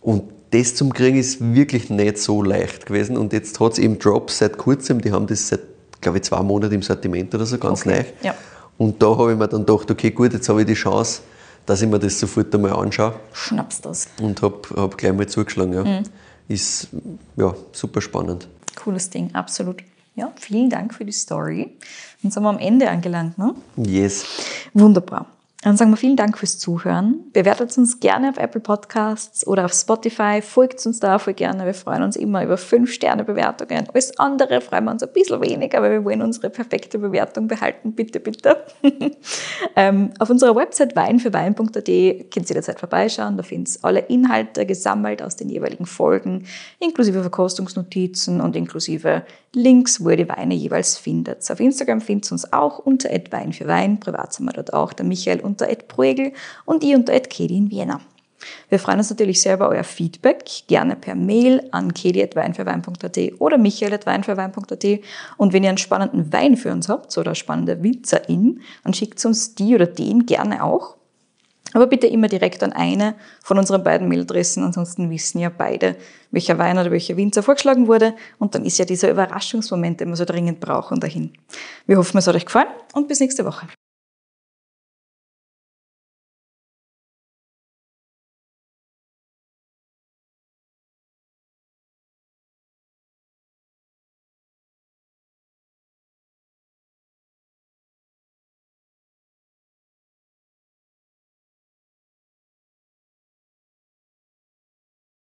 Und 0.00 0.24
das 0.50 0.74
zum 0.74 0.92
Kriegen 0.92 1.16
ist 1.16 1.54
wirklich 1.54 1.88
nicht 1.90 2.18
so 2.18 2.42
leicht 2.42 2.86
gewesen. 2.86 3.16
Und 3.16 3.32
jetzt 3.32 3.58
hat 3.60 3.72
es 3.72 3.78
eben 3.78 3.98
Drops 3.98 4.38
seit 4.38 4.58
kurzem, 4.58 5.00
die 5.00 5.12
haben 5.12 5.26
das 5.26 5.48
seit, 5.48 5.60
glaube 6.02 6.18
ich, 6.18 6.24
zwei 6.24 6.42
Monaten 6.42 6.74
im 6.74 6.82
Sortiment 6.82 7.34
oder 7.34 7.46
so, 7.46 7.56
ganz 7.56 7.80
Okay. 7.86 8.04
neu. 8.22 8.26
Ja. 8.28 8.34
Und 8.76 9.02
da 9.02 9.16
habe 9.16 9.32
ich 9.32 9.38
mir 9.38 9.48
dann 9.48 9.64
gedacht, 9.64 9.90
okay, 9.90 10.10
gut, 10.10 10.32
jetzt 10.34 10.48
habe 10.48 10.60
ich 10.60 10.66
die 10.66 10.74
Chance, 10.74 11.22
dass 11.64 11.80
ich 11.80 11.88
mir 11.88 11.98
das 11.98 12.18
sofort 12.18 12.54
einmal 12.54 12.72
anschaue 12.72 13.14
Schnappst 13.32 13.86
das. 13.86 14.08
und 14.20 14.42
habe 14.42 14.60
hab 14.76 14.98
gleich 14.98 15.12
mal 15.14 15.26
zugeschlagen. 15.28 15.72
Ja. 15.72 15.84
Mhm. 15.84 16.02
Ist 16.48 16.88
ja, 17.36 17.54
super 17.72 18.00
spannend. 18.00 18.48
Cooles 18.76 19.08
Ding, 19.08 19.30
absolut. 19.34 19.82
Ja, 20.14 20.30
vielen 20.36 20.68
Dank 20.68 20.92
für 20.92 21.04
die 21.06 21.12
Story. 21.12 21.72
Dann 22.22 22.30
sind 22.30 22.42
wir 22.42 22.48
am 22.50 22.58
Ende 22.58 22.90
angelangt, 22.90 23.38
ne? 23.38 23.54
Yes. 23.76 24.24
Wunderbar. 24.74 25.26
Dann 25.62 25.76
sagen 25.76 25.92
wir 25.92 25.96
vielen 25.96 26.16
Dank 26.16 26.36
fürs 26.38 26.58
Zuhören. 26.58 27.30
Bewertet 27.32 27.78
uns 27.78 28.00
gerne 28.00 28.30
auf 28.30 28.36
Apple 28.36 28.60
Podcasts 28.60 29.46
oder 29.46 29.64
auf 29.64 29.72
Spotify. 29.72 30.42
Folgt 30.42 30.84
uns 30.84 30.98
da 30.98 31.20
voll 31.20 31.34
gerne. 31.34 31.64
Wir 31.64 31.74
freuen 31.74 32.02
uns 32.02 32.16
immer 32.16 32.42
über 32.42 32.56
5-Sterne-Bewertungen. 32.56 33.88
Alles 33.94 34.18
andere 34.18 34.60
freuen 34.60 34.86
wir 34.86 34.90
uns 34.90 35.04
ein 35.04 35.12
bisschen 35.12 35.40
weniger, 35.40 35.80
weil 35.80 35.92
wir 35.92 36.04
wollen 36.04 36.20
unsere 36.20 36.50
perfekte 36.50 36.98
Bewertung 36.98 37.46
behalten. 37.46 37.92
Bitte, 37.92 38.18
bitte. 38.18 38.56
ähm, 39.76 40.10
auf 40.18 40.30
unserer 40.30 40.56
Website 40.56 40.96
weinfürwein.at 40.96 41.74
könnt 41.74 41.86
ihr 41.86 42.42
jederzeit 42.48 42.80
vorbeischauen. 42.80 43.36
Da 43.36 43.44
findet 43.44 43.76
ihr 43.76 43.84
alle 43.84 44.00
Inhalte 44.00 44.66
gesammelt 44.66 45.22
aus 45.22 45.36
den 45.36 45.48
jeweiligen 45.48 45.86
Folgen, 45.86 46.44
inklusive 46.80 47.20
Verkostungsnotizen 47.20 48.40
und 48.40 48.56
inklusive 48.56 49.22
Links, 49.54 50.02
wo 50.02 50.08
ihr 50.08 50.16
die 50.16 50.28
Weine 50.28 50.54
jeweils 50.54 50.96
findet. 50.96 51.48
Auf 51.50 51.60
Instagram 51.60 52.00
findet 52.00 52.30
ihr 52.30 52.32
uns 52.32 52.52
auch 52.54 52.78
unter 52.78 53.10
Wein 53.30 53.52
für 53.52 53.68
Wein. 53.68 54.00
Privat 54.00 54.32
sind 54.32 54.46
wir 54.46 54.52
dort 54.52 54.72
auch. 54.72 54.94
Der 54.94 55.04
Michael 55.04 55.40
unter 55.52 55.66
Proegel 55.66 56.32
und 56.64 56.82
ich 56.82 56.94
unter 56.94 57.18
Kedi 57.20 57.56
in 57.56 57.70
Vienna. 57.70 58.00
Wir 58.68 58.78
freuen 58.78 58.98
uns 58.98 59.10
natürlich 59.10 59.40
sehr 59.40 59.54
über 59.54 59.68
euer 59.68 59.84
Feedback, 59.84 60.44
gerne 60.66 60.96
per 60.96 61.14
Mail 61.14 61.68
an 61.70 61.94
kedi.weinfürwein.at 61.94 63.18
oder 63.38 63.58
michael.weinfürwein.at. 63.58 64.84
Und 65.36 65.52
wenn 65.52 65.62
ihr 65.62 65.68
einen 65.68 65.78
spannenden 65.78 66.32
Wein 66.32 66.56
für 66.56 66.72
uns 66.72 66.88
habt 66.88 67.16
oder 67.18 67.34
spannende 67.34 67.82
Winzerin, 67.82 68.60
dann 68.84 68.94
schickt 68.94 69.24
uns 69.24 69.54
die 69.54 69.74
oder 69.74 69.86
den 69.86 70.26
gerne 70.26 70.64
auch. 70.64 70.96
Aber 71.74 71.86
bitte 71.86 72.06
immer 72.06 72.28
direkt 72.28 72.62
an 72.62 72.72
eine 72.72 73.14
von 73.42 73.58
unseren 73.58 73.82
beiden 73.82 74.08
Mailadressen, 74.08 74.62
ansonsten 74.62 75.08
wissen 75.10 75.38
ja 75.38 75.48
beide, 75.48 75.96
welcher 76.30 76.58
Wein 76.58 76.78
oder 76.78 76.90
welcher 76.90 77.16
Winzer 77.16 77.42
vorgeschlagen 77.42 77.86
wurde. 77.86 78.14
Und 78.38 78.54
dann 78.54 78.66
ist 78.66 78.78
ja 78.78 78.84
dieser 78.84 79.10
Überraschungsmoment, 79.10 80.00
den 80.00 80.08
wir 80.08 80.16
so 80.16 80.26
dringend 80.26 80.60
brauchen, 80.60 81.00
dahin. 81.00 81.32
Wir 81.86 81.96
hoffen, 81.96 82.18
es 82.18 82.26
hat 82.26 82.34
euch 82.34 82.46
gefallen 82.46 82.68
und 82.92 83.08
bis 83.08 83.20
nächste 83.20 83.46
Woche. 83.46 83.68